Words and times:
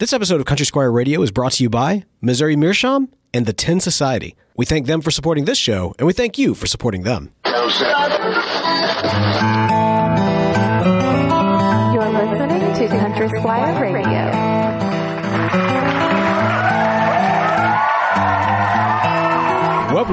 This 0.00 0.14
episode 0.14 0.40
of 0.40 0.46
Country 0.46 0.64
Squire 0.64 0.90
Radio 0.90 1.20
is 1.20 1.30
brought 1.30 1.52
to 1.52 1.62
you 1.62 1.68
by 1.68 2.04
Missouri 2.22 2.56
Meerschaum 2.56 3.10
and 3.34 3.44
the 3.44 3.52
Tin 3.52 3.80
Society. 3.80 4.34
We 4.56 4.64
thank 4.64 4.86
them 4.86 5.02
for 5.02 5.10
supporting 5.10 5.44
this 5.44 5.58
show, 5.58 5.94
and 5.98 6.06
we 6.06 6.14
thank 6.14 6.38
you 6.38 6.54
for 6.54 6.66
supporting 6.66 7.02
them. 7.02 7.34
You're 7.44 7.52
listening 12.08 12.72
to 12.72 12.88
Country 12.88 13.28
Squire 13.28 13.92
Radio. 13.92 14.49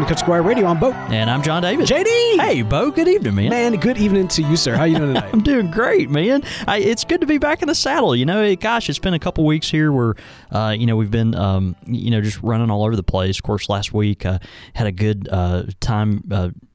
Country 0.05 0.17
Squire 0.17 0.43
Radio 0.43 0.67
on 0.67 0.79
Boat. 0.79 0.93
And 1.09 1.27
I'm 1.27 1.41
John 1.41 1.63
Davis. 1.63 1.89
JD! 1.89 2.39
Hey, 2.39 2.61
Bo. 2.61 2.91
Good 2.91 3.07
evening, 3.07 3.33
man. 3.33 3.49
Man, 3.49 3.75
good 3.77 3.97
evening 3.97 4.27
to 4.27 4.43
you, 4.43 4.55
sir. 4.55 4.75
How 4.75 4.83
you 4.83 4.95
doing 4.95 5.15
tonight? 5.15 5.29
I'm 5.33 5.41
doing 5.41 5.71
great, 5.71 6.09
man. 6.11 6.43
I, 6.67 6.77
it's 6.77 7.03
good 7.03 7.21
to 7.21 7.27
be 7.27 7.39
back 7.39 7.63
in 7.63 7.67
the 7.67 7.73
saddle. 7.73 8.15
You 8.15 8.25
know, 8.25 8.43
it, 8.43 8.59
gosh, 8.59 8.89
it's 8.89 8.99
been 8.99 9.15
a 9.15 9.19
couple 9.19 9.43
weeks 9.43 9.71
here 9.71 9.91
where, 9.91 10.15
uh, 10.51 10.75
you 10.77 10.85
know, 10.85 10.95
we've 10.95 11.09
been, 11.09 11.33
um, 11.33 11.75
you 11.85 12.11
know, 12.11 12.21
just 12.21 12.41
running 12.43 12.69
all 12.69 12.83
over 12.83 12.95
the 12.95 13.01
place. 13.01 13.37
Of 13.37 13.43
course, 13.43 13.69
last 13.69 13.91
week 13.91 14.23
uh, 14.23 14.37
had 14.75 14.85
a 14.85 14.91
good 14.91 15.27
uh, 15.31 15.63
time. 15.79 16.23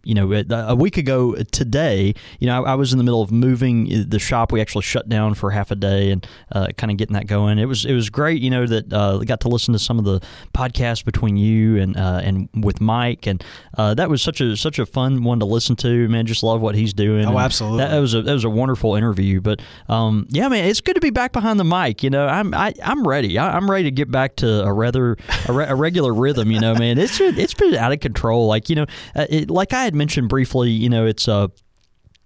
Uh, 0.02 0.08
you 0.08 0.14
know, 0.14 0.44
a 0.50 0.74
week 0.74 0.96
ago 0.96 1.34
today, 1.52 2.14
you 2.40 2.46
know, 2.46 2.64
I, 2.64 2.72
I, 2.72 2.74
was 2.74 2.92
in 2.92 2.98
the 2.98 3.04
middle 3.04 3.22
of 3.22 3.30
moving 3.30 4.08
the 4.08 4.18
shop. 4.18 4.52
We 4.52 4.60
actually 4.60 4.82
shut 4.82 5.08
down 5.08 5.34
for 5.34 5.50
half 5.50 5.70
a 5.70 5.76
day 5.76 6.10
and 6.10 6.26
uh, 6.50 6.68
kind 6.76 6.90
of 6.90 6.96
getting 6.96 7.14
that 7.14 7.26
going. 7.26 7.58
It 7.58 7.66
was 7.66 7.84
it 7.84 7.94
was 7.94 8.10
great, 8.10 8.42
you 8.42 8.50
know, 8.50 8.66
that 8.66 8.92
uh, 8.92 9.18
got 9.18 9.40
to 9.40 9.48
listen 9.48 9.72
to 9.72 9.78
some 9.78 9.98
of 9.98 10.04
the 10.04 10.20
podcasts 10.54 11.04
between 11.04 11.36
you 11.36 11.76
and 11.76 11.96
uh, 11.96 12.20
and 12.22 12.48
with 12.54 12.80
Mike, 12.80 13.26
and 13.26 13.44
uh, 13.78 13.94
that 13.94 14.10
was 14.10 14.22
such 14.22 14.40
a 14.40 14.56
such 14.56 14.78
a 14.78 14.86
fun 14.86 15.22
one 15.22 15.38
to 15.40 15.46
listen 15.46 15.76
to. 15.76 16.08
Man, 16.08 16.26
just 16.26 16.42
love 16.42 16.60
what 16.60 16.74
he's 16.74 16.92
doing. 16.92 17.26
Oh, 17.26 17.38
absolutely. 17.38 17.78
That, 17.78 17.90
that, 17.90 18.00
was 18.00 18.14
a 18.14 18.22
that 18.22 18.32
was 18.32 18.44
a 18.44 18.50
wonderful 18.50 18.96
interview. 18.96 19.40
But 19.40 19.60
um, 19.88 20.26
yeah, 20.30 20.48
man, 20.48 20.64
it's 20.66 20.80
good 20.80 20.94
to 20.94 21.00
be 21.00 21.10
back 21.10 21.32
behind 21.32 21.60
the 21.60 21.64
mic. 21.64 22.02
You 22.02 22.10
know, 22.10 22.26
I'm 22.26 22.54
I, 22.54 22.68
am 22.68 22.74
i 22.82 22.92
am 22.92 23.06
ready. 23.06 23.38
I, 23.38 23.56
am 23.56 23.70
ready 23.70 23.84
to 23.84 23.90
get 23.90 24.10
back 24.10 24.36
to 24.36 24.64
a 24.64 24.72
rather 24.72 25.16
a, 25.48 25.52
re, 25.52 25.64
a, 25.66 25.74
regular 25.74 26.12
rhythm. 26.12 26.50
You 26.50 26.60
know, 26.60 26.74
man, 26.74 26.98
it's 26.98 27.20
it's 27.20 27.54
been 27.54 27.74
out 27.74 27.92
of 27.92 28.00
control. 28.00 28.46
Like 28.46 28.68
you 28.68 28.76
know, 28.76 28.86
uh, 29.14 29.26
it, 29.28 29.50
like 29.50 29.72
I 29.72 29.91
had 29.92 29.98
mentioned 29.98 30.28
briefly, 30.30 30.70
you 30.70 30.88
know, 30.88 31.04
it's 31.04 31.28
uh, 31.28 31.48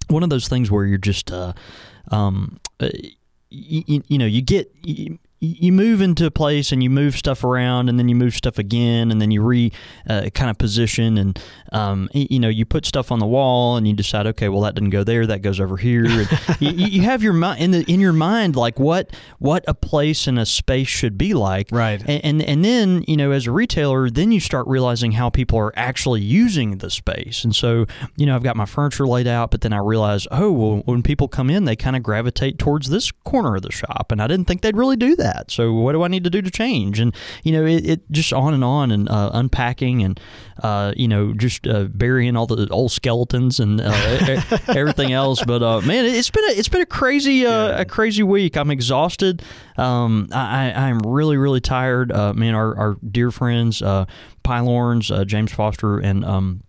one 0.09 0.23
of 0.23 0.31
those 0.31 0.47
things 0.47 0.71
where 0.71 0.85
you're 0.85 0.99
just, 0.99 1.33
uh, 1.33 1.53
um, 2.13 2.61
uh, 2.79 2.91
you, 3.51 4.03
you, 4.07 4.19
know, 4.19 4.27
you 4.27 4.41
get 4.41 4.73
you 5.41 5.71
move 5.71 6.01
into 6.01 6.25
a 6.25 6.31
place 6.31 6.73
and 6.73 6.83
you 6.83 6.89
move 6.89 7.15
stuff 7.15 7.45
around 7.45 7.91
and 7.91 7.99
then 7.99 8.09
you 8.09 8.15
move 8.15 8.35
stuff 8.35 8.59
again 8.59 9.11
and 9.11 9.21
then 9.21 9.31
you 9.31 9.43
re 9.43 9.71
uh, 10.09 10.31
kind 10.33 10.51
of 10.51 10.57
position 10.57 11.19
and 11.19 11.39
um, 11.73 12.09
you 12.15 12.39
know 12.39 12.49
you 12.49 12.65
put 12.65 12.87
stuff 12.87 13.13
on 13.13 13.19
the 13.19 13.27
wall 13.27 13.77
and 13.77 13.87
you 13.87 13.93
decide 13.93 14.27
okay 14.27 14.49
well 14.49 14.63
that 14.63 14.75
didn't 14.75 14.91
go 14.91 15.05
there 15.05 15.27
that 15.27 15.43
goes 15.43 15.61
over 15.61 15.77
here. 15.77 16.07
You, 16.59 16.71
you, 16.71 17.03
have 17.03 17.23
your 17.23 17.33
mind 17.33 17.61
in 17.61 17.71
the 17.71 17.85
in 17.93 18.01
your 18.01 18.13
mind 18.13 18.57
like 18.57 18.79
what 18.79 19.11
what 19.39 19.65
a 19.69 19.75
place 19.75 20.27
and 20.27 20.39
a 20.39 20.47
space 20.47 20.89
should 20.89 21.19
be 21.19 21.35
like. 21.35 21.69
Right. 21.71 22.01
And, 22.07 22.25
and 22.25 22.43
and 22.43 22.65
then 22.65 23.05
you 23.07 23.17
know 23.17 23.31
as 23.33 23.47
a 23.47 23.51
retailer 23.51 24.09
then 24.09 24.33
you 24.33 24.41
start 24.41 24.67
realizing 24.67 25.13
how 25.13 25.29
people 25.29 25.59
are 25.59 25.73
actually 25.77 26.23
using 26.23 26.79
the 26.79 26.89
space. 26.89 27.45
And 27.45 27.55
so 27.55 27.87
you 28.17 28.25
know 28.25 28.35
I've 28.35 28.43
got 28.43 28.57
my 28.57 28.65
furniture 28.65 29.07
laid 29.07 29.27
out 29.27 29.51
but 29.51 29.61
then 29.61 29.73
I 29.73 29.79
realize 29.79 30.27
oh 30.31 30.51
well 30.51 30.83
when 30.87 31.03
people 31.03 31.29
come 31.29 31.51
in 31.51 31.65
they 31.65 31.77
kind 31.77 31.97
of 31.97 32.03
gravitate 32.03 32.59
towards 32.59 32.89
this 32.89 33.11
corner 33.11 33.57
of 33.57 33.63
the 33.63 33.73
shop. 33.73 34.11
And 34.11 34.23
I 34.23 34.27
didn't 34.27 34.47
think 34.47 34.63
they'd 34.63 34.77
really 34.77 34.97
do 34.97 35.15
that 35.17 35.36
that. 35.37 35.51
So 35.51 35.73
what 35.73 35.93
do 35.93 36.03
I 36.03 36.09
need 36.09 36.25
to 36.25 36.31
do 36.31 36.43
to 36.43 36.51
change? 36.51 37.01
And 37.01 37.15
you 37.43 37.53
know, 37.53 37.65
it, 37.65 37.87
it 37.87 38.11
just 38.11 38.33
on 38.33 38.55
and 38.55 38.65
on 38.65 38.91
and 38.91 39.09
uh, 39.09 39.31
unpacking 39.33 40.03
and 40.03 40.19
uh, 40.63 40.93
you 40.97 41.09
know 41.09 41.33
just 41.33 41.67
uh, 41.67 41.85
burying 41.85 42.37
all 42.37 42.47
the 42.47 42.69
old 42.71 42.93
skeletons 42.93 43.61
and 43.61 43.81
uh, 43.81 44.43
everything 44.69 45.13
else. 45.13 45.45
But 45.45 45.63
uh, 45.63 45.81
man, 45.83 46.05
it's 46.05 46.31
been 46.31 46.45
a, 46.45 46.53
it's 46.53 46.69
been 46.69 46.83
a 46.83 46.87
crazy 46.87 47.47
uh, 47.47 47.69
yeah. 47.69 47.81
a 47.81 47.85
crazy 47.85 48.23
week. 48.23 48.57
I'm 48.57 48.71
exhausted. 48.71 49.43
Um, 49.77 50.29
I, 50.33 50.73
I'm 50.73 51.01
really 51.01 51.37
really 51.37 51.61
tired. 51.61 52.11
man, 52.35 52.55
our, 52.55 52.77
our 52.77 52.97
dear 53.09 53.31
friends, 53.31 53.81
Pylorns, 53.81 55.27
James 55.27 55.53
Foster 55.53 55.99
and 55.99 56.25
um, 56.25 56.63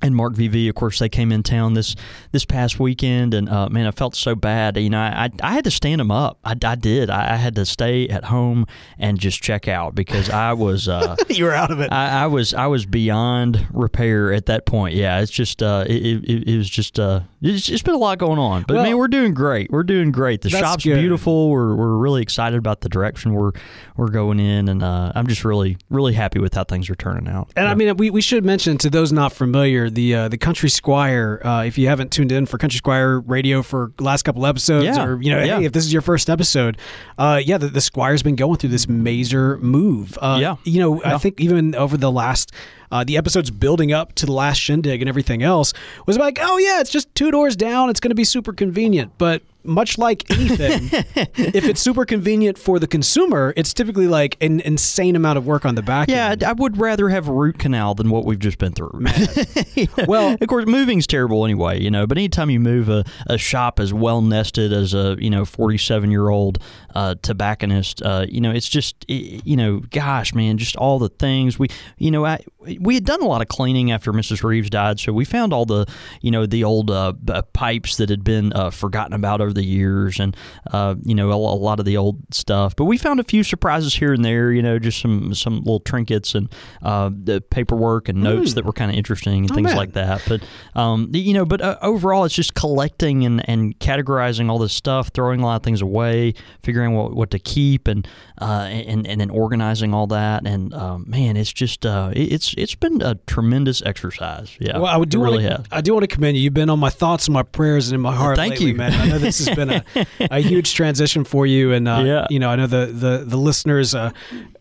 and 0.00 0.14
Mark 0.14 0.34
VV, 0.34 0.68
of 0.68 0.74
course, 0.74 0.98
they 0.98 1.08
came 1.08 1.32
in 1.32 1.42
town 1.42 1.74
this 1.74 1.96
this 2.32 2.44
past 2.44 2.78
weekend, 2.78 3.34
and 3.34 3.48
uh, 3.48 3.68
man, 3.68 3.86
I 3.86 3.90
felt 3.90 4.14
so 4.14 4.34
bad. 4.34 4.76
You 4.76 4.90
know, 4.90 5.00
I 5.00 5.30
I 5.42 5.52
had 5.52 5.64
to 5.64 5.70
stand 5.70 6.00
them 6.00 6.10
up. 6.10 6.38
I, 6.44 6.54
I 6.64 6.74
did. 6.76 7.10
I, 7.10 7.34
I, 7.34 7.36
had 7.36 7.54
to 7.56 7.66
stay 7.66 8.08
at 8.08 8.24
home 8.24 8.66
and 8.98 9.18
just 9.18 9.42
check 9.42 9.66
out 9.66 9.94
because 9.94 10.30
I 10.30 10.52
was 10.52 10.88
uh, 10.88 11.16
you 11.28 11.44
were 11.44 11.54
out 11.54 11.70
of 11.70 11.80
it. 11.80 11.92
I, 11.92 12.24
I, 12.24 12.26
was 12.26 12.54
I 12.54 12.66
was 12.66 12.86
beyond 12.86 13.66
repair 13.72 14.32
at 14.32 14.46
that 14.46 14.66
point. 14.66 14.94
Yeah, 14.94 15.20
it's 15.20 15.32
just 15.32 15.62
uh, 15.62 15.84
it, 15.88 16.24
it, 16.24 16.48
it, 16.48 16.56
was 16.56 16.70
just 16.70 17.00
uh, 17.00 17.20
it's 17.40 17.64
just 17.64 17.84
been 17.84 17.94
a 17.94 17.98
lot 17.98 18.18
going 18.18 18.38
on. 18.38 18.64
But 18.66 18.76
well, 18.76 18.84
man, 18.84 18.96
we're 18.96 19.08
doing 19.08 19.32
great. 19.32 19.70
We're 19.70 19.84
doing 19.84 20.10
great. 20.10 20.42
The 20.42 20.50
shop's 20.50 20.84
good. 20.84 20.98
beautiful. 20.98 21.50
We're 21.50 21.74
we're 21.74 21.96
really 21.96 22.20
excited 22.22 22.58
about 22.58 22.80
the 22.80 22.88
direction 22.88 23.32
we're 23.32 23.52
we're 23.96 24.08
going 24.08 24.40
in, 24.40 24.68
and 24.68 24.82
uh, 24.82 25.12
I'm 25.14 25.26
just 25.26 25.44
really 25.44 25.78
really 25.88 26.14
happy 26.14 26.40
with 26.40 26.54
how 26.54 26.64
things 26.64 26.90
are 26.90 26.96
turning 26.96 27.28
out. 27.28 27.52
And 27.54 27.66
yeah. 27.66 27.70
I 27.70 27.74
mean, 27.74 27.96
we 27.96 28.10
we 28.10 28.20
should 28.20 28.44
mention 28.44 28.76
to 28.78 28.90
those 28.90 29.12
not 29.12 29.32
familiar 29.32 29.88
the 29.88 30.14
uh, 30.14 30.28
the 30.28 30.38
Country 30.38 30.68
Squire. 30.68 31.40
Uh, 31.44 31.64
if 31.66 31.78
you 31.78 31.88
haven't 31.88 32.10
tuned 32.10 32.32
in 32.32 32.46
for 32.46 32.58
Country 32.58 32.78
Squire 32.78 33.20
Radio 33.20 33.62
for 33.62 33.92
last 34.00 34.24
couple 34.24 34.44
episodes, 34.44 34.84
yeah. 34.86 35.04
or 35.04 35.22
you 35.22 35.30
know, 35.30 35.42
yeah. 35.42 35.58
hey, 35.58 35.64
if 35.64 35.72
this 35.72 35.84
is 35.84 35.92
your 35.92 36.02
first 36.02 36.28
episode, 36.28 36.76
uh, 37.18 37.40
yeah, 37.44 37.58
the, 37.58 37.68
the, 37.68 37.80
Squire's 37.80 38.22
been 38.22 38.36
going 38.36 38.56
through 38.58 38.70
this 38.70 38.88
major 38.88 39.58
move. 39.58 40.18
Uh, 40.20 40.38
yeah, 40.40 40.56
you 40.64 40.80
know, 40.80 41.02
I 41.04 41.18
think 41.18 41.40
even 41.40 41.74
over 41.76 41.96
the 41.96 42.10
last 42.10 42.52
uh, 42.90 43.04
the 43.04 43.16
episodes 43.16 43.50
building 43.50 43.92
up 43.92 44.14
to 44.14 44.26
the 44.26 44.32
last 44.32 44.58
shindig 44.58 45.00
and 45.00 45.08
everything 45.08 45.42
else 45.42 45.72
was 46.06 46.16
like, 46.16 46.38
oh 46.40 46.58
yeah, 46.58 46.80
it's 46.80 46.90
just 46.90 47.14
two 47.14 47.30
doors 47.30 47.56
down. 47.56 47.90
It's 47.90 48.00
going 48.00 48.10
to 48.10 48.14
be 48.14 48.24
super 48.24 48.52
convenient. 48.52 49.12
But 49.18 49.42
much 49.64 49.98
like 49.98 50.28
anything, 50.30 50.88
if 51.36 51.64
it's 51.64 51.80
super 51.80 52.04
convenient 52.04 52.58
for 52.58 52.78
the 52.78 52.86
consumer, 52.86 53.52
it's 53.56 53.74
typically 53.74 54.08
like 54.08 54.36
an 54.40 54.60
insane 54.60 55.14
amount 55.14 55.36
of 55.36 55.46
work 55.46 55.64
on 55.64 55.74
the 55.74 55.82
back 55.82 56.08
end. 56.08 56.16
yeah, 56.16 56.30
end. 56.30 56.44
I 56.44 56.52
would 56.52 56.78
rather 56.78 57.08
have 57.08 57.28
a 57.28 57.32
root 57.32 57.58
canal 57.58 57.94
than 57.94 58.10
what 58.10 58.24
we've 58.24 58.38
just 58.38 58.58
been 58.58 58.72
through. 58.72 59.00
yeah. 59.74 59.86
Well, 60.08 60.36
of 60.40 60.48
course, 60.48 60.64
moving's 60.66 61.06
terrible 61.06 61.44
anyway, 61.44 61.80
you 61.80 61.90
know. 61.90 62.06
But 62.06 62.18
anytime 62.18 62.50
you 62.50 62.60
move 62.60 62.88
a, 62.88 63.04
a 63.26 63.36
shop 63.36 63.78
as 63.78 63.92
well 63.92 64.22
nested 64.22 64.72
as 64.72 64.94
a 64.94 65.16
you 65.18 65.28
know 65.28 65.44
forty 65.44 65.76
seven 65.76 66.10
year 66.10 66.30
old 66.30 66.62
uh, 66.94 67.16
tobacconist, 67.20 68.00
uh, 68.02 68.24
you 68.28 68.40
know, 68.40 68.50
it's 68.50 68.68
just 68.68 69.04
you 69.08 69.56
know, 69.56 69.80
gosh, 69.90 70.34
man, 70.34 70.56
just 70.56 70.76
all 70.76 70.98
the 70.98 71.10
things 71.10 71.58
we 71.58 71.68
you 71.98 72.10
know, 72.10 72.24
I 72.24 72.40
we 72.80 72.94
had 72.94 73.04
done 73.04 73.22
a 73.22 73.26
lot 73.26 73.40
of 73.40 73.48
cleaning 73.48 73.90
after 73.90 74.12
Mrs. 74.12 74.42
Reeves 74.42 74.70
died, 74.70 75.00
so 75.00 75.12
we 75.12 75.24
found 75.24 75.52
all 75.52 75.64
the 75.64 75.86
you 76.20 76.30
know 76.30 76.46
the 76.46 76.64
old 76.64 76.90
uh, 76.90 77.12
pipes 77.52 77.96
that 77.96 78.10
had 78.10 78.24
been 78.24 78.52
uh, 78.52 78.70
forgotten 78.70 79.12
about 79.12 79.40
over 79.40 79.52
the 79.52 79.64
years, 79.64 80.20
and 80.20 80.36
uh, 80.72 80.94
you 81.02 81.14
know 81.14 81.30
a, 81.30 81.34
a, 81.34 81.58
lot 81.58 81.78
of 81.78 81.86
the 81.86 81.96
old 81.96 82.18
stuff. 82.32 82.76
But 82.76 82.84
we 82.84 82.98
found 82.98 83.20
a 83.20 83.24
few 83.24 83.42
surprises 83.42 83.94
here 83.94 84.12
and 84.12 84.24
there. 84.24 84.52
You 84.52 84.62
know, 84.62 84.78
just 84.78 85.00
some 85.00 85.34
some 85.34 85.58
little 85.58 85.80
trinkets 85.80 86.34
and 86.34 86.52
uh, 86.82 87.10
the 87.12 87.40
paperwork 87.40 88.08
and 88.08 88.22
notes 88.22 88.52
mm. 88.52 88.54
that 88.56 88.64
were 88.64 88.72
kind 88.72 88.90
of 88.90 88.96
interesting 88.96 89.42
and 89.42 89.52
oh, 89.52 89.54
things 89.54 89.68
man. 89.68 89.76
like 89.76 89.92
that. 89.92 90.22
But 90.28 90.42
um, 90.74 91.10
you 91.12 91.34
know, 91.34 91.44
but 91.44 91.60
uh, 91.60 91.78
overall, 91.82 92.24
it's 92.24 92.34
just 92.34 92.54
collecting 92.54 93.24
and, 93.24 93.48
and 93.48 93.78
categorizing 93.78 94.50
all 94.50 94.58
this 94.58 94.72
stuff, 94.72 95.10
throwing 95.14 95.40
a 95.40 95.46
lot 95.46 95.56
of 95.56 95.62
things 95.62 95.82
away, 95.82 96.34
figuring 96.62 96.94
what 96.94 97.14
what 97.14 97.30
to 97.30 97.38
keep, 97.38 97.88
and 97.88 98.06
uh, 98.40 98.66
and 98.70 99.06
and 99.06 99.20
then 99.20 99.30
organizing 99.30 99.94
all 99.94 100.06
that. 100.08 100.46
And 100.46 100.74
um, 100.74 101.04
man, 101.08 101.36
it's 101.36 101.52
just 101.52 101.86
uh, 101.86 102.12
it's 102.14 102.54
it's 102.58 102.74
been 102.74 103.00
a 103.02 103.14
tremendous 103.26 103.82
exercise. 103.82 104.56
Yeah, 104.60 104.78
well, 104.78 104.86
I 104.86 104.96
would 104.96 105.08
do 105.08 105.22
really 105.22 105.46
want 105.46 105.64
to 105.64 105.76
I 105.76 105.80
do 105.80 105.92
want 105.94 106.08
to 106.08 106.14
commend 106.14 106.36
you. 106.36 106.42
You've 106.42 106.54
been 106.54 106.70
on 106.70 106.78
my 106.78 106.90
thoughts 106.90 107.26
and 107.26 107.34
my 107.34 107.42
prayers 107.42 107.88
and 107.88 107.94
in 107.94 108.00
my 108.00 108.14
heart. 108.14 108.36
Thank 108.36 108.52
lately, 108.52 108.66
you, 108.68 108.74
man. 108.74 108.92
I 108.92 109.06
know 109.06 109.18
this 109.18 109.44
has 109.44 109.54
been 109.54 109.70
a, 109.70 109.84
a 110.30 110.40
huge 110.40 110.74
transition 110.74 111.24
for 111.24 111.46
you, 111.46 111.72
and 111.72 111.88
uh, 111.88 112.02
yeah. 112.04 112.26
you 112.30 112.38
know 112.38 112.50
I 112.50 112.56
know 112.56 112.66
the 112.66 112.86
the 112.86 113.24
the 113.26 113.36
listeners 113.36 113.94
uh, 113.94 114.10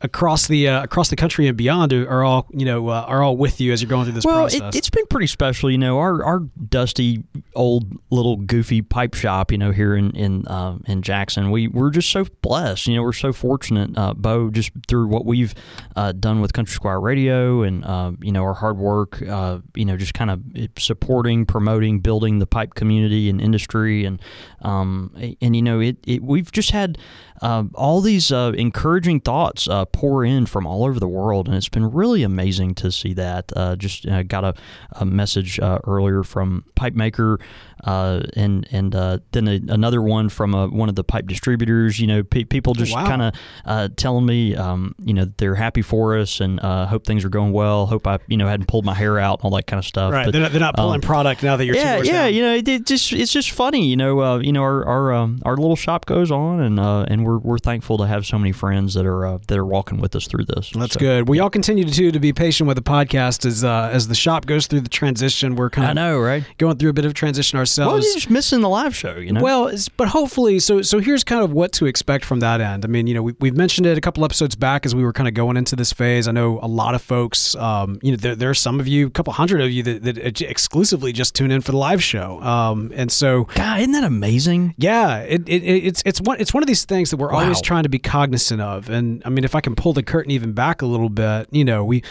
across 0.01 0.47
the 0.47 0.67
uh, 0.67 0.83
across 0.83 1.09
the 1.09 1.15
country 1.15 1.47
and 1.47 1.57
beyond 1.57 1.93
are 1.93 2.23
all 2.23 2.47
you 2.51 2.65
know 2.65 2.89
uh, 2.89 3.05
are 3.07 3.23
all 3.23 3.37
with 3.37 3.59
you 3.61 3.71
as 3.73 3.81
you're 3.81 3.89
going 3.89 4.05
through 4.05 4.13
this 4.13 4.25
well, 4.25 4.41
process. 4.41 4.59
Well, 4.59 4.69
it, 4.69 4.75
has 4.75 4.89
been 4.89 5.07
pretty 5.07 5.27
special. 5.27 5.71
You 5.71 5.77
know, 5.77 5.99
our 5.99 6.23
our 6.23 6.39
dusty 6.39 7.23
old 7.55 7.97
little 8.09 8.37
goofy 8.37 8.81
pipe 8.81 9.13
shop. 9.13 9.51
You 9.51 9.57
know, 9.57 9.71
here 9.71 9.95
in 9.95 10.11
in 10.11 10.47
uh, 10.47 10.77
in 10.85 11.01
Jackson, 11.01 11.51
we 11.51 11.67
we're 11.67 11.89
just 11.89 12.09
so 12.09 12.25
blessed. 12.41 12.87
You 12.87 12.95
know, 12.95 13.03
we're 13.03 13.13
so 13.13 13.33
fortunate, 13.33 13.97
uh, 13.97 14.13
Bo, 14.13 14.49
just 14.49 14.71
through 14.87 15.07
what 15.07 15.25
we've 15.25 15.53
uh, 15.95 16.11
done 16.11 16.41
with 16.41 16.53
Country 16.53 16.73
Squire 16.73 16.99
Radio 16.99 17.63
and 17.63 17.83
uh, 17.87 18.11
you 18.21 18.31
know 18.31 18.43
our 18.43 18.53
hard 18.53 18.77
work. 18.77 19.19
you 19.21 19.85
know, 19.85 19.97
just 19.97 20.13
kind 20.13 20.29
of 20.29 20.41
supporting, 20.77 21.45
promoting, 21.45 21.99
building 21.99 22.37
the 22.37 22.47
pipe 22.47 22.75
community 22.75 23.29
and 23.29 23.41
industry, 23.41 24.05
and 24.05 24.21
um, 24.61 25.11
and 25.41 25.55
you 25.55 25.63
know 25.63 25.79
it, 25.79 25.97
it 26.05 26.21
we've 26.21 26.51
just 26.51 26.71
had 26.71 26.99
uh, 27.41 27.63
all 27.73 28.01
these 28.01 28.31
uh, 28.31 28.51
encouraging 28.57 29.19
thoughts 29.19 29.67
uh, 29.67 29.85
pour 29.85 30.25
in 30.25 30.45
from 30.45 30.65
all 30.65 30.83
over 30.85 30.99
the 30.99 31.07
world, 31.07 31.47
and 31.47 31.55
it's 31.55 31.69
been 31.69 31.89
really 31.91 32.23
amazing 32.23 32.73
to 32.75 32.91
see 32.91 33.13
that. 33.13 33.51
Uh, 33.55 33.75
just 33.75 34.07
uh, 34.07 34.23
got 34.23 34.43
a, 34.43 34.53
a 34.93 35.05
message 35.05 35.59
uh, 35.59 35.79
earlier 35.85 36.23
from 36.23 36.63
pipe 36.75 36.93
maker 36.93 37.39
uh, 37.83 38.21
and 38.35 38.67
and 38.71 38.95
uh, 38.95 39.19
then 39.31 39.47
a, 39.47 39.59
another 39.69 40.01
one 40.01 40.29
from 40.29 40.53
a, 40.53 40.67
one 40.67 40.89
of 40.89 40.95
the 40.95 41.03
pipe 41.03 41.27
distributors. 41.27 41.99
You 41.99 42.07
know, 42.07 42.23
pe- 42.23 42.43
people 42.43 42.73
just 42.73 42.93
Wow. 42.93 43.05
kind 43.05 43.21
of 43.21 43.33
uh, 43.65 43.89
telling 43.97 44.25
me, 44.25 44.55
um, 44.55 44.95
you 45.03 45.13
know, 45.13 45.25
they're 45.37 45.55
happy 45.55 45.81
for 45.81 46.17
us 46.17 46.39
and 46.39 46.59
uh, 46.61 46.85
hope 46.87 47.05
things 47.05 47.23
are 47.25 47.29
going 47.29 47.51
well. 47.51 47.85
Hope 47.85 48.07
I, 48.07 48.19
you 48.27 48.37
know, 48.37 48.47
hadn't 48.47 48.67
pulled 48.67 48.85
my 48.85 48.93
hair 48.93 49.19
out, 49.19 49.41
all 49.43 49.51
that 49.51 49.67
kind 49.67 49.77
of 49.79 49.85
stuff. 49.85 50.11
Right. 50.13 50.25
But, 50.25 50.31
they're, 50.31 50.41
not, 50.41 50.51
they're 50.51 50.59
not 50.61 50.75
pulling 50.75 50.95
um, 50.95 51.01
product 51.01 51.43
now 51.43 51.57
that 51.57 51.65
you're 51.65 51.75
yeah, 51.75 51.97
yeah, 52.01 52.23
down. 52.23 52.33
you 52.33 52.41
know, 52.41 52.55
it, 52.55 52.67
it 52.67 52.85
just 52.85 53.11
it's 53.13 53.31
just 53.31 53.51
funny, 53.51 53.87
you 53.87 53.95
know. 53.97 54.19
Uh, 54.21 54.39
you 54.39 54.51
know, 54.53 54.61
our 54.63 54.85
our 54.85 55.13
um, 55.13 55.39
our 55.45 55.57
little 55.57 55.75
shop 55.75 56.05
goes 56.05 56.31
on, 56.31 56.59
and 56.61 56.79
uh, 56.79 57.03
and 57.07 57.25
we're 57.25 57.37
we're 57.37 57.57
thankful 57.59 57.97
to 57.97 58.07
have 58.07 58.25
so 58.25 58.37
many 58.39 58.51
friends 58.51 58.93
that 58.93 59.05
are 59.05 59.25
uh, 59.25 59.37
that 59.47 59.57
are 59.57 59.65
walking 59.65 59.99
with 59.99 60.15
us 60.15 60.27
through 60.27 60.45
this. 60.45 60.71
That's 60.73 60.93
So- 60.93 60.99
good. 60.99 61.27
We 61.29 61.39
all 61.39 61.49
continue 61.49 61.83
to 61.85 62.11
to 62.11 62.19
be 62.19 62.33
patient 62.33 62.67
with 62.67 62.77
the 62.77 62.83
podcast 62.83 63.45
as 63.45 63.63
uh, 63.63 63.89
as 63.91 64.07
the 64.07 64.15
shop 64.15 64.45
goes 64.45 64.67
through 64.67 64.81
the 64.81 64.89
transition. 64.89 65.55
We're 65.55 65.69
kind 65.69 65.85
of 65.85 65.91
I 65.91 65.93
know, 65.93 66.19
right? 66.19 66.43
going 66.57 66.77
through 66.77 66.89
a 66.89 66.93
bit 66.93 67.05
of 67.05 67.13
transition 67.13 67.57
Well, 67.57 67.66
ourselves. 67.69 68.05
you're 68.05 68.15
just 68.15 68.29
missing 68.29 68.61
the 68.61 68.69
live 68.69 68.95
show, 68.95 69.15
you 69.17 69.31
know. 69.31 69.41
Well, 69.41 69.67
it's, 69.67 69.89
but 69.89 70.07
hopefully, 70.07 70.59
so 70.59 70.81
so 70.81 70.99
here's 70.99 71.23
kind 71.23 71.43
of 71.43 71.51
what 71.51 71.71
to 71.73 71.85
expect 71.85 72.25
from 72.25 72.39
that 72.39 72.61
end. 72.61 72.85
I 72.85 72.87
mean, 72.87 73.07
you 73.07 73.13
know, 73.13 73.23
we, 73.23 73.33
we've 73.39 73.55
mentioned 73.55 73.85
it 73.87 73.97
a 73.97 74.01
couple 74.01 74.23
episodes 74.25 74.55
back 74.55 74.85
as 74.85 74.95
we 74.95 75.03
were 75.03 75.13
kind 75.13 75.27
of 75.27 75.33
going 75.33 75.57
into 75.57 75.75
this 75.75 75.93
phase. 75.93 76.27
I 76.27 76.31
know 76.31 76.59
a 76.61 76.67
lot 76.67 76.95
of 76.95 77.01
folks, 77.01 77.55
um, 77.55 77.99
you 78.01 78.11
know, 78.11 78.17
there, 78.17 78.35
there 78.35 78.49
are 78.49 78.55
some 78.55 78.79
of 78.79 78.87
you, 78.87 79.07
a 79.07 79.11
couple 79.11 79.33
hundred 79.33 79.61
of 79.61 79.71
you 79.71 79.83
that, 79.83 80.03
that 80.03 80.41
exclusively 80.41 81.11
just 81.13 81.35
tune 81.35 81.51
in 81.51 81.61
for 81.61 81.71
the 81.71 81.77
live 81.77 82.03
show, 82.03 82.41
um, 82.41 82.91
and 82.95 83.11
so 83.11 83.45
God, 83.55 83.79
isn't 83.79 83.91
that 83.91 84.03
amazing? 84.03 84.75
yeah, 84.77 85.19
it, 85.19 85.47
it, 85.47 85.63
it's 85.63 86.03
it's 86.05 86.21
one 86.21 86.39
it's 86.39 86.53
one 86.53 86.63
of 86.63 86.67
these 86.67 86.85
things 86.85 87.11
that 87.11 87.17
we're 87.17 87.31
always 87.31 87.61
trying 87.61 87.83
to 87.83 87.89
be 87.89 87.99
cognizant 87.99 88.61
of. 88.61 88.89
And 88.89 89.21
I 89.25 89.29
mean, 89.29 89.43
if 89.43 89.55
I 89.55 89.61
can 89.61 89.75
pull 89.75 89.93
the 89.93 90.03
curtain 90.03 90.31
even 90.31 90.53
back 90.53 90.81
a 90.81 90.85
little 90.85 91.09
bit, 91.09 91.47
you 91.51 91.65
know, 91.65 91.83
we 91.83 92.03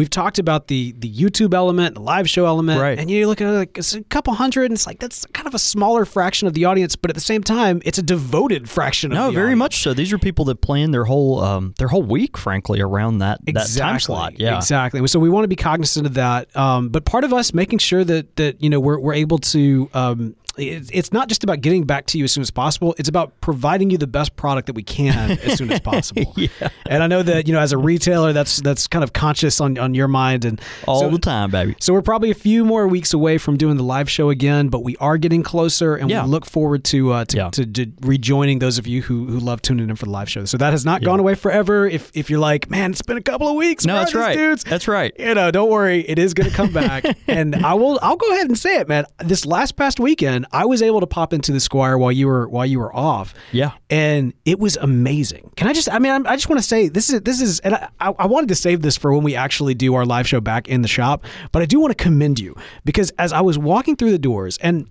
we've 0.00 0.08
talked 0.10 0.38
about 0.38 0.68
the 0.68 0.94
the 0.98 1.12
YouTube 1.12 1.52
element, 1.52 1.94
the 1.94 2.00
live 2.00 2.26
show 2.28 2.46
element, 2.46 2.80
Right. 2.80 2.98
and 2.98 3.10
you 3.10 3.26
look 3.28 3.40
at 3.42 3.48
it 3.48 3.52
like 3.52 3.76
it's 3.78 3.94
a 3.94 4.02
couple 4.04 4.32
hundred, 4.34 4.64
and 4.64 4.72
it's 4.72 4.86
like 4.86 4.98
that's 4.98 5.26
kind 5.26 5.46
of 5.46 5.54
a 5.54 5.58
smaller 5.58 6.04
fraction 6.06 6.48
of 6.48 6.54
the 6.54 6.64
audience, 6.64 6.96
but 6.96 7.10
at 7.10 7.14
the 7.14 7.20
same 7.32 7.42
time, 7.42 7.82
it's 7.84 7.98
a 7.98 8.02
devoted 8.02 8.68
fraction. 8.70 9.12
of 9.12 9.16
No, 9.18 9.30
very 9.30 9.48
audience. 9.48 9.58
much 9.58 9.82
so. 9.82 9.92
These 9.92 10.12
are 10.14 10.18
people 10.18 10.46
that 10.46 10.62
plan 10.62 10.90
their 10.90 11.04
whole 11.04 11.40
um, 11.44 11.74
their 11.78 11.88
whole 11.88 12.02
week, 12.02 12.38
frankly, 12.38 12.80
around 12.80 13.18
that 13.18 13.40
that 13.52 13.68
time 13.76 14.00
slot. 14.00 14.40
Yeah, 14.40 14.56
exactly. 14.56 15.06
So 15.06 15.18
we 15.20 15.28
want 15.28 15.44
to 15.44 15.48
be 15.48 15.56
cognizant 15.56 16.06
of 16.06 16.14
that. 16.14 16.54
Um, 16.56 16.88
but 16.88 17.04
part 17.04 17.24
of 17.24 17.32
us 17.34 17.52
making 17.52 17.80
sure 17.80 18.02
that 18.04 18.36
that 18.36 18.62
you 18.62 18.70
know 18.70 18.80
we're 18.80 18.98
we're 18.98 19.14
able 19.14 19.38
to. 19.54 19.90
Um, 19.92 20.34
it's 20.60 21.12
not 21.12 21.28
just 21.28 21.42
about 21.44 21.60
getting 21.60 21.84
back 21.84 22.06
to 22.06 22.18
you 22.18 22.24
as 22.24 22.32
soon 22.32 22.42
as 22.42 22.50
possible. 22.50 22.94
It's 22.98 23.08
about 23.08 23.40
providing 23.40 23.90
you 23.90 23.98
the 23.98 24.06
best 24.06 24.36
product 24.36 24.66
that 24.66 24.74
we 24.74 24.82
can 24.82 25.32
as 25.42 25.58
soon 25.58 25.70
as 25.72 25.80
possible. 25.92 26.32
Yeah. 26.36 26.48
And 26.86 27.02
I 27.02 27.06
know 27.06 27.22
that 27.22 27.46
you 27.46 27.52
know 27.52 27.60
as 27.60 27.72
a 27.72 27.78
retailer, 27.78 28.32
that's 28.32 28.60
that's 28.60 28.86
kind 28.86 29.02
of 29.04 29.12
conscious 29.12 29.60
on, 29.60 29.78
on 29.78 29.94
your 29.94 30.08
mind 30.08 30.44
and 30.44 30.60
all 30.86 31.00
so, 31.00 31.10
the 31.10 31.18
time, 31.18 31.50
baby. 31.50 31.76
So 31.80 31.92
we're 31.92 32.02
probably 32.02 32.30
a 32.30 32.34
few 32.34 32.64
more 32.64 32.86
weeks 32.88 33.12
away 33.12 33.38
from 33.38 33.56
doing 33.56 33.76
the 33.76 33.82
live 33.84 34.10
show 34.10 34.30
again, 34.30 34.68
but 34.68 34.84
we 34.84 34.96
are 34.98 35.18
getting 35.18 35.42
closer, 35.42 35.96
and 35.96 36.10
Yeah. 36.10 36.24
we 36.24 36.30
look 36.30 36.46
forward 36.46 36.84
to 36.84 37.12
uh, 37.12 37.24
to, 37.26 37.36
Yeah. 37.36 37.50
to, 37.50 37.66
to 37.66 37.86
rejoining 38.02 38.58
those 38.58 38.78
of 38.78 38.86
you 38.86 39.02
who, 39.02 39.26
who 39.26 39.38
love 39.38 39.62
tuning 39.62 39.88
in 39.90 39.96
for 39.96 40.04
the 40.06 40.10
live 40.10 40.28
show. 40.28 40.44
So 40.44 40.56
that 40.58 40.72
has 40.72 40.84
not 40.84 41.02
gone 41.02 41.20
away 41.20 41.34
forever. 41.34 41.86
If 41.86 42.10
if 42.14 42.28
you're 42.30 42.38
like, 42.40 42.70
man, 42.70 42.90
it's 42.92 43.02
been 43.02 43.16
a 43.16 43.22
couple 43.22 43.48
of 43.48 43.54
weeks. 43.56 43.84
No, 43.86 43.94
that's 43.94 44.14
right. 44.14 44.36
dudes? 44.36 44.64
That's 44.64 44.88
right. 44.88 45.12
You 45.18 45.34
know, 45.34 45.50
don't 45.50 45.70
worry, 45.70 46.00
it 46.08 46.18
is 46.18 46.34
going 46.34 46.50
to 46.50 46.54
come 46.56 46.72
back, 46.72 47.04
and 47.26 47.54
I 47.56 47.74
will. 47.74 47.98
I'll 48.02 48.16
go 48.16 48.30
ahead 48.32 48.46
and 48.46 48.58
say 48.58 48.76
it, 48.78 48.88
man. 48.88 49.04
This 49.18 49.46
last 49.46 49.76
past 49.76 50.00
weekend, 50.00 50.46
I 50.52 50.64
was 50.64 50.82
able 50.82 51.00
to 51.00 51.06
pop 51.06 51.32
into 51.32 51.52
the 51.52 51.60
Squire 51.60 51.96
while 51.98 52.12
you 52.12 52.26
were 52.26 52.48
while 52.48 52.66
you 52.66 52.78
were 52.80 52.94
off. 52.94 53.34
Yeah. 53.52 53.72
and 53.88 54.32
it 54.44 54.58
was 54.58 54.76
amazing. 54.76 55.52
Can 55.56 55.68
I 55.68 55.72
just? 55.72 55.90
I 55.92 55.98
mean, 55.98 56.12
I'm- 56.12 56.26
I 56.26 56.36
just 56.36 56.48
want 56.48 56.60
to 56.60 56.66
say 56.66 56.88
this 56.88 57.10
is 57.10 57.20
this 57.22 57.40
is, 57.40 57.60
and 57.60 57.74
I, 57.74 57.88
I 58.00 58.12
I 58.20 58.26
wanted 58.26 58.48
to 58.48 58.54
save 58.54 58.82
this 58.82 58.96
for 58.96 59.12
when 59.12 59.22
we 59.22 59.34
actually 59.36 59.74
do 59.74 59.94
our 59.94 60.04
live 60.04 60.26
show 60.28 60.40
back 60.40 60.68
in 60.68 60.82
the 60.82 60.88
shop, 60.88 61.24
but 61.52 61.62
I 61.62 61.66
do 61.66 61.80
want 61.80 61.96
to 61.96 62.02
commend 62.02 62.38
you 62.40 62.54
because 62.84 63.10
as 63.18 63.32
I 63.32 63.40
was 63.40 63.58
walking 63.58 63.96
through 63.96 64.10
the 64.12 64.18
doors 64.18 64.58
and 64.58 64.88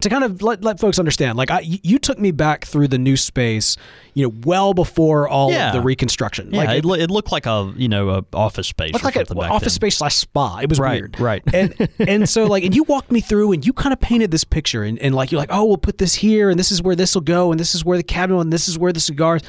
to 0.00 0.08
kind 0.08 0.24
of 0.24 0.42
let, 0.42 0.62
let 0.62 0.78
folks 0.80 0.98
understand, 0.98 1.36
like 1.38 1.50
I, 1.50 1.60
you 1.60 1.98
took 1.98 2.18
me 2.18 2.30
back 2.30 2.64
through 2.64 2.88
the 2.88 2.98
new 2.98 3.16
space, 3.16 3.76
you 4.14 4.26
know, 4.26 4.34
well 4.44 4.74
before 4.74 5.28
all 5.28 5.50
Yeah. 5.50 5.68
of 5.68 5.72
the 5.74 5.80
reconstruction. 5.80 6.50
Yeah, 6.52 6.64
like 6.64 6.78
it, 6.78 6.84
loo- 6.84 6.94
it 6.94 7.10
looked 7.10 7.32
like 7.32 7.46
a 7.46 7.72
you 7.76 7.88
know 7.88 8.10
a 8.10 8.24
office 8.32 8.66
space. 8.68 8.92
looked 8.92 9.04
like 9.04 9.16
an 9.16 9.26
office 9.38 9.62
then. 9.62 9.70
space 9.70 9.96
slash 9.98 10.14
spa. 10.16 10.58
It 10.58 10.68
was 10.68 10.78
Right, 10.78 11.00
weird, 11.02 11.20
right. 11.20 11.42
And 11.52 11.88
and 11.98 12.28
so 12.28 12.44
like, 12.46 12.64
and 12.64 12.74
you 12.74 12.82
walked 12.84 13.10
me 13.10 13.20
through, 13.20 13.52
and 13.52 13.64
you 13.66 13.72
kind 13.72 13.92
of 13.92 14.00
painted 14.00 14.30
this 14.30 14.44
picture, 14.44 14.82
and, 14.82 14.98
and 14.98 15.14
like 15.14 15.32
you're 15.32 15.40
like, 15.40 15.50
oh, 15.52 15.64
we'll 15.64 15.76
put 15.78 15.98
this 15.98 16.14
here, 16.14 16.50
and 16.50 16.58
this 16.58 16.70
is 16.72 16.82
where 16.82 16.96
this 16.96 17.14
will 17.14 17.22
go, 17.22 17.50
and 17.50 17.58
this 17.60 17.74
is 17.74 17.84
where 17.84 17.96
the 17.96 18.02
cabinet, 18.04 18.40
and 18.40 18.52
this 18.52 18.68
is 18.68 18.78
where 18.78 18.92
the 18.92 19.00
cigars. 19.00 19.42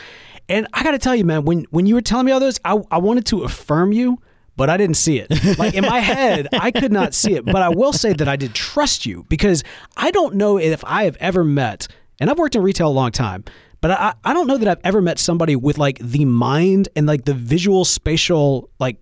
And 0.49 0.65
I 0.73 0.83
got 0.83 0.91
to 0.91 0.99
tell 0.99 1.15
you, 1.15 1.25
man, 1.25 1.43
when 1.43 1.65
when 1.71 1.85
you 1.85 1.95
were 1.95 2.01
telling 2.01 2.25
me 2.25 2.31
all 2.31 2.39
those, 2.39 2.59
I 2.63 2.79
I 2.91 2.99
wanted 2.99 3.25
to 3.27 3.43
affirm 3.43 3.91
you. 3.91 4.21
But 4.57 4.69
I 4.69 4.75
didn't 4.75 4.97
see 4.97 5.19
it. 5.19 5.57
Like 5.57 5.73
in 5.75 5.83
my 5.85 5.99
head, 5.99 6.49
I 6.53 6.71
could 6.71 6.91
not 6.91 7.13
see 7.13 7.35
it. 7.35 7.45
But 7.45 7.61
I 7.61 7.69
will 7.69 7.93
say 7.93 8.11
that 8.13 8.27
I 8.27 8.35
did 8.35 8.53
trust 8.53 9.05
you 9.05 9.23
because 9.29 9.63
I 9.95 10.11
don't 10.11 10.35
know 10.35 10.57
if 10.57 10.83
I 10.85 11.05
have 11.05 11.15
ever 11.21 11.43
met, 11.45 11.87
and 12.19 12.29
I've 12.29 12.37
worked 12.39 12.55
in 12.55 12.63
retail 12.63 12.89
a 12.89 12.89
long 12.89 13.11
time, 13.11 13.45
but 13.79 13.91
I, 13.91 14.13
I 14.25 14.33
don't 14.33 14.47
know 14.47 14.57
that 14.57 14.67
I've 14.67 14.81
ever 14.83 15.01
met 15.01 15.19
somebody 15.19 15.55
with 15.55 15.77
like 15.77 15.99
the 15.99 16.25
mind 16.25 16.89
and 16.95 17.05
like 17.07 17.23
the 17.25 17.33
visual 17.35 17.85
spatial 17.85 18.69
like 18.79 18.97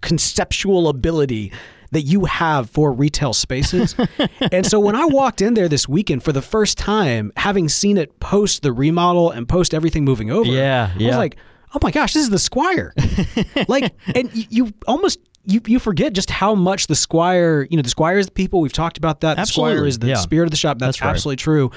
conceptual 0.00 0.88
ability 0.88 1.52
that 1.92 2.02
you 2.02 2.24
have 2.24 2.68
for 2.68 2.92
retail 2.92 3.32
spaces. 3.32 3.94
and 4.52 4.66
so 4.66 4.80
when 4.80 4.96
I 4.96 5.04
walked 5.04 5.40
in 5.40 5.54
there 5.54 5.68
this 5.68 5.88
weekend 5.88 6.24
for 6.24 6.32
the 6.32 6.42
first 6.42 6.76
time, 6.78 7.32
having 7.36 7.68
seen 7.68 7.96
it 7.96 8.18
post 8.18 8.62
the 8.62 8.72
remodel 8.72 9.30
and 9.30 9.48
post 9.48 9.72
everything 9.72 10.04
moving 10.04 10.30
over, 10.30 10.50
Yeah, 10.50 10.90
I 10.92 10.94
was 10.96 11.02
yeah. 11.02 11.16
like, 11.16 11.36
oh 11.74 11.78
my 11.82 11.90
gosh, 11.90 12.14
this 12.14 12.22
is 12.22 12.30
the 12.30 12.38
Squire. 12.38 12.92
like, 13.68 13.94
and 14.14 14.34
you, 14.34 14.44
you 14.50 14.72
almost. 14.86 15.18
You, 15.48 15.60
you 15.64 15.78
forget 15.78 16.12
just 16.12 16.28
how 16.28 16.56
much 16.56 16.88
the 16.88 16.96
Squire, 16.96 17.68
you 17.70 17.76
know, 17.76 17.82
the 17.82 17.88
Squire 17.88 18.18
is 18.18 18.26
the 18.26 18.32
people. 18.32 18.60
We've 18.60 18.72
talked 18.72 18.98
about 18.98 19.20
that. 19.20 19.36
The 19.36 19.44
Squire 19.44 19.86
is 19.86 20.00
the 20.00 20.08
yeah. 20.08 20.14
spirit 20.16 20.46
of 20.46 20.50
the 20.50 20.56
shop. 20.56 20.80
That's, 20.80 20.96
That's 20.96 21.02
right. 21.02 21.10
absolutely 21.10 21.36
true. 21.36 21.70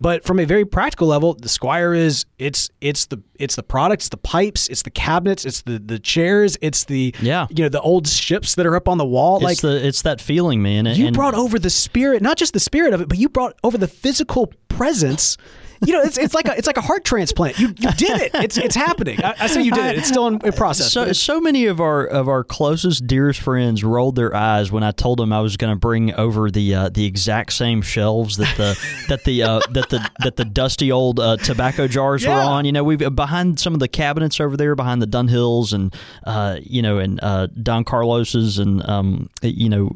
But 0.00 0.24
from 0.24 0.40
a 0.40 0.44
very 0.44 0.64
practical 0.64 1.06
level, 1.06 1.34
the 1.34 1.48
Squire 1.48 1.94
is 1.94 2.26
it's 2.40 2.68
it's 2.80 3.06
the 3.06 3.22
it's 3.38 3.54
the 3.54 3.62
products, 3.62 4.08
the 4.08 4.16
pipes, 4.16 4.66
it's 4.66 4.82
the 4.82 4.90
cabinets, 4.90 5.44
it's 5.44 5.62
the 5.62 5.78
the 5.78 6.00
chairs, 6.00 6.58
it's 6.60 6.82
the 6.82 7.14
Yeah. 7.20 7.46
you 7.50 7.62
know 7.62 7.68
the 7.68 7.80
old 7.80 8.08
ships 8.08 8.56
that 8.56 8.66
are 8.66 8.74
up 8.74 8.88
on 8.88 8.98
the 8.98 9.06
wall. 9.06 9.36
It's 9.36 9.44
like 9.44 9.58
the 9.58 9.86
it's 9.86 10.02
that 10.02 10.20
feeling, 10.20 10.60
man. 10.60 10.88
and- 10.88 10.96
you 10.98 11.12
brought 11.12 11.34
over 11.34 11.60
the 11.60 11.70
spirit, 11.70 12.20
not 12.20 12.36
just 12.36 12.52
the 12.54 12.58
spirit 12.58 12.92
of 12.92 13.00
it, 13.00 13.08
but 13.08 13.18
you 13.18 13.28
brought 13.28 13.54
over 13.62 13.78
the 13.78 13.86
physical 13.86 14.52
presence. 14.66 15.36
You 15.84 15.92
know, 15.92 16.02
it's, 16.02 16.18
it's 16.18 16.34
like 16.34 16.46
a 16.46 16.56
it's 16.56 16.66
like 16.66 16.76
a 16.76 16.82
heart 16.82 17.04
transplant. 17.04 17.58
You 17.58 17.68
you 17.68 17.90
did 17.92 18.20
it. 18.20 18.30
It's 18.34 18.56
it's 18.56 18.74
happening. 18.74 19.22
I, 19.22 19.34
I 19.40 19.46
say 19.46 19.62
you 19.62 19.72
did 19.72 19.84
it. 19.86 19.98
It's 19.98 20.08
still 20.08 20.26
in, 20.28 20.44
in 20.44 20.52
process. 20.52 20.92
So 20.92 21.12
so 21.12 21.40
many 21.40 21.66
of 21.66 21.80
our 21.80 22.04
of 22.04 22.28
our 22.28 22.44
closest, 22.44 23.06
dearest 23.06 23.40
friends 23.40 23.82
rolled 23.82 24.16
their 24.16 24.34
eyes 24.34 24.70
when 24.70 24.82
I 24.82 24.92
told 24.92 25.18
them 25.18 25.32
I 25.32 25.40
was 25.40 25.56
going 25.56 25.72
to 25.72 25.78
bring 25.78 26.14
over 26.14 26.50
the 26.50 26.74
uh, 26.74 26.88
the 26.88 27.04
exact 27.04 27.52
same 27.52 27.82
shelves 27.82 28.36
that 28.36 28.56
the 28.56 28.78
that 29.08 29.24
the 29.24 29.42
uh, 29.42 29.60
that 29.70 29.88
the 29.88 30.08
that 30.20 30.36
the 30.36 30.44
dusty 30.44 30.92
old 30.92 31.18
uh, 31.18 31.36
tobacco 31.36 31.88
jars 31.88 32.26
were 32.26 32.32
on. 32.32 32.64
You 32.64 32.72
know, 32.72 32.84
we've 32.84 33.14
behind 33.14 33.58
some 33.58 33.74
of 33.74 33.80
the 33.80 33.88
cabinets 33.88 34.40
over 34.40 34.56
there, 34.56 34.74
behind 34.74 35.02
the 35.02 35.06
Dunhills 35.06 35.72
and 35.72 35.94
uh, 36.24 36.58
you 36.62 36.82
know 36.82 36.98
and 36.98 37.18
uh, 37.22 37.48
Don 37.48 37.84
Carlos's 37.84 38.58
and 38.58 38.86
um, 38.88 39.30
you 39.42 39.68
know. 39.68 39.92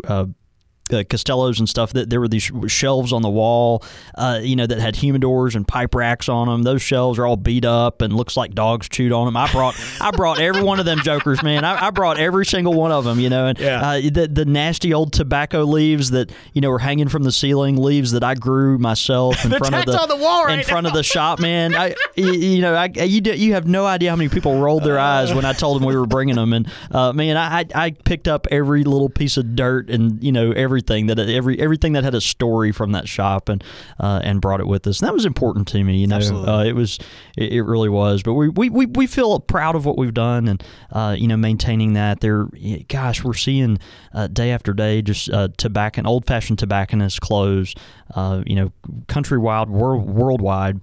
Uh, 0.93 0.97
uh, 0.99 1.05
Castello's 1.05 1.59
and 1.59 1.69
stuff 1.69 1.93
that 1.93 2.11
there 2.11 2.21
were 2.21 2.29
these 2.29 2.51
shelves 2.69 3.13
on 3.13 3.23
the 3.23 3.29
wall, 3.29 3.83
uh, 4.17 4.41
you 4.43 4.57
know, 4.57 4.67
that 4.67 4.79
had 4.79 4.95
humidors 4.95 5.55
and 5.55 5.67
pipe 5.67 5.95
racks 5.95 6.29
on 6.29 6.47
them. 6.49 6.63
Those 6.63 6.81
shelves 6.83 7.19
are 7.19 7.27
all 7.27 7.37
beat 7.37 7.65
up 7.65 8.03
and 8.03 8.13
looks 8.15 8.37
like 8.37 8.55
dogs 8.55 8.89
chewed 8.89 9.13
on 9.13 9.27
them. 9.27 9.37
I 9.37 9.51
brought, 9.53 9.75
I 10.01 10.11
brought 10.11 10.41
every 10.41 10.63
one 10.63 10.79
of 10.79 10.87
them 10.87 10.99
jokers, 11.01 11.43
man. 11.43 11.65
I, 11.65 11.87
I 11.87 11.91
brought 11.91 12.19
every 12.19 12.47
single 12.47 12.73
one 12.75 12.93
of 12.93 13.05
them, 13.05 13.21
you 13.21 13.29
know, 13.29 13.47
and 13.49 13.59
Yeah. 13.59 13.81
uh, 13.83 14.01
the 14.01 14.29
the 14.33 14.45
nasty 14.45 14.95
old 14.95 15.13
tobacco 15.13 15.65
leaves 15.65 16.11
that 16.13 16.31
you 16.53 16.61
know 16.61 16.71
were 16.71 16.79
hanging 16.79 17.09
from 17.09 17.25
the 17.25 17.33
ceiling, 17.33 17.77
leaves 17.77 18.13
that 18.13 18.23
I 18.25 18.35
grew 18.35 18.79
myself 18.79 19.45
in 19.45 19.51
front 19.59 19.75
of 19.75 19.87
the, 19.87 20.01
on 20.01 20.09
the 20.09 20.17
wall 20.17 20.47
in 20.47 20.59
right 20.59 20.67
front 20.67 20.87
of 20.87 20.93
the 20.95 21.03
shop, 21.03 21.41
man. 21.41 21.75
I, 21.75 21.95
you 22.15 22.61
know, 22.61 22.75
I, 22.75 22.87
you 22.87 23.21
do, 23.21 23.35
you 23.35 23.55
have 23.55 23.67
no 23.67 23.87
idea 23.87 24.11
how 24.11 24.17
many 24.17 24.29
people 24.29 24.59
rolled 24.61 24.85
their 24.85 24.99
eyes 24.99 25.35
when 25.35 25.45
I 25.45 25.53
told 25.53 25.81
them 25.81 25.87
we 25.87 25.97
were 25.97 26.07
bringing 26.07 26.37
them, 26.37 26.53
and 26.53 26.71
uh, 26.91 27.13
man, 27.13 27.37
I, 27.37 27.61
I 27.61 27.65
I 27.75 27.91
picked 27.91 28.29
up 28.29 28.47
every 28.51 28.85
little 28.85 29.09
piece 29.09 29.37
of 29.37 29.55
dirt 29.57 29.91
and 29.91 30.23
you 30.23 30.33
know 30.33 30.53
everything 30.77 31.07
that 31.07 31.19
every 31.19 31.59
everything 31.59 31.95
that 31.95 32.05
had 32.05 32.15
a 32.15 32.21
story 32.21 32.71
from 32.71 32.93
that 32.93 33.09
shop 33.09 33.49
and 33.49 33.65
uh, 33.99 34.21
and 34.23 34.43
brought 34.43 34.61
it 34.61 34.67
with 34.67 34.87
us. 34.87 35.01
And 35.01 35.09
that 35.09 35.15
was 35.15 35.25
important 35.25 35.67
to 35.69 35.83
me. 35.83 35.97
You 35.97 36.07
know, 36.07 36.19
uh, 36.19 36.65
it 36.65 36.75
was 36.75 36.99
it, 37.37 37.55
it 37.55 37.63
really 37.63 37.89
was. 37.89 38.23
But 38.23 38.35
we, 38.35 38.49
we, 38.51 38.69
we, 38.69 38.87
we 38.87 39.07
feel 39.07 39.41
proud 39.41 39.75
of 39.75 39.87
what 39.87 39.97
we've 39.97 40.13
done 40.13 40.49
and 40.49 40.63
uh, 40.93 41.17
you 41.19 41.29
know 41.29 41.37
maintaining 41.37 41.95
that. 41.95 42.21
There, 42.21 42.49
gosh, 42.89 43.25
we're 43.25 43.35
seeing 43.35 43.79
uh, 44.13 44.27
day 44.27 44.51
after 44.51 44.75
day 44.75 45.01
just 45.01 45.31
uh, 45.31 45.49
tobacco, 45.57 46.03
old 46.05 46.27
fashioned 46.27 46.59
tobacconists 46.59 47.19
close. 47.19 47.75
Uh, 48.15 48.43
you 48.47 48.55
know, 48.55 48.73
countrywide, 49.07 49.69
world, 49.69 50.07
worldwide 50.07 50.81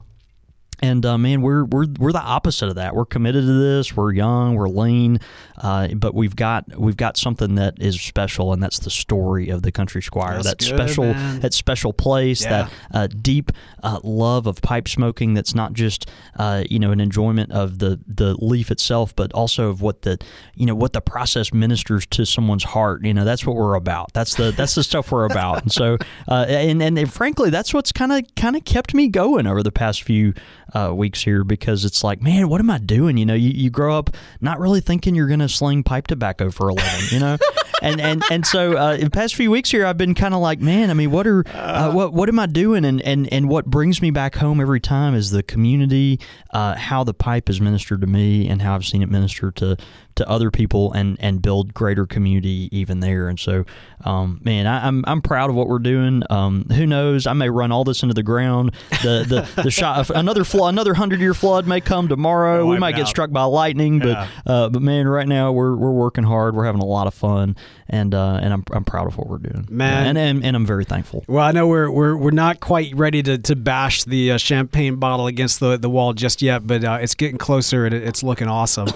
And 0.84 1.06
uh, 1.06 1.18
man, 1.18 1.42
we're 1.42 1.64
we're 1.64 1.86
we're 1.98 2.12
the 2.12 2.22
opposite 2.22 2.68
of 2.68 2.76
that. 2.76 2.94
We're 2.94 3.06
committed 3.06 3.46
to 3.46 3.54
this. 3.54 3.96
We're 3.96 4.12
young. 4.12 4.56
We're 4.56 4.68
lean, 4.68 5.22
uh, 5.58 5.88
but 5.96 6.14
we've 6.14 6.36
got 6.36 6.78
we've 6.78 6.98
got 6.98 7.16
something 7.16 7.56
that 7.56 7.82
is 7.82 8.02
special, 8.02 8.52
and 8.52 8.62
that's 8.62 8.80
the 8.80 8.90
story 8.90 9.48
of 9.48 9.62
the 9.62 9.72
Country 9.72 10.02
Squire. 10.02 10.44
That's 10.44 10.50
that 10.50 10.60
good, 10.60 10.68
special 10.68 11.06
man. 11.06 11.40
that 11.40 11.54
special 11.54 11.94
place. 11.94 12.44
Yeah. 12.44 12.50
That 12.50 12.72
uh, 12.92 13.08
deep 13.08 13.54
uh, 13.82 14.02
love 14.04 14.46
of 14.46 14.62
pipe 14.62 14.90
smoking. 14.90 15.34
That's 15.34 15.56
not 15.56 15.72
just 15.72 16.10
uh, 16.38 16.66
you 16.70 16.80
know 16.80 16.92
an 16.92 17.00
enjoyment 17.00 17.54
of 17.54 17.80
the 17.80 18.02
the 18.06 18.36
leaf 18.44 18.70
itself, 18.70 19.16
but 19.16 19.32
also 19.32 19.70
of 19.70 19.82
what 19.82 20.02
the 20.02 20.18
you 20.54 20.66
know 20.66 20.76
what 20.76 20.92
the 20.92 21.02
process 21.02 21.54
ministers 21.54 22.06
to 22.08 22.26
someone's 22.26 22.66
heart. 22.66 23.06
You 23.06 23.14
know 23.14 23.24
that's 23.24 23.46
what 23.46 23.56
we're 23.56 23.76
about. 23.76 24.12
That's 24.12 24.36
the 24.36 24.52
that's 24.52 24.76
the 24.76 24.84
stuff 24.84 25.14
we're 25.14 25.24
about. 25.24 25.62
And 25.62 25.72
so 25.72 25.98
uh, 26.28 26.46
and 26.50 26.84
and 26.84 27.14
frankly, 27.14 27.52
that's 27.52 27.74
what's 27.74 27.94
kind 27.94 28.12
of 28.12 28.24
kind 28.36 28.58
of 28.58 28.66
kept 28.66 28.94
me 28.94 29.08
going 29.08 29.48
over 29.48 29.64
the 29.64 29.72
past 29.72 30.04
few 30.04 30.34
uh, 30.74 30.94
weeks 30.94 31.22
here 31.22 31.44
because 31.44 31.86
it's 31.86 32.04
like, 32.04 32.22
man, 32.22 32.50
what 32.50 32.60
am 32.60 32.70
I 32.70 32.78
doing? 32.78 33.18
You 33.18 33.26
know, 33.26 33.34
you, 33.34 33.50
you 33.50 33.70
grow 33.70 33.98
up 33.98 34.16
not 34.42 34.60
really 34.60 34.82
thinking 34.82 35.16
you're 35.16 35.28
going 35.28 35.40
to 35.40 35.50
sling 35.50 35.84
pipe 35.84 36.08
tobacco 36.08 36.52
for 36.52 36.70
a 36.70 36.74
living, 36.74 37.06
you 37.12 37.20
know? 37.20 37.38
and, 37.82 38.02
and, 38.02 38.24
and 38.32 38.46
so 38.46 38.78
uh, 38.78 38.94
in 38.94 39.06
the 39.06 39.10
past 39.10 39.36
few 39.36 39.52
weeks 39.52 39.70
here, 39.70 39.86
I've 39.86 39.98
been 39.98 40.16
kind 40.16 40.34
of 40.34 40.40
like, 40.40 40.60
man, 40.60 40.90
I 40.90 40.94
mean, 40.94 41.12
what 41.12 41.28
are, 41.28 41.44
uh, 41.54 41.92
what, 41.92 42.14
what 42.14 42.30
am 42.30 42.40
I 42.40 42.46
doing? 42.46 42.86
And, 42.86 43.02
and, 43.02 43.32
and 43.32 43.50
what 43.50 43.66
brings 43.66 44.02
me 44.02 44.10
back 44.10 44.36
home 44.36 44.60
every 44.60 44.80
time 44.80 45.16
is 45.16 45.32
the 45.32 45.44
community, 45.44 46.20
uh, 46.52 46.76
how 46.76 47.04
the 47.04 47.14
pipe 47.14 47.48
has 47.48 47.62
ministered 47.62 48.02
to 48.02 48.08
me 48.08 48.48
and 48.48 48.62
how 48.62 48.76
I've 48.76 48.86
seen 48.86 49.04
it 49.04 49.10
minister 49.10 49.52
to, 49.52 49.78
to 50.16 50.30
other 50.30 50.52
people 50.52 50.92
and, 50.94 51.18
and 51.20 51.42
build 51.42 51.74
greater 51.74 52.06
community 52.06 52.70
even 52.72 53.00
there. 53.00 53.28
And 53.28 53.40
so, 53.40 53.66
um, 54.06 54.40
man, 54.44 54.68
I, 54.68 54.88
I'm, 54.88 55.04
I'm 55.08 55.22
proud 55.22 55.50
of 55.50 55.56
what 55.56 55.68
we're 55.68 55.80
doing. 55.80 56.24
Um, 56.30 56.66
who 56.66 56.86
knows? 56.86 57.26
I 57.28 57.34
may 57.34 57.50
run 57.50 57.72
all 57.72 57.84
this 57.84 58.04
into 58.04 58.14
the 58.14 58.24
ground. 58.24 58.72
The, 59.02 59.48
the, 59.56 59.62
the 59.64 59.72
shot, 59.72 60.10
another 60.10 60.44
flood, 60.44 60.74
another 60.74 60.94
hundred 60.94 61.20
year 61.20 61.34
flood 61.34 61.68
may 61.68 61.82
come 61.82 62.08
tomorrow. 62.08 62.64
we 62.66 62.72
Wipe 62.72 62.80
might 62.80 62.92
get 62.94 63.02
out. 63.02 63.08
struck 63.08 63.32
by 63.32 63.44
lightning, 63.44 64.00
but, 64.00 64.08
Yeah. 64.08 64.28
uh, 64.46 64.70
but 64.70 64.82
man, 64.82 65.08
right 65.08 65.28
now 65.28 65.52
we're, 65.52 65.76
we're 65.76 65.92
working 65.92 66.24
hard. 66.24 66.56
We're 66.56 66.66
having 66.66 66.82
a 66.82 66.86
lot 66.86 67.08
of 67.08 67.14
fun 67.14 67.56
and, 67.90 68.14
uh, 68.16 68.40
and 68.42 68.54
I'm, 68.54 68.64
I'm 68.72 68.84
proud 68.84 69.08
of 69.08 69.18
what 69.18 69.28
we're 69.28 69.38
doing. 69.40 69.68
Man. 69.70 70.04
Yeah, 70.04 70.10
and, 70.10 70.18
and, 70.18 70.46
and 70.46 70.56
I'm 70.56 70.66
very 70.66 70.86
thankful. 70.86 71.24
Well, 71.28 71.44
I 71.46 71.52
know 71.52 71.68
we're 71.68 71.90
we're, 71.92 72.16
we're 72.16 72.32
not 72.32 72.60
quite 72.60 72.94
ready 72.96 73.22
to, 73.24 73.38
to 73.38 73.56
bash 73.56 74.04
the 74.04 74.32
uh, 74.32 74.38
champagne 74.38 74.96
bottle 74.96 75.28
against 75.28 75.60
the, 75.60 75.78
the 75.78 75.90
wall 75.90 76.14
just 76.14 76.42
yet, 76.42 76.66
but 76.66 76.84
uh, 76.84 76.98
it's 77.02 77.16
getting 77.16 77.38
closer 77.38 77.86
and 77.86 77.94
it's 77.94 78.24
looking 78.24 78.48
awesome. 78.48 78.88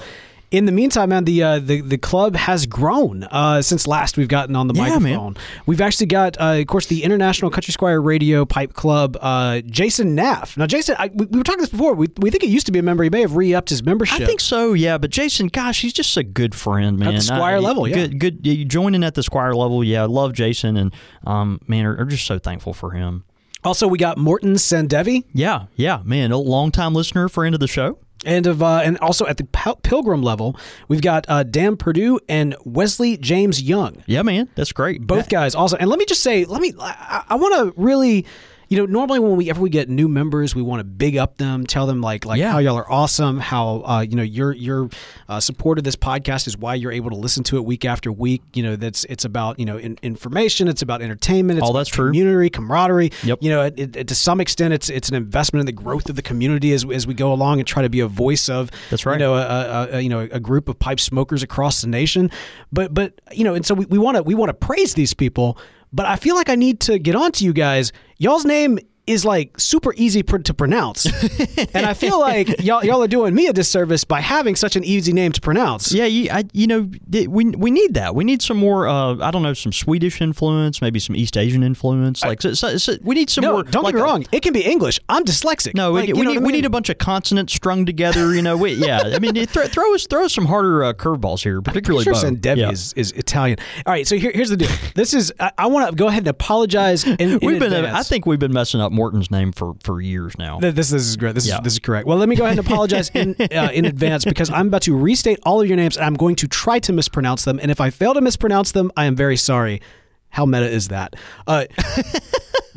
In 0.49 0.65
the 0.65 0.71
meantime, 0.71 1.09
man, 1.09 1.25
the 1.25 1.43
uh, 1.43 1.59
the 1.59 1.81
the 1.81 1.97
club 1.97 2.37
has 2.37 2.65
grown 2.65 3.23
uh, 3.25 3.61
since 3.61 3.85
last 3.85 4.15
we've 4.15 4.29
gotten 4.29 4.55
on 4.55 4.67
the 4.69 4.75
Yeah, 4.75 4.83
man. 4.97 5.01
microphone. 5.03 5.37
We've 5.65 5.81
actually 5.81 6.05
got, 6.05 6.37
uh, 6.39 6.59
of 6.61 6.67
course, 6.67 6.85
the 6.85 7.03
International 7.03 7.51
Country 7.51 7.73
Squire 7.73 8.01
Radio 8.01 8.45
Pipe 8.45 8.71
Club. 8.71 9.17
Uh, 9.19 9.59
Jason 9.65 10.15
Naff. 10.15 10.55
Now, 10.55 10.65
Jason, 10.65 10.95
I, 10.97 11.11
we, 11.13 11.25
we 11.25 11.37
were 11.39 11.43
talking 11.43 11.59
this 11.59 11.69
before. 11.69 11.95
We, 11.95 12.07
we 12.19 12.29
think 12.29 12.43
he 12.43 12.49
used 12.49 12.65
to 12.67 12.71
be 12.71 12.79
a 12.79 12.83
member. 12.83 13.03
He 13.03 13.09
may 13.09 13.19
have 13.19 13.35
re-upped 13.35 13.67
his 13.69 13.83
membership. 13.83 14.21
I 14.21 14.25
think 14.25 14.39
so, 14.39 14.71
yeah. 14.71 14.97
But 14.97 15.09
Jason, 15.09 15.47
gosh, 15.47 15.81
he's 15.81 15.91
just 15.91 16.15
a 16.15 16.23
good 16.23 16.55
friend, 16.55 16.97
man. 16.97 17.15
the 17.15 17.21
Squire 17.21 17.57
I- 17.57 17.59
level, 17.59 17.85
yeah. 17.85 18.07
Good, 18.07 18.19
good. 18.19 18.47
You 18.47 18.63
joining 18.63 19.03
at 19.03 19.15
the 19.15 19.23
Squire 19.23 19.53
level, 19.53 19.83
yeah. 19.83 20.03
I 20.03 20.05
love 20.05 20.31
Jason, 20.31 20.77
and 20.77 20.93
um, 21.25 21.59
man, 21.67 21.85
are, 21.85 21.97
are 21.97 22.05
just 22.05 22.25
so 22.25 22.39
thankful 22.39 22.73
for 22.73 22.91
him. 22.91 23.25
Also, 23.65 23.85
we 23.85 23.97
got 23.97 24.17
Morton 24.17 24.53
Sandevi. 24.53 25.25
Yeah, 25.33 25.65
yeah, 25.75 26.01
man, 26.05 26.31
a 26.31 26.37
longtime 26.37 26.93
listener, 26.93 27.27
friend 27.27 27.53
of 27.53 27.59
the 27.59 27.67
show. 27.67 27.99
And 28.27 28.45
of 28.45 28.61
uh, 28.61 28.81
and 28.83 28.97
also 28.97 29.25
at 29.25 29.37
the 29.37 29.45
Pilgrim 29.83 30.21
level, 30.21 30.59
we've 30.89 31.01
got 31.01 31.25
uh, 31.29 31.43
Dan 31.43 31.77
Purdue 31.77 32.19
and 32.27 32.57
Wesley 32.65 33.15
James 33.15 33.61
Young. 33.61 34.03
Yeah, 34.05 34.21
man, 34.21 34.49
that's 34.53 34.73
great. 34.73 35.01
Both 35.07 35.29
guys 35.29 35.55
also. 35.55 35.77
And 35.77 35.89
let 35.89 35.97
me 35.97 36.05
just 36.05 36.21
say, 36.21 36.43
let 36.43 36.61
me. 36.61 36.73
I, 36.77 37.23
I 37.29 37.35
want 37.35 37.55
to 37.55 37.81
really. 37.81 38.25
You 38.69 38.77
know, 38.77 38.85
normally 38.85 39.19
when 39.19 39.35
we 39.37 39.49
ever 39.49 39.61
we 39.61 39.69
get 39.69 39.89
new 39.89 40.07
members, 40.09 40.53
we 40.53 40.61
want 40.61 40.79
to 40.81 40.83
big 40.83 41.15
up 41.15 41.37
them, 41.37 41.65
tell 41.65 41.85
them 41.87 42.01
like 42.01 42.25
like 42.25 42.39
Yeah. 42.39 42.51
how 42.51 42.57
y'all 42.59 42.75
are 42.77 42.89
awesome, 42.91 43.39
how 43.39 43.81
uh, 43.85 44.01
you 44.01 44.15
know 44.15 44.23
your 44.23 44.51
your 44.51 44.89
uh, 45.29 45.39
support 45.39 45.77
of 45.77 45.83
this 45.85 45.95
podcast 45.95 46.47
is 46.47 46.57
why 46.57 46.75
you're 46.75 46.91
able 46.91 47.09
to 47.09 47.15
listen 47.15 47.43
to 47.45 47.57
it 47.57 47.63
week 47.65 47.85
after 47.85 48.11
week. 48.11 48.41
You 48.53 48.63
know, 48.63 48.75
that's 48.75 49.05
it's 49.05 49.23
about 49.25 49.57
you 49.59 49.65
know 49.65 49.77
in, 49.77 49.97
information, 50.03 50.67
it's 50.67 50.81
about 50.81 51.01
entertainment, 51.01 51.59
it's 51.59 51.65
All 51.65 51.71
that's 51.73 51.89
true. 51.89 52.07
community, 52.09 52.49
camaraderie. 52.49 53.11
Yep. 53.23 53.39
You 53.41 53.49
know, 53.51 53.61
it, 53.63 53.95
it, 53.95 54.07
to 54.09 54.15
some 54.15 54.41
extent, 54.41 54.73
it's 54.73 54.89
it's 54.89 55.07
an 55.09 55.15
investment 55.15 55.61
in 55.61 55.65
the 55.65 55.71
growth 55.71 56.09
of 56.09 56.15
the 56.17 56.21
community 56.21 56.73
as, 56.73 56.83
as 56.91 57.07
we 57.07 57.13
go 57.13 57.31
along 57.31 57.59
and 57.59 57.67
try 57.67 57.83
to 57.83 57.89
be 57.89 58.01
a 58.01 58.07
voice 58.07 58.49
of 58.49 58.69
That's 58.89 59.05
right. 59.05 59.13
You 59.13 59.19
know, 59.19 59.35
a, 59.35 59.41
a, 59.41 59.87
a 59.97 60.01
you 60.01 60.09
know 60.09 60.27
a 60.31 60.39
group 60.41 60.67
of 60.67 60.77
pipe 60.77 60.99
smokers 60.99 61.41
across 61.41 61.81
the 61.81 61.87
nation. 61.87 62.29
But 62.73 62.93
but 62.93 63.13
you 63.31 63.43
know, 63.45 63.53
and 63.53 63.65
so 63.65 63.75
we 63.75 63.85
we 63.85 63.97
want 63.97 64.17
to 64.17 64.23
we 64.23 64.35
want 64.35 64.49
to 64.49 64.53
praise 64.53 64.93
these 64.93 65.13
people. 65.13 65.57
But 65.93 66.05
I 66.05 66.17
feel 66.17 66.35
like 66.35 66.49
I 66.49 66.55
need 66.55 66.81
to 66.81 66.99
get 66.99 67.15
on 67.15 67.31
to 67.33 67.45
you 67.45 67.53
guys. 67.53 67.93
Y'all's 68.19 68.45
name 68.45 68.79
is 69.07 69.25
like 69.25 69.59
super 69.59 69.93
easy 69.95 70.21
pr- 70.23 70.37
to 70.39 70.53
pronounce, 70.53 71.05
and 71.73 71.85
I 71.85 71.93
feel 71.93 72.19
like 72.19 72.61
y'all 72.61 72.83
y'all 72.83 73.01
are 73.03 73.07
doing 73.07 73.33
me 73.33 73.47
a 73.47 73.53
disservice 73.53 74.03
by 74.03 74.21
having 74.21 74.55
such 74.55 74.75
an 74.75 74.83
easy 74.83 75.13
name 75.13 75.31
to 75.31 75.41
pronounce. 75.41 75.91
Yeah, 75.93 76.05
you, 76.05 76.29
I, 76.31 76.43
you 76.53 76.67
know, 76.67 76.89
we 77.09 77.25
we 77.45 77.71
need 77.71 77.93
that. 77.95 78.13
We 78.15 78.23
need 78.23 78.41
some 78.41 78.57
more. 78.57 78.87
Uh, 78.87 79.15
I 79.21 79.31
don't 79.31 79.43
know, 79.43 79.53
some 79.53 79.71
Swedish 79.71 80.21
influence, 80.21 80.81
maybe 80.81 80.99
some 80.99 81.15
East 81.15 81.37
Asian 81.37 81.63
influence. 81.63 82.23
Like, 82.23 82.41
so, 82.41 82.53
so, 82.53 82.77
so 82.77 82.93
we 83.01 83.15
need 83.15 83.29
some 83.29 83.43
No, 83.43 83.53
more. 83.53 83.63
don't 83.63 83.83
like 83.83 83.93
get 83.93 83.97
me 83.97 84.01
a- 84.01 84.03
wrong. 84.05 84.25
It 84.31 84.41
can 84.43 84.53
be 84.53 84.61
English. 84.65 84.99
I'm 85.09 85.23
dyslexic. 85.23 85.73
No, 85.73 85.91
Like, 85.93 86.07
we, 86.07 86.13
we 86.13 86.25
need 86.25 86.37
I 86.37 86.41
we 86.41 86.51
need 86.51 86.65
a 86.65 86.69
bunch 86.69 86.89
of 86.89 86.97
consonants 86.97 87.53
strung 87.53 87.85
together. 87.85 88.35
You 88.35 88.41
know, 88.41 88.57
we, 88.57 88.73
yeah. 88.73 89.01
I 89.15 89.19
mean, 89.19 89.35
it- 89.37 89.49
throw, 89.49 89.93
us 89.95 90.05
throw 90.07 90.25
us 90.25 90.33
some 90.33 90.45
harder 90.45 90.83
uh, 90.83 90.93
curveballs 90.93 91.41
here, 91.43 91.61
particularly 91.61 92.03
sure. 92.03 92.13
Sandevi 92.13 92.57
Yeah. 92.57 92.71
is, 92.71 92.93
is 92.93 93.11
Italian. 93.13 93.57
All 93.85 93.93
right, 93.93 94.05
so 94.07 94.17
here, 94.17 94.31
here's 94.33 94.49
the 94.49 94.57
deal. 94.57 94.69
This 94.95 95.13
is 95.13 95.31
I, 95.39 95.51
I 95.57 95.67
want 95.67 95.89
to 95.89 95.95
go 95.95 96.07
ahead 96.07 96.19
and 96.23 96.27
apologize. 96.27 97.05
In, 97.05 97.15
in 97.19 97.39
We've 97.41 97.59
been. 97.59 97.71
advance. 97.73 97.95
I 97.95 98.03
think 98.03 98.25
we've 98.25 98.39
been 98.39 98.53
messing 98.53 98.81
up 98.81 98.91
Morton's 98.97 99.31
name 99.31 99.51
for, 99.53 99.75
for 99.83 100.01
years 100.01 100.37
now. 100.37 100.59
This, 100.59 100.73
this 100.73 100.91
is 100.91 101.15
great. 101.15 101.35
This 101.35 101.47
Yeah. 101.47 101.55
is 101.59 101.61
this 101.63 101.73
is 101.73 101.79
correct. 101.79 102.05
Well, 102.07 102.17
let 102.17 102.27
me 102.27 102.35
go 102.35 102.43
ahead 102.45 102.57
and 102.57 102.67
apologize 102.67 103.09
in 103.13 103.35
uh, 103.39 103.69
in 103.73 103.85
advance 103.85 104.25
because 104.25 104.49
I'm 104.49 104.67
about 104.67 104.81
to 104.83 104.95
restate 104.97 105.39
all 105.43 105.61
of 105.61 105.67
your 105.67 105.77
names 105.77 105.95
and 105.97 106.05
I'm 106.05 106.15
going 106.15 106.35
to 106.37 106.47
try 106.47 106.79
to 106.79 106.91
mispronounce 106.91 107.45
them. 107.45 107.59
And 107.61 107.71
if 107.71 107.79
I 107.79 107.89
fail 107.91 108.13
to 108.15 108.21
mispronounce 108.21 108.71
them, 108.73 108.91
I 108.97 109.05
am 109.05 109.15
very 109.15 109.37
sorry. 109.37 109.81
How 110.29 110.45
meta 110.45 110.69
is 110.69 110.89
that? 110.89 111.15
Uh, 111.47 111.65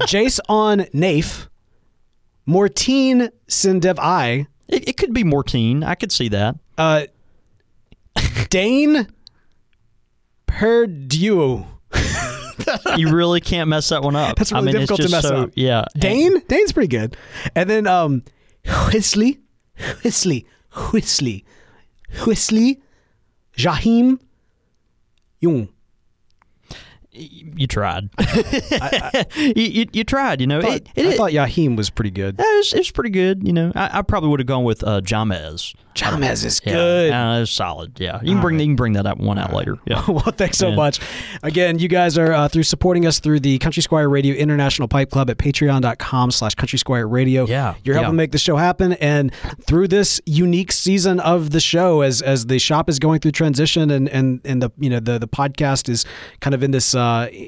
Jace 0.02 0.38
on 0.48 0.80
Nafe, 0.94 1.48
Mortine 2.46 3.30
Sindev 3.48 3.98
I, 3.98 4.46
It, 4.68 4.88
it 4.90 4.96
could 4.96 5.12
be 5.12 5.24
Mortine. 5.24 5.82
I 5.82 5.94
could 5.96 6.12
see 6.12 6.28
that. 6.28 6.54
uh, 6.78 7.06
Dane 8.50 9.08
Perdue. 10.46 11.66
You 12.96 13.10
really 13.14 13.40
can't 13.40 13.68
mess 13.68 13.88
that 13.90 14.02
one 14.02 14.16
up. 14.16 14.36
That's 14.36 14.52
really 14.52 14.62
I 14.62 14.64
mean, 14.66 14.74
difficult 14.74 15.00
it's 15.00 15.10
to 15.10 15.16
mess 15.16 15.28
so, 15.28 15.36
up. 15.44 15.50
Yeah, 15.54 15.84
Dane? 15.96 16.40
Dane's 16.48 16.72
pretty 16.72 16.88
good. 16.88 17.16
And 17.54 17.68
then 17.70 17.86
um 17.86 18.24
Whistly, 18.92 19.40
Whistly, 20.02 20.46
Whistly, 20.92 21.44
Whistly, 22.26 22.82
Jahim, 23.56 24.18
Jung. 25.40 25.68
You 27.20 27.66
tried. 27.66 28.08
you, 29.36 29.52
you, 29.54 29.86
you 29.92 30.04
tried. 30.04 30.40
You 30.40 30.46
know, 30.46 30.60
it, 30.60 30.88
it, 30.94 31.06
I 31.06 31.16
thought 31.16 31.32
Yahim 31.32 31.76
was 31.76 31.90
pretty 31.90 32.10
good. 32.10 32.36
it 32.38 32.42
was, 32.42 32.72
it 32.72 32.78
was 32.78 32.90
pretty 32.90 33.10
good. 33.10 33.46
You 33.46 33.52
know, 33.52 33.72
I, 33.74 33.98
I 33.98 34.02
probably 34.02 34.30
would 34.30 34.40
have 34.40 34.46
gone 34.46 34.64
with 34.64 34.82
uh, 34.82 35.00
Jamez. 35.00 35.74
Jamez 35.94 36.44
is 36.44 36.60
Yeah, 36.64 36.72
good. 36.72 37.12
uh, 37.12 37.34
it 37.36 37.40
was 37.40 37.50
solid. 37.50 37.98
Yeah, 37.98 38.20
you 38.22 38.32
can 38.34 38.40
bring 38.40 38.60
you 38.60 38.66
can 38.66 38.76
bring 38.76 38.92
that 38.92 39.06
up 39.06 39.18
one 39.18 39.38
out 39.38 39.52
later. 39.52 39.76
Yeah. 39.86 40.04
well, 40.08 40.20
thanks 40.20 40.56
so 40.56 40.68
Yeah. 40.68 40.76
much. 40.76 41.00
Again, 41.42 41.78
you 41.80 41.88
guys 41.88 42.16
are 42.16 42.32
uh, 42.32 42.48
through 42.48 42.62
supporting 42.62 43.06
us 43.06 43.18
through 43.18 43.40
the 43.40 43.58
Country 43.58 43.82
Squire 43.82 44.08
Radio 44.08 44.34
International 44.36 44.86
Pipe 44.86 45.10
Club 45.10 45.28
at 45.30 45.38
patreon.com 45.38 46.30
slash 46.30 46.54
Country 46.54 46.78
Squire 46.78 47.08
Radio. 47.08 47.44
Yeah, 47.46 47.74
You're 47.82 47.96
helping 47.96 48.12
yeah. 48.14 48.16
make 48.16 48.30
the 48.32 48.38
show 48.38 48.56
happen. 48.56 48.92
And 48.94 49.34
through 49.66 49.88
this 49.88 50.20
unique 50.26 50.70
season 50.70 51.18
of 51.20 51.50
the 51.50 51.60
show, 51.60 52.02
as 52.02 52.22
as 52.22 52.46
the 52.46 52.58
shop 52.60 52.88
is 52.88 53.00
going 53.00 53.18
through 53.20 53.32
transition 53.32 53.90
and, 53.90 54.08
and, 54.08 54.40
and 54.44 54.62
the 54.62 54.70
you 54.78 54.90
know 54.90 55.00
the, 55.00 55.18
the 55.18 55.28
podcast 55.28 55.88
is 55.88 56.04
kind 56.40 56.54
of 56.54 56.62
in 56.62 56.70
this 56.70 56.94
uh, 56.94 57.00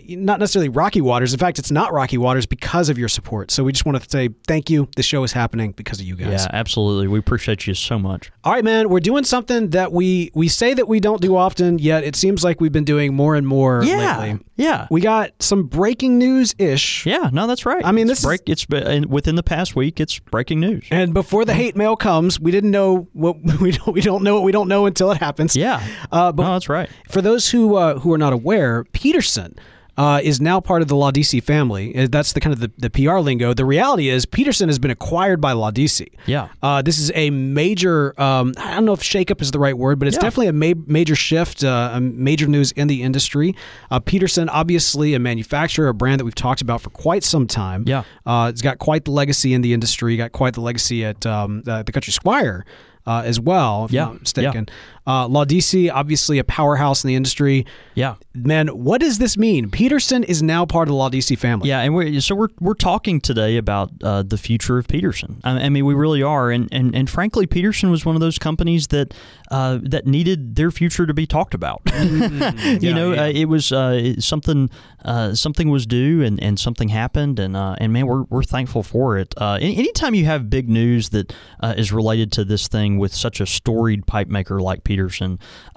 not 0.09 0.39
necessarily 0.41 0.69
rocky 0.69 1.01
waters. 1.01 1.33
In 1.33 1.39
fact, 1.39 1.59
it's 1.59 1.71
not 1.71 1.93
rocky 1.93 2.19
waters 2.19 2.47
because 2.47 2.89
of 2.89 2.99
your 2.99 3.09
support. 3.09 3.51
So 3.51 3.65
we 3.65 3.73
just 3.73 3.85
want 3.85 4.03
to 4.03 4.11
say 4.11 4.31
thank 4.47 4.71
you. 4.71 4.89
The 4.97 5.03
show 5.03 5.23
is 5.25 5.33
happening 5.33 5.73
because 5.73 6.01
of 6.01 6.07
you 6.07 6.17
guys. 6.17 6.43
Yeah, 6.45 6.49
absolutely. 6.53 7.09
We 7.09 7.19
appreciate 7.19 7.67
you 7.67 7.75
so 7.75 7.99
much. 7.99 8.31
All 8.45 8.53
right, 8.53 8.65
man. 8.65 8.89
We're 8.89 9.01
doing 9.01 9.25
something 9.25 9.71
that 9.71 9.93
we 9.93 10.31
we 10.35 10.49
say 10.49 10.75
that 10.75 10.89
we 10.89 11.01
don't 11.01 11.21
do 11.21 11.37
often, 11.37 11.79
yet 11.79 12.05
it 12.05 12.17
seems 12.17 12.43
like 12.45 12.61
we've 12.61 12.73
been 12.73 12.85
doing 12.85 13.15
more 13.15 13.35
and 13.37 13.47
more 13.47 13.83
Yeah, 13.85 14.19
lately. 14.19 14.45
yeah, 14.57 14.87
We 14.91 15.01
got 15.01 15.31
some 15.43 15.65
breaking 15.65 16.19
news 16.19 16.55
ish. 16.59 17.07
yeah. 17.07 17.31
No, 17.33 17.47
that's 17.47 17.65
right. 17.67 17.85
I 17.85 17.93
mean, 17.93 18.05
it's 18.05 18.13
this 18.13 18.19
is- 18.21 18.25
break. 18.27 18.41
It's 18.47 18.65
been, 18.65 19.09
within 19.09 19.35
the 19.37 19.43
past 19.43 19.75
week. 19.77 20.01
It's 20.01 20.19
breaking 20.19 20.61
news. 20.61 20.87
And 20.91 21.15
before 21.15 21.45
the 21.45 21.55
hate 21.55 21.77
mail 21.77 21.97
comes, 21.97 22.39
we 22.41 22.51
didn't 22.51 22.71
know 22.71 23.09
what 23.13 23.37
we 23.61 23.73
don't 23.73 23.93
we 23.93 24.01
don't 24.01 24.23
know 24.23 24.35
what 24.35 24.45
we 24.45 24.53
don't 24.53 24.69
know 24.69 24.87
until 24.87 25.11
it 25.13 25.19
happens. 25.19 25.55
Yeah. 25.57 25.83
Uh, 26.11 26.33
but 26.33 26.43
no, 26.45 26.53
that's 26.55 26.69
right. 26.69 26.89
for 27.11 27.23
those 27.23 27.51
who 27.51 27.77
uh, 27.77 27.99
who 28.01 28.13
are 28.13 28.19
not 28.19 28.33
aware, 28.33 28.85
Peterson. 28.93 29.52
Uh, 29.99 30.21
is 30.23 30.41
now 30.41 30.59
part 30.59 30.81
of 30.81 30.89
the 30.89 30.95
Laudisi 30.95 31.43
family. 31.43 31.95
Uh, 31.95 32.07
That's 32.11 32.33
the 32.33 32.41
kind 32.41 32.55
of 32.55 32.61
the, 32.61 32.71
the 32.79 32.89
PR 32.89 33.19
lingo. 33.19 33.53
The 33.53 33.67
reality 33.67 34.09
is 34.09 34.25
Peterson 34.25 34.71
has 34.71 34.79
been 34.79 34.91
acquired 34.91 35.39
by 35.39 35.53
Laudisi. 35.53 36.09
Yeah. 36.25 36.49
Uh, 36.63 36.81
this 36.81 36.99
is 36.99 37.13
a 37.15 37.29
major, 37.29 38.19
um, 38.19 38.55
I 38.57 38.75
don't 38.75 38.87
know 38.87 38.95
if 38.95 39.01
shakeup 39.03 39.43
is 39.43 39.51
the 39.51 39.59
right 39.59 39.77
word, 39.77 39.99
but 39.99 40.09
it's 40.09 40.17
Yeah. 40.17 40.23
definitely 40.23 40.47
a 40.47 40.53
ma- 40.75 40.81
major 40.87 41.15
shift, 41.15 41.63
uh, 41.63 41.91
a 41.93 42.01
major 42.01 42.47
news 42.47 42.73
in 42.73 42.89
the 42.89 43.03
industry. 43.03 43.55
Uh, 43.91 44.01
Peterson, 44.01 44.49
obviously 44.49 45.13
a 45.13 45.19
manufacturer, 45.19 45.89
a 45.89 45.95
brand 45.95 46.21
that 46.21 46.25
we've 46.25 46.35
talked 46.35 46.63
about 46.63 46.81
for 46.81 46.89
quite 46.89 47.23
some 47.23 47.47
time. 47.47 47.85
Yeah. 47.87 48.05
Uh, 48.25 48.47
it's 48.51 48.63
got 48.63 48.79
quite 48.79 49.05
the 49.05 49.11
legacy 49.13 49.53
in 49.53 49.61
the 49.61 49.75
industry, 49.75 50.17
got 50.17 50.33
quite 50.33 50.55
the 50.55 50.63
legacy 50.63 51.05
at 51.05 51.27
um, 51.27 51.63
the, 51.65 51.85
Country 51.93 52.15
Squire. 52.15 52.65
Uh, 53.05 53.21
as 53.25 53.41
well, 53.41 53.87
if 53.87 53.91
Yeah. 53.91 54.05
I'm 54.07 54.13
not 54.13 54.21
mistaken. 54.21 54.69
Uh, 55.07 55.27
Laudisi, 55.29 55.91
obviously 55.93 56.39
a 56.39 56.45
powerhouse 56.45 57.03
in 57.05 57.09
the 57.09 57.15
industry. 57.15 57.67
Yeah. 57.95 58.15
Man, 58.35 58.69
what 58.69 59.01
does 59.01 59.19
this 59.19 59.37
mean? 59.37 59.71
Peterson 59.71 60.25
is 60.25 60.43
now 60.43 60.65
part 60.65 60.89
of 60.89 60.95
the 60.95 60.99
Laudisi 60.99 61.37
family. 61.39 61.69
Yeah, 61.69 61.81
and 61.81 61.95
we're 61.95 62.21
so 62.21 62.35
we're 62.35 62.49
we're 62.61 62.75
talking 62.75 63.21
today 63.21 63.57
about 63.57 63.91
uh, 64.03 64.23
the 64.23 64.39
future 64.39 64.79
of 64.79 64.89
Peterson. 64.89 65.41
I, 65.45 65.65
I 65.65 65.69
mean, 65.69 65.85
we 65.85 65.95
really 65.95 66.23
are, 66.23 66.51
and, 66.51 66.69
and 66.73 66.95
and 66.95 67.11
frankly, 67.11 67.47
Peterson 67.47 67.91
was 67.91 68.07
one 68.07 68.15
of 68.15 68.21
those 68.21 68.39
companies 68.39 68.87
that 68.89 69.13
uh, 69.51 69.79
that 69.83 70.07
needed 70.07 70.57
their 70.57 70.71
future 70.71 71.05
to 71.07 71.13
be 71.13 71.27
talked 71.27 71.53
about. 71.53 71.83
you 71.95 72.39
Yeah, 72.81 72.95
know, 72.95 73.13
yeah. 73.13 73.23
Uh, 73.25 73.29
it 73.29 73.47
was 73.47 73.71
uh, 73.73 74.19
something 74.21 74.71
uh, 75.05 75.35
something 75.35 75.69
was 75.69 75.85
due, 75.85 76.23
and, 76.23 76.43
and 76.43 76.59
something 76.59 76.89
happened, 76.89 77.39
and 77.39 77.57
uh, 77.57 77.75
and 77.79 77.93
man, 77.93 78.07
we're 78.07 78.23
we're 78.31 78.43
thankful 78.45 78.83
for 78.83 79.19
it. 79.19 79.35
Uh, 79.37 79.59
anytime 79.61 80.15
you 80.15 80.25
have 80.25 80.49
big 80.49 80.69
news 80.71 81.11
that 81.11 81.35
uh, 81.61 81.75
is 81.77 81.93
related 81.93 82.33
to 82.33 82.45
this 82.45 82.69
thing 82.69 82.99
with 82.99 83.13
such 83.15 83.41
a 83.41 83.47
storied 83.47 84.07
pipe 84.07 84.29
maker 84.29 84.61
like 84.61 84.85
Peterson, 84.85 84.92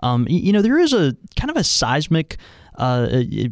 um, 0.03 0.27
you 0.29 0.51
know, 0.51 0.61
there 0.61 0.79
is 0.79 0.93
a 0.93 1.15
kind 1.35 1.49
of 1.49 1.57
a 1.57 1.63
seismic 1.63 2.37
uh, 2.77 3.07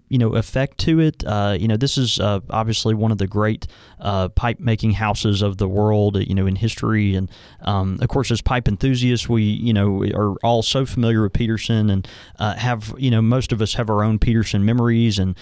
you 0.09 0.17
know 0.17 0.35
effect 0.35 0.77
to 0.79 0.99
it. 0.99 1.23
Uh, 1.25 1.55
you 1.59 1.67
know, 1.67 1.77
this 1.77 1.97
is 1.97 2.19
uh, 2.19 2.39
obviously 2.49 2.93
one 2.93 3.11
of 3.11 3.17
the 3.17 3.27
great 3.27 3.67
uh, 3.99 4.29
pipe 4.29 4.59
making 4.59 4.91
houses 4.91 5.41
of 5.41 5.57
the 5.57 5.67
world. 5.67 6.17
You 6.17 6.35
know, 6.35 6.45
in 6.45 6.55
history, 6.55 7.15
and 7.15 7.29
um, 7.61 7.99
of 8.01 8.09
course, 8.09 8.31
as 8.31 8.41
pipe 8.41 8.67
enthusiasts, 8.67 9.29
we 9.29 9.43
you 9.43 9.73
know 9.73 10.03
are 10.13 10.35
all 10.43 10.61
so 10.61 10.85
familiar 10.85 11.21
with 11.21 11.33
Peterson 11.33 11.89
and 11.89 12.07
uh, 12.39 12.55
have 12.55 12.93
you 12.97 13.11
know 13.11 13.21
most 13.21 13.51
of 13.51 13.61
us 13.61 13.73
have 13.75 13.89
our 13.89 14.03
own 14.03 14.19
Peterson 14.19 14.65
memories 14.65 15.19
and 15.19 15.37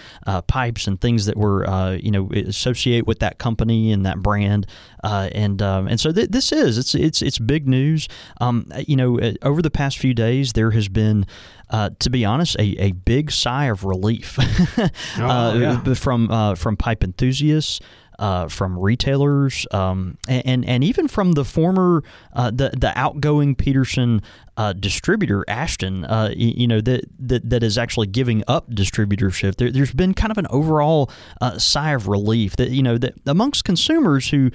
pipes 0.48 0.88
and 0.88 1.00
things 1.02 1.26
that 1.26 1.38
were 1.38 1.96
you 1.98 2.12
know 2.12 2.30
associate 2.32 3.08
with 3.08 3.20
that 3.20 3.38
company 3.38 3.92
and 3.92 4.06
that 4.06 4.20
brand. 4.20 4.68
And 5.04 5.62
um, 5.62 5.88
and 5.88 6.00
so 6.00 6.12
th- 6.12 6.30
this 6.30 6.52
is 6.52 6.78
it's 6.78 6.94
it's 6.94 7.22
it's 7.22 7.40
big 7.40 7.68
news. 7.68 8.08
Um, 8.40 8.72
you 8.88 8.96
know, 8.96 9.20
over 9.42 9.62
the 9.62 9.72
past 9.72 9.98
few 9.98 10.14
days, 10.14 10.54
there 10.54 10.72
has 10.72 10.88
been. 10.88 11.26
Uh, 11.72 11.90
to 12.00 12.10
be 12.10 12.26
honest, 12.26 12.58
a, 12.60 12.76
a 12.84 12.92
big 12.92 13.32
sigh 13.32 13.66
of 13.66 13.86
relief 13.86 14.38
uh, 14.78 15.56
yeah. 15.58 15.94
from 15.94 16.30
uh, 16.30 16.54
from 16.54 16.76
pipe 16.76 17.02
enthusiasts, 17.02 17.80
uh, 18.22 18.48
from 18.48 18.78
retailers, 18.78 19.66
um, 19.72 20.16
and, 20.30 20.64
and 20.64 20.84
even 20.84 21.08
from 21.08 21.32
the 21.32 21.44
former 21.44 22.04
uh, 22.34 22.52
the 22.52 22.70
the 22.78 22.94
outgoing 22.96 23.56
Peterson 23.56 24.22
uh, 24.58 24.74
distributor 24.74 25.44
Ashton. 25.48 26.06
Uh, 26.06 26.32
you 26.36 26.68
know 26.68 26.82
that, 26.82 27.06
that 27.20 27.50
that 27.50 27.64
is 27.64 27.80
actually 27.80 28.08
giving 28.08 28.44
up 28.48 28.70
distributorship. 28.70 29.56
There, 29.56 29.72
there's 29.72 29.92
been 29.92 30.14
kind 30.14 30.30
of 30.30 30.38
an 30.38 30.46
overall 30.52 31.10
uh, 31.42 31.58
sigh 31.58 31.94
of 31.94 32.08
relief 32.08 32.56
that 32.58 32.70
you 32.70 32.84
know 32.84 33.00
that 33.00 33.16
amongst 33.26 33.66
consumers 33.66 34.30
who 34.30 34.52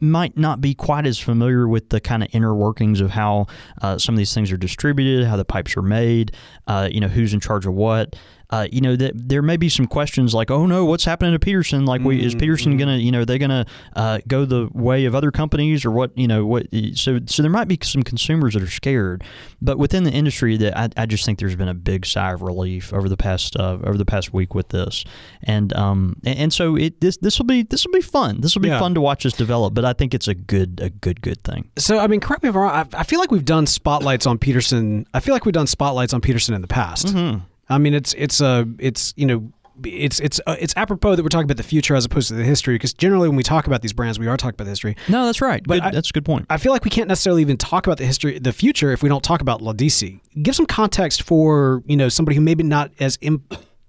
might 0.00 0.36
not 0.36 0.60
be 0.60 0.74
quite 0.74 1.06
as 1.06 1.18
familiar 1.18 1.66
with 1.66 1.88
the 1.88 2.00
kind 2.00 2.22
of 2.22 2.28
inner 2.32 2.54
workings 2.54 3.00
of 3.00 3.10
how 3.10 3.46
uh, 3.82 3.98
some 3.98 4.14
of 4.14 4.18
these 4.18 4.32
things 4.32 4.52
are 4.52 4.56
distributed, 4.56 5.26
how 5.26 5.36
the 5.36 5.44
pipes 5.44 5.76
are 5.76 5.82
made, 5.82 6.32
uh, 6.68 6.88
you 6.90 7.00
know, 7.00 7.08
who's 7.08 7.34
in 7.34 7.40
charge 7.40 7.66
of 7.66 7.74
what. 7.74 8.14
Uh, 8.50 8.66
you 8.72 8.80
know 8.80 8.96
that 8.96 9.12
there 9.14 9.42
may 9.42 9.56
be 9.58 9.68
some 9.68 9.86
questions 9.86 10.32
like, 10.34 10.50
oh 10.50 10.64
no, 10.64 10.84
what's 10.86 11.04
happening 11.04 11.32
to 11.32 11.38
Peterson? 11.38 11.84
Like, 11.84 12.00
we, 12.00 12.24
is 12.24 12.34
Peterson 12.34 12.78
gonna, 12.78 12.96
you 12.96 13.12
know, 13.12 13.24
they're 13.26 13.36
gonna 13.38 13.66
uh, 13.94 14.20
go 14.26 14.46
the 14.46 14.70
way 14.72 15.04
of 15.04 15.14
other 15.14 15.30
companies 15.30 15.84
or 15.84 15.90
what? 15.90 16.16
You 16.16 16.26
know, 16.28 16.46
what? 16.46 16.66
So, 16.94 17.18
so 17.26 17.42
there 17.42 17.50
might 17.50 17.68
be 17.68 17.78
some 17.82 18.02
consumers 18.02 18.54
that 18.54 18.62
are 18.62 18.70
scared, 18.70 19.22
but 19.60 19.78
within 19.78 20.04
the 20.04 20.10
industry, 20.12 20.56
that 20.56 20.78
I, 20.78 20.88
I 20.96 21.04
just 21.06 21.26
think 21.26 21.38
there's 21.38 21.56
been 21.56 21.68
a 21.68 21.74
big 21.74 22.06
sigh 22.06 22.32
of 22.32 22.40
relief 22.40 22.92
over 22.94 23.08
the 23.08 23.18
past 23.18 23.54
uh, 23.56 23.78
over 23.84 23.98
the 23.98 24.06
past 24.06 24.32
week 24.32 24.54
with 24.54 24.68
this, 24.68 25.04
and 25.42 25.72
um 25.74 26.16
and, 26.24 26.38
and 26.38 26.52
so 26.52 26.74
it 26.76 27.00
this 27.02 27.18
this 27.18 27.38
will 27.38 27.46
be 27.46 27.64
this 27.64 27.84
will 27.84 27.92
be 27.92 28.00
fun. 28.00 28.40
This 28.40 28.54
will 28.54 28.62
be 28.62 28.68
Yeah. 28.68 28.78
fun 28.78 28.94
to 28.94 29.00
watch 29.02 29.24
this 29.24 29.34
develop, 29.34 29.74
but 29.74 29.84
I 29.84 29.92
think 29.92 30.14
it's 30.14 30.26
a 30.28 30.34
good 30.34 30.80
a 30.82 30.88
good 30.88 31.20
good 31.20 31.44
thing. 31.44 31.70
So 31.76 31.98
I 31.98 32.06
mean, 32.06 32.20
correct 32.20 32.42
me 32.42 32.48
if 32.48 32.54
I'm 32.54 32.62
wrong. 32.62 32.72
I, 32.94 33.00
I 33.00 33.02
feel 33.02 33.18
like 33.20 33.30
we've 33.30 33.44
done 33.44 33.66
spotlights 33.66 34.26
on 34.26 34.38
Peterson. 34.38 35.06
I 35.12 35.20
feel 35.20 35.34
like 35.34 35.44
we've 35.44 35.52
done 35.52 35.66
spotlights 35.66 36.14
on 36.14 36.20
Peterson 36.22 36.54
in 36.54 36.62
the 36.62 36.66
past. 36.68 37.08
Mm-hmm. 37.08 37.44
I 37.68 37.78
mean, 37.78 37.94
it's 37.94 38.14
it's 38.14 38.40
a 38.40 38.66
it's 38.78 39.14
you 39.16 39.26
know. 39.26 39.52
It's 39.84 40.18
it's 40.18 40.40
uh, 40.44 40.56
it's 40.58 40.74
apropos 40.76 41.14
that 41.14 41.22
we're 41.22 41.28
talking 41.28 41.44
about 41.44 41.56
the 41.56 41.62
future 41.62 41.94
as 41.94 42.04
opposed 42.04 42.26
to 42.28 42.34
the 42.34 42.42
history 42.42 42.74
because 42.74 42.92
generally 42.92 43.28
when 43.28 43.36
we 43.36 43.44
talk 43.44 43.68
about 43.68 43.80
these 43.80 43.92
brands 43.92 44.18
we 44.18 44.26
are 44.26 44.36
talking 44.36 44.54
about 44.56 44.64
the 44.64 44.70
history. 44.70 44.96
No, 45.08 45.24
that's 45.24 45.40
right. 45.40 45.62
But 45.64 45.74
Good- 45.74 45.82
I- 45.84 45.90
that's 45.92 46.10
a 46.10 46.12
good 46.12 46.24
point. 46.24 46.46
I 46.50 46.56
feel 46.56 46.72
like 46.72 46.82
we 46.82 46.90
can't 46.90 47.06
necessarily 47.06 47.42
even 47.42 47.56
talk 47.56 47.86
about 47.86 47.96
the 47.98 48.04
history, 48.04 48.40
the 48.40 48.52
future, 48.52 48.90
if 48.90 49.04
we 49.04 49.08
don't 49.08 49.22
talk 49.22 49.40
about 49.40 49.60
Laudisi. 49.60 50.18
Give 50.42 50.56
some 50.56 50.66
context 50.66 51.22
for 51.22 51.84
you 51.86 51.96
know 51.96 52.08
somebody 52.08 52.34
who 52.34 52.40
maybe 52.40 52.64
not 52.64 52.90
as 52.98 53.18
Im- 53.20 53.44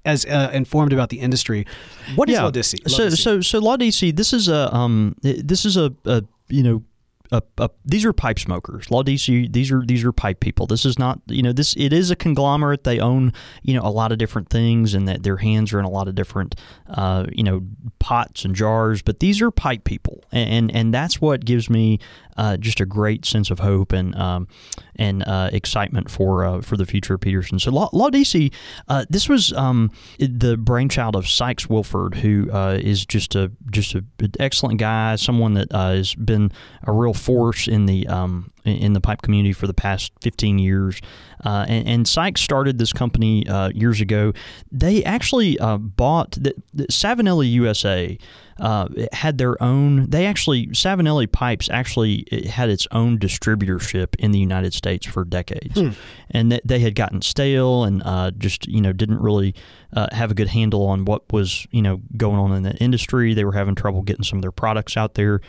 as 0.05 0.25
uh, 0.27 0.51
informed 0.53 0.93
about 0.93 1.09
the 1.09 1.19
industry. 1.21 1.65
What 2.13 2.29
is? 2.29 2.35
So 2.37 2.51
Laudisi. 2.51 3.17
so 3.17 3.41
so 3.41 3.59
Laudisi, 3.59 4.15
this 4.15 4.31
is 4.31 4.47
a 4.47 4.71
um 4.75 5.15
this 5.23 5.65
is 5.65 5.75
a, 5.75 5.91
a 6.05 6.23
you 6.49 6.61
know 6.61 6.83
a, 7.31 7.41
a, 7.57 7.69
these 7.85 8.05
are 8.05 8.13
pipe 8.13 8.39
smokers. 8.39 8.87
Laudisi, 8.87 9.51
these 9.51 9.71
are 9.71 9.85
these 9.85 10.03
are 10.03 10.11
pipe 10.11 10.39
people. 10.39 10.65
This 10.65 10.85
is 10.85 10.97
not 10.97 11.19
you 11.27 11.43
know 11.43 11.51
this 11.51 11.75
it 11.77 11.93
is 11.93 12.09
a 12.11 12.15
conglomerate. 12.15 12.83
They 12.83 12.99
own 12.99 13.33
you 13.61 13.73
know 13.73 13.81
a 13.83 13.91
lot 13.91 14.11
of 14.11 14.17
different 14.17 14.49
things, 14.49 14.93
and 14.93 15.07
that 15.07 15.23
their 15.23 15.37
hands 15.37 15.71
are 15.73 15.79
in 15.79 15.85
a 15.85 15.89
lot 15.89 16.07
of 16.07 16.15
different 16.15 16.55
uh, 16.89 17.25
you 17.31 17.43
know 17.43 17.61
pots 17.99 18.45
and 18.45 18.55
jars. 18.55 19.01
But 19.01 19.19
these 19.19 19.41
are 19.41 19.51
pipe 19.51 19.83
people, 19.83 20.23
and 20.31 20.49
and, 20.49 20.75
and 20.75 20.93
that's 20.93 21.21
what 21.21 21.45
gives 21.45 21.69
me 21.69 21.99
uh, 22.39 22.55
just 22.55 22.79
a 22.79 22.85
great 22.85 23.25
sense 23.25 23.51
of 23.51 23.59
hope 23.59 23.91
and 23.91 24.15
um, 24.15 24.47
and 24.95 25.23
uh, 25.23 25.49
excitement 25.51 26.09
for 26.09 26.45
uh, 26.45 26.61
for 26.61 26.77
the 26.77 26.85
future 26.85 27.15
of 27.15 27.19
Peterson. 27.19 27.59
So 27.59 27.69
Laudisi, 27.69 28.53
uh, 28.87 29.05
this 29.09 29.27
was 29.27 29.51
um, 29.53 29.91
the 30.17 30.55
brainchild 30.55 31.17
of 31.17 31.27
Sykes 31.27 31.69
Wilford, 31.69 32.15
who 32.15 32.49
uh, 32.49 32.79
is 32.81 33.05
just 33.05 33.35
a 33.35 33.51
just 33.69 33.93
a, 33.93 34.05
an 34.19 34.31
excellent 34.39 34.79
guy, 34.79 35.17
someone 35.17 35.53
that 35.55 35.71
has 35.73 36.15
been 36.15 36.51
a 36.83 36.93
real 36.93 37.13
force 37.13 37.67
in 37.67 37.87
the 37.87 38.07
um, 38.07 38.51
in 38.69 38.93
the 38.93 39.01
pipe 39.01 39.21
community 39.21 39.53
for 39.53 39.67
the 39.67 39.73
past 39.73 40.11
15 40.21 40.59
years. 40.59 41.01
Uh, 41.43 41.65
and, 41.67 41.87
and 41.87 42.07
Sykes 42.07 42.41
started 42.41 42.77
this 42.77 42.93
company 42.93 43.47
uh, 43.47 43.69
years 43.69 44.01
ago. 44.01 44.33
They 44.71 45.03
actually 45.03 45.57
uh, 45.59 45.77
bought 45.77 46.31
the, 46.31 46.53
the 46.73 46.87
Savinelli 46.87 47.49
USA 47.51 48.17
uh, 48.59 48.89
had 49.13 49.37
their 49.37 49.61
own. 49.63 50.09
They 50.09 50.25
actually 50.25 50.67
Savinelli 50.67 51.31
Pipes 51.31 51.69
actually 51.69 52.25
it 52.31 52.45
had 52.47 52.69
its 52.69 52.87
own 52.91 53.17
distributorship 53.17 54.15
in 54.19 54.31
the 54.31 54.39
United 54.39 54.73
States 54.73 55.05
for 55.05 55.23
decades, 55.23 55.77
and 56.31 56.51
th- 56.51 56.63
they 56.65 56.79
had 56.79 56.95
gotten 56.95 57.21
stale 57.21 57.83
and 57.85 58.03
uh, 58.03 58.31
just 58.31 58.67
you 58.67 58.81
know 58.81 58.91
didn't 58.91 59.21
really 59.21 59.55
uh, 59.93 60.07
have 60.11 60.31
a 60.31 60.33
good 60.33 60.49
handle 60.49 60.85
on 60.87 61.05
what 61.05 61.31
was 61.31 61.67
you 61.71 61.81
know 61.81 62.01
going 62.17 62.37
on 62.37 62.51
in 62.51 62.63
the 62.63 62.75
industry. 62.77 63.33
They 63.33 63.45
were 63.45 63.53
having 63.53 63.75
trouble 63.75 64.01
getting 64.01 64.23
some 64.23 64.39
of 64.39 64.41
their 64.41 64.51
products 64.51 64.97
out 64.97 65.13
there. 65.13 65.41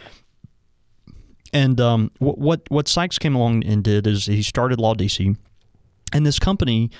And 1.53 1.81
um, 1.81 2.11
what, 2.19 2.39
what 2.39 2.61
what 2.69 2.89
Sykes 2.89 3.19
came 3.19 3.35
along 3.35 3.65
and 3.65 3.83
did 3.83 4.07
is 4.07 4.27
he 4.27 4.43
started 4.43 4.79
Laudisi, 4.79 5.37
and 6.13 6.25
this 6.25 6.39
company 6.39 6.91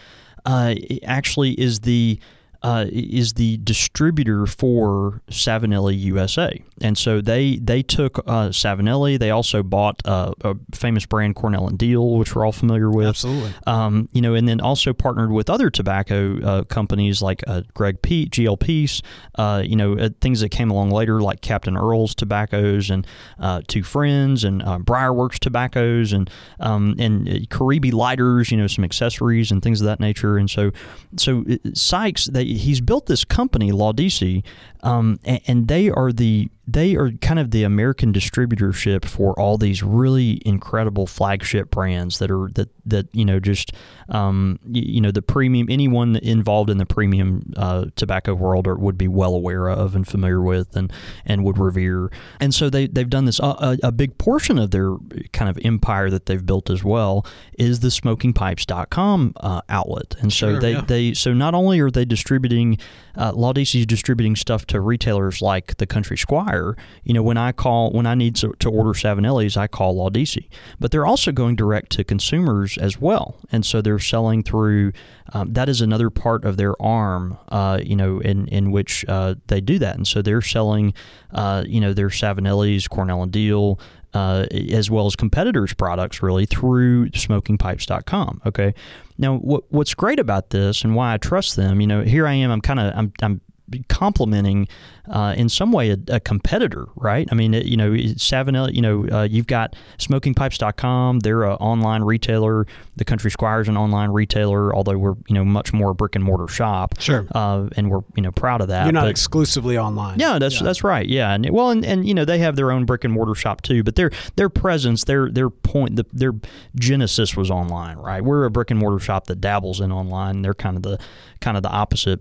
uh, 0.45 0.75
actually 1.05 1.53
is 1.53 1.81
the 1.81 2.19
uh, 2.63 2.87
is 2.91 3.35
the 3.35 3.59
distributor 3.59 4.47
for 4.47 5.23
Savinelli 5.31 5.99
USA, 5.99 6.63
and 6.81 6.97
so 6.97 7.21
they 7.21 7.57
they 7.57 7.83
took 7.83 8.19
uh, 8.27 8.49
Savinelli. 8.49 9.19
They 9.19 9.31
also 9.31 9.63
bought 9.63 10.03
uh, 10.05 10.33
a 10.43 10.57
famous 10.75 11.07
brand 11.07 11.37
Cornell 11.37 11.69
and 11.69 11.79
Diehl, 11.79 12.19
which 12.19 12.35
we're 12.35 12.45
all 12.45 12.53
familiar 12.53 12.91
with. 12.91 13.09
Absolutely. 13.09 13.53
Um, 13.67 14.09
you 14.13 14.21
know, 14.21 14.35
and 14.35 14.47
then 14.47 14.61
also 14.61 14.93
partnered 14.93 15.31
with 15.31 15.49
other 15.49 15.71
tobacco 15.71 16.39
uh, 16.41 16.65
companies 16.65 17.23
like 17.23 17.43
uh, 17.47 17.63
Greg 17.75 18.03
Pease, 18.03 18.29
GL 18.29 18.61
Pease, 18.61 19.03
uh, 19.37 19.63
you 19.65 19.77
know, 19.77 19.99
uh, 19.99 20.11
things 20.21 20.41
that 20.41 20.51
came 20.51 20.71
along 20.71 20.91
later 20.91 21.21
like 21.21 21.41
Captain 21.41 21.77
Earle's 21.77 22.15
Tobaccos 22.15 22.91
and 22.91 23.07
uh, 23.39 23.63
Two 23.69 23.83
Friends 23.83 24.45
and 24.45 24.63
uh, 24.63 24.79
Briarworks 24.79 25.39
Tobaccos 25.39 26.13
and 26.13 26.31
um, 26.61 26.95
and 26.99 27.49
Caribe 27.49 27.93
lighters, 27.95 28.51
you 28.51 28.59
know, 28.59 28.67
some 28.67 28.85
accessories 28.85 29.51
and 29.51 29.63
things 29.63 29.81
of 29.81 29.87
that 29.87 30.01
nature. 30.01 30.37
And 30.37 30.51
so, 30.51 30.73
so 31.17 31.45
Sykes, 31.75 32.27
they, 32.27 32.50
he's 32.57 32.81
built 32.81 33.07
this 33.07 33.25
company, 33.25 33.71
Laudisi, 33.73 34.43
um, 34.83 35.19
and, 35.25 35.41
and 35.47 35.69
they 35.69 35.91
are 35.91 36.13
the 36.13 36.51
they 36.73 36.95
are 36.95 37.11
kind 37.13 37.41
of 37.41 37.51
the 37.51 37.65
American 37.65 38.13
distributorship 38.13 39.05
for 39.05 39.39
all 39.41 39.59
these 39.59 39.83
really 39.83 40.41
incredible 40.47 41.07
flagship 41.07 41.71
brands 41.71 42.19
that 42.19 42.31
are 42.31 42.49
that 42.55 42.69
that 42.87 43.09
you 43.13 43.25
know 43.25 43.41
just 43.41 43.73
um, 44.09 44.59
you, 44.67 44.83
you, 44.95 45.01
know 45.01 45.11
the 45.11 45.23
premium 45.23 45.69
anyone 45.69 46.17
involved 46.17 46.71
in 46.71 46.79
the 46.79 46.87
premium 46.87 47.53
uh, 47.57 47.87
tobacco 47.97 48.35
world 48.35 48.67
or 48.67 48.77
would 48.77 48.97
be 48.97 49.09
well 49.09 49.35
aware 49.35 49.69
of 49.69 49.97
and 49.97 50.07
familiar 50.07 50.41
with 50.41 50.77
and 50.77 50.93
and 51.25 51.45
would 51.45 51.59
revere 51.59 52.11
and 52.39 52.55
so 52.55 52.71
they 52.71 52.87
they've 52.87 53.11
done 53.11 53.25
this 53.25 53.41
uh, 53.41 53.77
a, 53.83 53.89
a 53.89 53.93
big 53.93 54.17
portion 54.19 54.59
of 54.59 54.71
their 54.71 54.95
kind 55.33 55.49
of 55.49 55.59
empire 55.65 56.09
that 56.09 56.27
they've 56.27 56.47
built 56.47 56.71
as 56.71 56.85
well 56.85 57.27
is 57.59 57.81
the 57.81 57.89
smokingpipes.com 57.89 59.33
uh, 59.39 59.61
outlet 59.69 60.15
and 60.21 60.33
so 60.33 60.53
sure, 60.53 60.61
they 60.61 60.73
yeah. 60.73 60.81
they 60.83 61.15
so 61.15 61.33
not 61.33 61.55
only 61.55 61.81
are 61.81 61.91
they 61.91 62.05
distributing 62.05 62.79
uh, 63.17 63.33
DC 63.33 63.81
is 63.81 63.87
distributing 63.87 64.37
stuff 64.37 64.67
to 64.67 64.81
retailers 64.81 65.43
like 65.43 65.77
the 65.79 65.87
Country 65.87 66.17
Squire. 66.17 66.77
You 67.05 67.15
know, 67.15 67.23
when 67.23 67.37
I 67.37 67.53
call 67.53 67.91
when 67.91 68.07
I 68.07 68.15
need 68.15 68.37
to, 68.37 68.53
to 68.59 68.71
order 68.71 68.91
Savinelli's, 68.91 69.57
I 69.57 69.67
call 69.67 70.11
DC. 70.11 70.49
But 70.79 70.91
they're 70.91 71.07
also 71.07 71.33
going 71.33 71.57
direct 71.57 71.91
to 71.93 72.05
consumers 72.05 72.79
as 72.79 73.01
well, 73.01 73.37
and 73.53 73.65
so 73.65 73.83
they're 73.83 73.99
selling 73.99 74.43
through. 74.43 74.93
Um, 75.33 75.53
that 75.53 75.69
is 75.69 75.81
another 75.81 76.11
part 76.11 76.45
of 76.45 76.57
their 76.57 76.81
arm, 76.83 77.39
uh, 77.49 77.81
you 77.83 77.95
know, 77.95 78.21
in 78.21 78.49
in 78.49 78.71
which 78.71 79.05
uh, 79.09 79.37
they 79.47 79.61
do 79.61 79.79
that, 79.79 79.97
and 79.97 80.07
so 80.07 80.23
they're 80.23 80.43
selling, 80.43 80.93
uh, 81.33 81.65
you 81.67 81.81
know, 81.81 81.93
their 81.93 82.09
Savinelli's, 82.09 82.89
Cornell 82.89 83.23
and 83.23 83.33
Diehl, 83.33 83.79
uh, 84.15 84.47
as 84.73 84.91
well 84.91 85.07
as 85.07 85.17
competitors' 85.17 85.75
products 85.75 86.23
really 86.23 86.47
through 86.47 87.11
smokingpipes.com. 87.11 88.43
Okay. 88.47 88.75
Now, 89.19 89.37
what, 89.37 89.65
what's 89.71 89.95
great 89.95 90.19
about 90.19 90.51
this 90.51 90.83
and 90.83 90.95
why 90.95 91.15
I 91.15 91.19
trust 91.19 91.57
them, 91.57 91.81
you 91.81 91.87
know, 91.87 92.03
here 92.03 92.27
I 92.27 92.33
am, 92.33 92.51
I'm 92.51 92.61
kind 92.61 92.81
of, 92.81 92.93
I'm, 92.97 93.13
I'm 93.23 93.41
complimenting 93.89 94.69
uh, 95.09 95.35
in 95.37 95.49
some 95.49 95.73
way 95.73 95.91
a, 95.91 95.99
a, 96.09 96.21
competitor, 96.21 96.87
right? 96.95 97.29
I 97.33 97.35
mean, 97.35 97.53
it, 97.55 97.67
you 97.67 97.77
know, 97.77 97.91
Savinelli, 97.91 98.75
you 98.75 98.83
know, 98.83 99.09
uh, 99.11 99.23
you've 99.25 99.47
got 99.47 99.75
smokingpipes.com. 99.99 101.21
They're 101.21 101.43
an 101.45 101.57
online 101.57 102.03
retailer. 102.05 102.67
The 102.97 103.05
Country 103.05 103.31
Squire 103.31 103.61
is 103.61 103.69
an 103.69 103.77
online 103.77 104.11
retailer, 104.11 104.75
although 104.75 104.97
we're, 104.99 105.15
you 105.27 105.35
know, 105.35 105.45
much 105.45 105.73
more 105.73 105.91
a 105.91 105.95
brick 105.95 106.15
and 106.15 106.25
mortar 106.25 106.47
shop. 106.47 107.01
Sure. 107.01 107.27
Uh, 107.33 107.69
and 107.77 107.91
we're, 107.91 108.01
you 108.15 108.23
know, 108.23 108.31
proud 108.31 108.61
of 108.61 108.69
that. 108.69 108.85
You're 108.85 108.93
not 108.93 109.05
but, 109.05 109.11
exclusively 109.11 109.77
online. 109.77 110.21
Yeah, 110.21 110.39
that's 110.39 110.57
yeah. 110.57 110.63
that's 110.63 110.85
right. 110.85 111.07
Yeah. 111.07 111.33
And 111.33 111.51
well, 111.51 111.71
and, 111.71 111.85
and, 111.85 112.07
you 112.07 112.15
know, 112.15 112.25
they 112.25 112.39
have 112.39 112.55
their 112.57 112.71
own 112.71 112.85
brick 112.85 113.05
and 113.05 113.13
mortar 113.13 113.35
shop 113.35 113.63
too, 113.63 113.83
but 113.83 113.97
their 113.97 114.11
their 114.37 114.49
presence, 114.49 115.05
their 115.05 115.29
their 115.29 115.51
point, 115.51 115.97
the, 115.97 116.07
their 116.13 116.33
genesis 116.77 117.37
was 117.37 117.51
online, 117.51 117.97
right? 117.99 118.23
We're 118.23 118.45
a 118.45 118.51
brick 118.51 118.71
and 118.71 118.79
mortar 118.79 119.01
shop 119.01 119.27
that 119.27 119.41
dabbles 119.41 119.81
in 119.81 119.91
online. 119.91 120.43
They're 120.43 120.55
kind 120.55 120.77
of 120.77 120.83
the 120.83 121.01
kind 121.41 121.57
of 121.57 121.63
the 121.63 121.71
opposite 121.71 122.21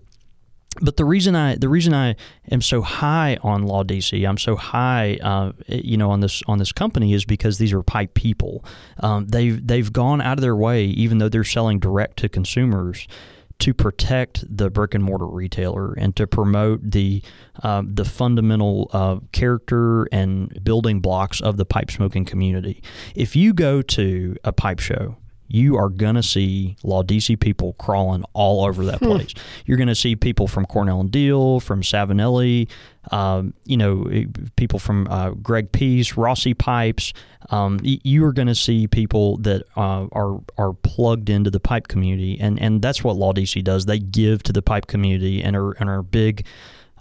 but 0.81 0.97
the 0.97 1.05
reason 1.05 1.35
I 1.35 1.55
the 1.55 1.69
reason 1.69 1.93
I 1.93 2.15
am 2.51 2.61
so 2.61 2.81
high 2.81 3.37
on 3.41 3.65
Laudisi, 3.65 4.27
I'm 4.27 4.37
so 4.37 4.55
high, 4.55 5.17
uh, 5.21 5.51
you 5.67 5.97
know, 5.97 6.11
on 6.11 6.19
this 6.19 6.43
on 6.47 6.59
this 6.59 6.71
company 6.71 7.13
is 7.13 7.25
because 7.25 7.57
these 7.57 7.73
are 7.73 7.81
pipe 7.81 8.13
people. 8.13 8.63
Um, 8.99 9.27
they've 9.27 9.65
they've 9.65 9.91
gone 9.91 10.21
out 10.21 10.37
of 10.37 10.41
their 10.41 10.55
way, 10.55 10.85
even 10.85 11.17
though 11.17 11.29
they're 11.29 11.43
selling 11.43 11.79
direct 11.79 12.17
to 12.19 12.29
consumers, 12.29 13.07
to 13.59 13.73
protect 13.73 14.45
the 14.49 14.69
brick 14.69 14.93
and 14.93 15.03
mortar 15.03 15.27
retailer 15.27 15.93
and 15.93 16.15
to 16.15 16.27
promote 16.27 16.79
the 16.83 17.23
uh, 17.63 17.81
the 17.85 18.05
fundamental 18.05 18.89
uh, 18.93 19.17
character 19.31 20.05
and 20.11 20.63
building 20.63 20.99
blocks 21.01 21.41
of 21.41 21.57
the 21.57 21.65
pipe 21.65 21.91
smoking 21.91 22.25
community. 22.25 22.81
If 23.15 23.35
you 23.35 23.53
go 23.53 23.81
to 23.81 24.37
a 24.43 24.53
pipe 24.53 24.79
show 24.79 25.17
you 25.49 25.77
are 25.77 25.89
going 25.89 26.15
to 26.15 26.23
see 26.23 26.77
Laudisi 26.83 27.37
people 27.37 27.73
crawling 27.73 28.23
all 28.33 28.63
over 28.65 28.85
that 28.85 28.99
hmm. 28.99 29.07
place. 29.07 29.33
You're 29.65 29.77
going 29.77 29.87
to 29.87 29.95
see 29.95 30.15
people 30.15 30.47
from 30.47 30.65
Cornell 30.65 31.01
and 31.01 31.11
Diehl, 31.11 31.61
from 31.61 31.81
Savinelli, 31.81 32.69
um, 33.11 33.53
you 33.65 33.75
know, 33.75 34.07
eh, 34.11 34.25
people 34.55 34.77
from 34.77 35.07
uh, 35.07 35.31
Greg 35.31 35.71
Pease, 35.71 36.15
Rossi 36.15 36.53
Pipes. 36.53 37.13
Um, 37.49 37.79
you 37.83 38.23
are 38.25 38.33
going 38.33 38.47
to 38.47 38.55
see 38.55 38.87
people 38.87 39.37
that 39.37 39.63
uh, 39.75 40.07
are 40.11 40.39
are 40.57 40.73
plugged 40.73 41.29
into 41.29 41.49
the 41.49 41.59
pipe 41.59 41.87
community, 41.87 42.37
and, 42.39 42.59
and 42.61 42.81
that's 42.81 43.03
what 43.03 43.17
Laudisi 43.17 43.63
does. 43.63 43.87
They 43.87 43.97
give 43.99 44.43
to 44.43 44.53
the 44.53 44.61
pipe 44.61 44.85
community 44.85 45.41
and 45.41 45.55
are 45.55 45.71
and 45.73 45.89
are 45.89 46.03
big. 46.03 46.45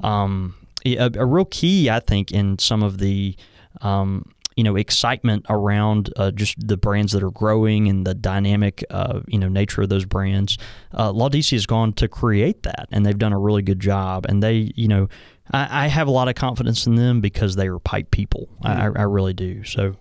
Um, 0.01 0.55
a, 0.87 1.11
a, 1.17 1.27
real 1.27 1.45
key, 1.45 1.91
I 1.91 2.01
think, 2.01 2.31
in 2.31 2.59
some 2.59 2.85
of 2.85 2.99
the 2.99 3.37
um, 3.83 4.31
you 4.59 4.65
know 4.65 4.75
excitement 4.75 5.47
around 5.49 6.13
uh, 6.17 6.33
just 6.33 6.57
the 6.59 6.77
brands 6.77 7.13
that 7.13 7.23
are 7.23 7.31
growing 7.31 7.87
and 7.87 8.05
the 8.05 8.13
dynamic 8.13 8.85
uh, 8.91 9.21
you 9.29 9.39
know 9.39 9.47
nature 9.49 9.83
of 9.83 9.89
those 9.89 10.05
brands. 10.05 10.59
Uh, 10.93 11.13
DC 11.13 11.53
has 11.53 11.65
gone 11.65 11.93
to 11.93 12.09
create 12.09 12.65
that, 12.65 12.89
and 12.91 13.07
they've 13.07 13.17
done 13.17 13.33
a 13.33 13.39
really 13.39 13.63
good 13.63 13.79
job. 13.79 14.27
And 14.27 14.43
they, 14.43 14.73
you 14.75 14.89
know, 14.89 15.09
I, 15.53 15.85
I 15.85 15.87
have 15.87 16.09
a 16.09 16.11
lot 16.11 16.27
of 16.27 16.35
confidence 16.35 16.89
in 16.89 16.97
them 16.97 17.21
because 17.21 17.55
they 17.55 17.69
are 17.69 17.79
pipe 17.79 18.11
people. 18.11 18.49
Mm-hmm. 18.65 18.99
I, 18.99 19.03
I 19.03 19.05
really 19.05 19.33
do. 19.33 19.63
So 19.63 19.95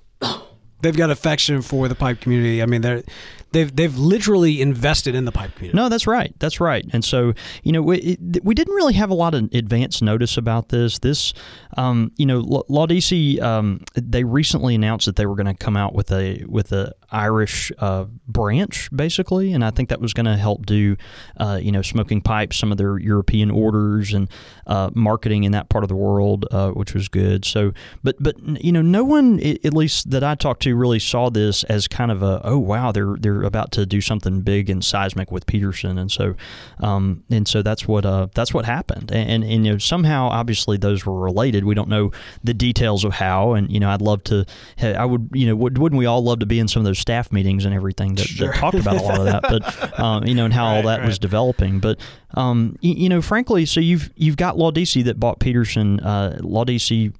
they've 0.81 0.97
got 0.97 1.11
affection 1.11 1.61
for 1.61 1.87
the 1.87 1.93
pipe 1.95 2.19
community. 2.19 2.63
I 2.63 2.65
mean, 2.65 2.81
they're 2.81 3.03
they've 3.51 3.75
they've 3.75 3.97
literally 3.97 4.61
invested 4.61 5.15
in 5.15 5.25
the 5.25 5.31
pipe 5.31 5.55
community. 5.55 5.75
No, 5.75 5.89
that's 5.89 6.07
right. 6.07 6.33
That's 6.39 6.59
right. 6.59 6.85
And 6.93 7.03
so 7.03 7.33
you 7.63 7.71
know 7.71 7.81
we, 7.81 7.97
it, 7.99 8.43
we 8.43 8.53
didn't 8.53 8.73
really 8.73 8.93
have 8.93 9.09
a 9.09 9.13
lot 9.13 9.33
of 9.33 9.49
advance 9.53 10.01
notice 10.01 10.37
about 10.37 10.69
this. 10.69 10.99
This 10.99 11.33
um, 11.77 12.11
you 12.17 12.25
know 12.25 12.43
DC 12.43 13.41
um, 13.41 13.81
they 13.93 14.23
recently 14.23 14.75
announced 14.75 15.05
that 15.05 15.15
they 15.15 15.25
were 15.25 15.35
going 15.35 15.47
to 15.47 15.53
come 15.53 15.77
out 15.77 15.93
with 15.93 16.11
a 16.11 16.43
with 16.47 16.71
a 16.71 16.93
Irish 17.11 17.71
uh, 17.79 18.05
branch 18.27 18.89
basically, 18.95 19.53
and 19.53 19.63
I 19.63 19.71
think 19.71 19.89
that 19.89 20.01
was 20.01 20.13
going 20.13 20.25
to 20.25 20.37
help 20.37 20.65
do 20.65 20.97
uh, 21.37 21.59
you 21.61 21.71
know 21.71 21.81
smoking 21.81 22.21
pipes 22.21 22.57
some 22.57 22.71
of 22.71 22.77
their 22.77 22.97
European 22.97 23.51
orders 23.51 24.13
and 24.13 24.29
uh, 24.65 24.89
marketing 24.93 25.43
in 25.43 25.51
that 25.53 25.69
part 25.69 25.83
of 25.83 25.87
the 25.87 25.95
world, 25.95 26.45
uh, 26.51 26.71
which 26.71 26.93
was 26.93 27.07
good. 27.07 27.45
So, 27.45 27.73
but 28.03 28.15
but 28.19 28.35
you 28.63 28.71
know 28.71 28.81
no 28.81 29.03
one 29.03 29.39
at 29.39 29.73
least 29.73 30.09
that 30.11 30.23
I 30.23 30.35
talked 30.35 30.63
to 30.63 30.75
really 30.75 30.99
saw 30.99 31.29
this 31.29 31.63
as 31.65 31.87
kind 31.87 32.11
of 32.11 32.21
a 32.21 32.41
oh 32.43 32.57
wow 32.57 32.91
they're 32.91 33.15
they're 33.19 33.36
they're 33.37 33.47
about 33.47 33.71
to 33.73 33.85
do 33.85 34.01
something 34.01 34.41
big 34.41 34.69
and 34.69 34.83
seismic 34.83 35.31
with 35.31 35.45
Peterson, 35.45 35.97
and 35.97 36.11
so 36.11 36.35
um, 36.79 37.23
and 37.29 37.47
so 37.47 37.61
that's 37.61 37.87
what 37.87 38.05
uh, 38.05 38.27
that's 38.33 38.53
what 38.53 38.65
happened. 38.65 39.11
And, 39.11 39.29
and, 39.29 39.43
and 39.43 39.65
you 39.65 39.71
know 39.73 39.77
somehow 39.77 40.27
obviously 40.27 40.77
those 40.77 41.05
were 41.05 41.19
related. 41.19 41.63
We 41.63 41.75
don't 41.75 41.89
know 41.89 42.11
the 42.43 42.53
details 42.53 43.03
of 43.03 43.13
how, 43.13 43.53
and 43.53 43.71
you 43.71 43.79
know 43.79 43.89
I'd 43.89 44.01
love 44.01 44.23
to. 44.25 44.45
I 44.81 45.05
would 45.05 45.29
you 45.33 45.47
know 45.47 45.55
wouldn't 45.55 45.95
we 45.95 46.05
all 46.05 46.23
love 46.23 46.39
to 46.39 46.45
be 46.45 46.59
in 46.59 46.67
some 46.67 46.81
of 46.81 46.85
those 46.85 46.99
staff 46.99 47.31
meetings 47.31 47.65
and 47.65 47.73
everything 47.73 48.15
that, 48.15 48.27
sure. 48.27 48.47
that 48.47 48.57
talked 48.57 48.79
about 48.79 48.97
a 48.97 49.03
lot 49.03 49.19
of 49.19 49.25
that, 49.25 49.41
but 49.43 49.99
um, 49.99 50.25
you 50.25 50.35
know 50.35 50.45
and 50.45 50.53
how 50.53 50.65
right, 50.65 50.77
all 50.77 50.83
that 50.83 50.99
right. 50.99 51.07
was 51.07 51.19
developing. 51.19 51.79
But 51.79 51.99
um, 52.31 52.77
you, 52.81 52.93
you, 52.93 53.09
know 53.09 53.21
frankly, 53.21 53.65
so 53.65 53.79
you've 53.79 54.11
you've 54.15 54.35
got 54.35 54.57
Law 54.57 54.71
that 55.03 55.19
bought 55.19 55.39
Peterson. 55.39 55.99
Uh, 56.01 56.37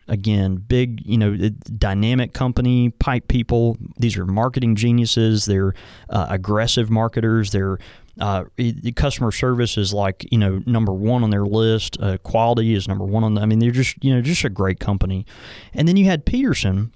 again, 0.08 0.56
big 0.56 1.02
you 1.06 1.18
know 1.18 1.36
dynamic 1.78 2.34
company, 2.34 2.90
pipe 2.90 3.28
people. 3.28 3.78
These 3.98 4.18
are 4.18 4.26
marketing 4.26 4.76
geniuses. 4.76 5.46
They're 5.46 5.74
uh, 6.10 6.28
aggressive 6.30 6.90
marketers. 6.90 7.52
They're 7.52 7.80
uh, 8.20 8.46
customer 8.96 9.32
service 9.32 9.78
is 9.78 9.94
like 9.94 10.26
you 10.32 10.38
know 10.38 10.62
number 10.66 10.92
one 10.92 11.24
on 11.24 11.30
their 11.30 11.46
list. 11.46 11.98
Uh, 12.02 12.18
quality 12.18 12.74
is 12.74 12.88
number 12.88 13.06
one 13.06 13.24
on. 13.24 13.36
The, 13.36 13.42
I 13.42 13.46
mean, 13.46 13.60
they're 13.60 13.72
just 13.72 14.04
you 14.04 14.14
know 14.14 14.22
just 14.22 14.44
a 14.44 14.50
great 14.50 14.80
company. 14.80 15.26
And 15.74 15.88
then 15.88 15.98
you 15.98 16.06
had 16.06 16.26
Peterson, 16.26 16.94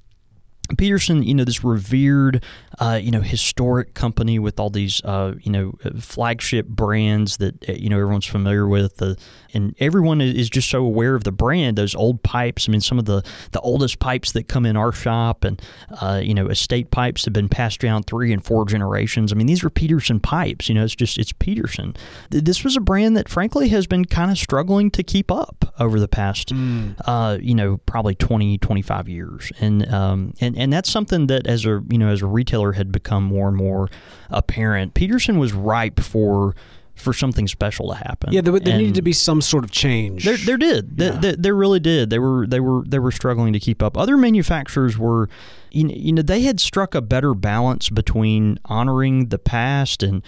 Peterson, 0.78 1.24
you 1.24 1.34
know, 1.34 1.44
this 1.44 1.64
revered, 1.64 2.44
uh, 2.80 3.00
you 3.02 3.12
know, 3.12 3.22
historic 3.22 3.94
company 3.94 4.40
with 4.40 4.60
all 4.60 4.70
these, 4.70 5.02
uh, 5.04 5.34
you 5.42 5.52
know, 5.52 5.74
flagship 6.00 6.68
brands 6.68 7.38
that 7.38 7.70
uh, 7.70 7.74
you 7.74 7.90
know 7.90 7.98
everyone's 7.98 8.26
familiar 8.26 8.68
with, 8.68 9.02
uh, 9.02 9.16
and 9.54 9.76
everyone 9.80 10.22
is 10.22 10.50
just 10.50 10.70
so 10.70 10.84
aware 10.84 11.16
of 11.16 11.24
the 11.24 11.32
brand. 11.32 11.78
Those 11.78 11.96
old 11.96 12.24
pipes. 12.24 12.68
I 12.68 12.72
mean, 12.72 12.82
some 12.82 13.00
of 13.00 13.06
the 13.06 13.24
the 13.52 13.60
oldest 13.62 14.00
pipes 14.00 14.32
that 14.34 14.48
come 14.48 14.66
in 14.66 14.78
our 14.78 14.92
shop, 14.92 15.44
and 15.44 15.62
uh, 16.00 16.22
you 16.24 16.34
know, 16.34 16.48
estate 16.48 16.92
pipes 16.92 17.26
have 17.26 17.34
been 17.34 17.50
passed 17.50 17.80
down 17.80 18.04
three 18.04 18.32
and 18.34 18.44
four 18.44 18.66
generations. 18.66 19.32
I 19.32 19.36
mean, 19.36 19.48
these 19.48 19.64
are 19.64 19.70
Peterson 19.70 20.20
pipes. 20.20 20.70
You 20.70 20.76
know, 20.76 20.84
it's 20.84 20.96
just 20.96 21.18
it's 21.18 21.34
Peterson. 21.34 21.96
This 22.30 22.64
was 22.64 22.76
a 22.76 22.82
brand 22.82 23.18
that, 23.18 23.30
frankly, 23.30 23.70
has 23.70 23.88
been 23.88 24.06
kind 24.06 24.32
of 24.32 24.38
struggling 24.38 24.92
to 24.92 25.04
keep 25.04 25.32
up 25.32 25.74
over 25.80 26.00
the 26.00 26.08
past, 26.08 26.50
mm. 26.54 27.44
you 27.44 27.56
know, 27.56 27.78
probably 27.86 28.16
20, 28.16 28.58
25 28.58 29.10
years, 29.10 29.52
and 29.60 29.88
um, 29.92 30.34
and 30.40 30.58
and 30.62 30.72
that's 30.72 30.90
something 30.90 31.28
that 31.28 31.48
as 31.48 31.66
a 31.66 31.84
you 31.90 31.98
know 31.98 32.10
as 32.10 32.22
a 32.22 32.28
retailer 32.28 32.74
had 32.74 32.92
become 32.92 33.24
more 33.24 33.48
and 33.48 33.58
more 33.58 33.90
apparent. 34.30 34.94
Peterson 34.94 35.40
was 35.40 35.54
ripe 35.54 36.00
for 36.00 36.56
for 36.96 37.14
something 37.14 37.48
special 37.48 37.90
to 37.90 37.96
happen. 37.96 38.32
Yeah, 38.32 38.42
there, 38.42 38.60
there 38.60 38.78
needed 38.78 38.96
to 38.96 39.02
be 39.02 39.14
some 39.14 39.42
sort 39.42 39.64
of 39.64 39.72
change. 39.72 40.24
There, 40.24 40.38
there 40.38 40.58
did. 40.58 40.94
Yeah. 40.96 41.12
There, 41.12 41.36
there, 41.36 41.56
really 41.56 41.80
did. 41.80 42.12
They 42.12 42.20
were 42.20 42.46
they 42.46 42.60
were 42.60 42.84
they 42.86 43.00
were 43.00 43.12
struggling 43.12 43.54
to 43.54 43.60
keep 43.60 43.82
up. 43.82 43.98
Other 43.98 44.18
manufacturers 44.18 44.98
were 44.98 45.28
you 45.72 45.86
know, 45.86 45.94
you 45.96 46.14
know 46.14 46.22
they 46.22 46.42
had 46.42 46.60
struck 46.60 46.94
a 46.94 47.02
better 47.02 47.34
balance 47.34 47.90
between 47.90 48.60
honoring 48.66 49.30
the 49.30 49.40
past 49.40 50.04
and 50.04 50.22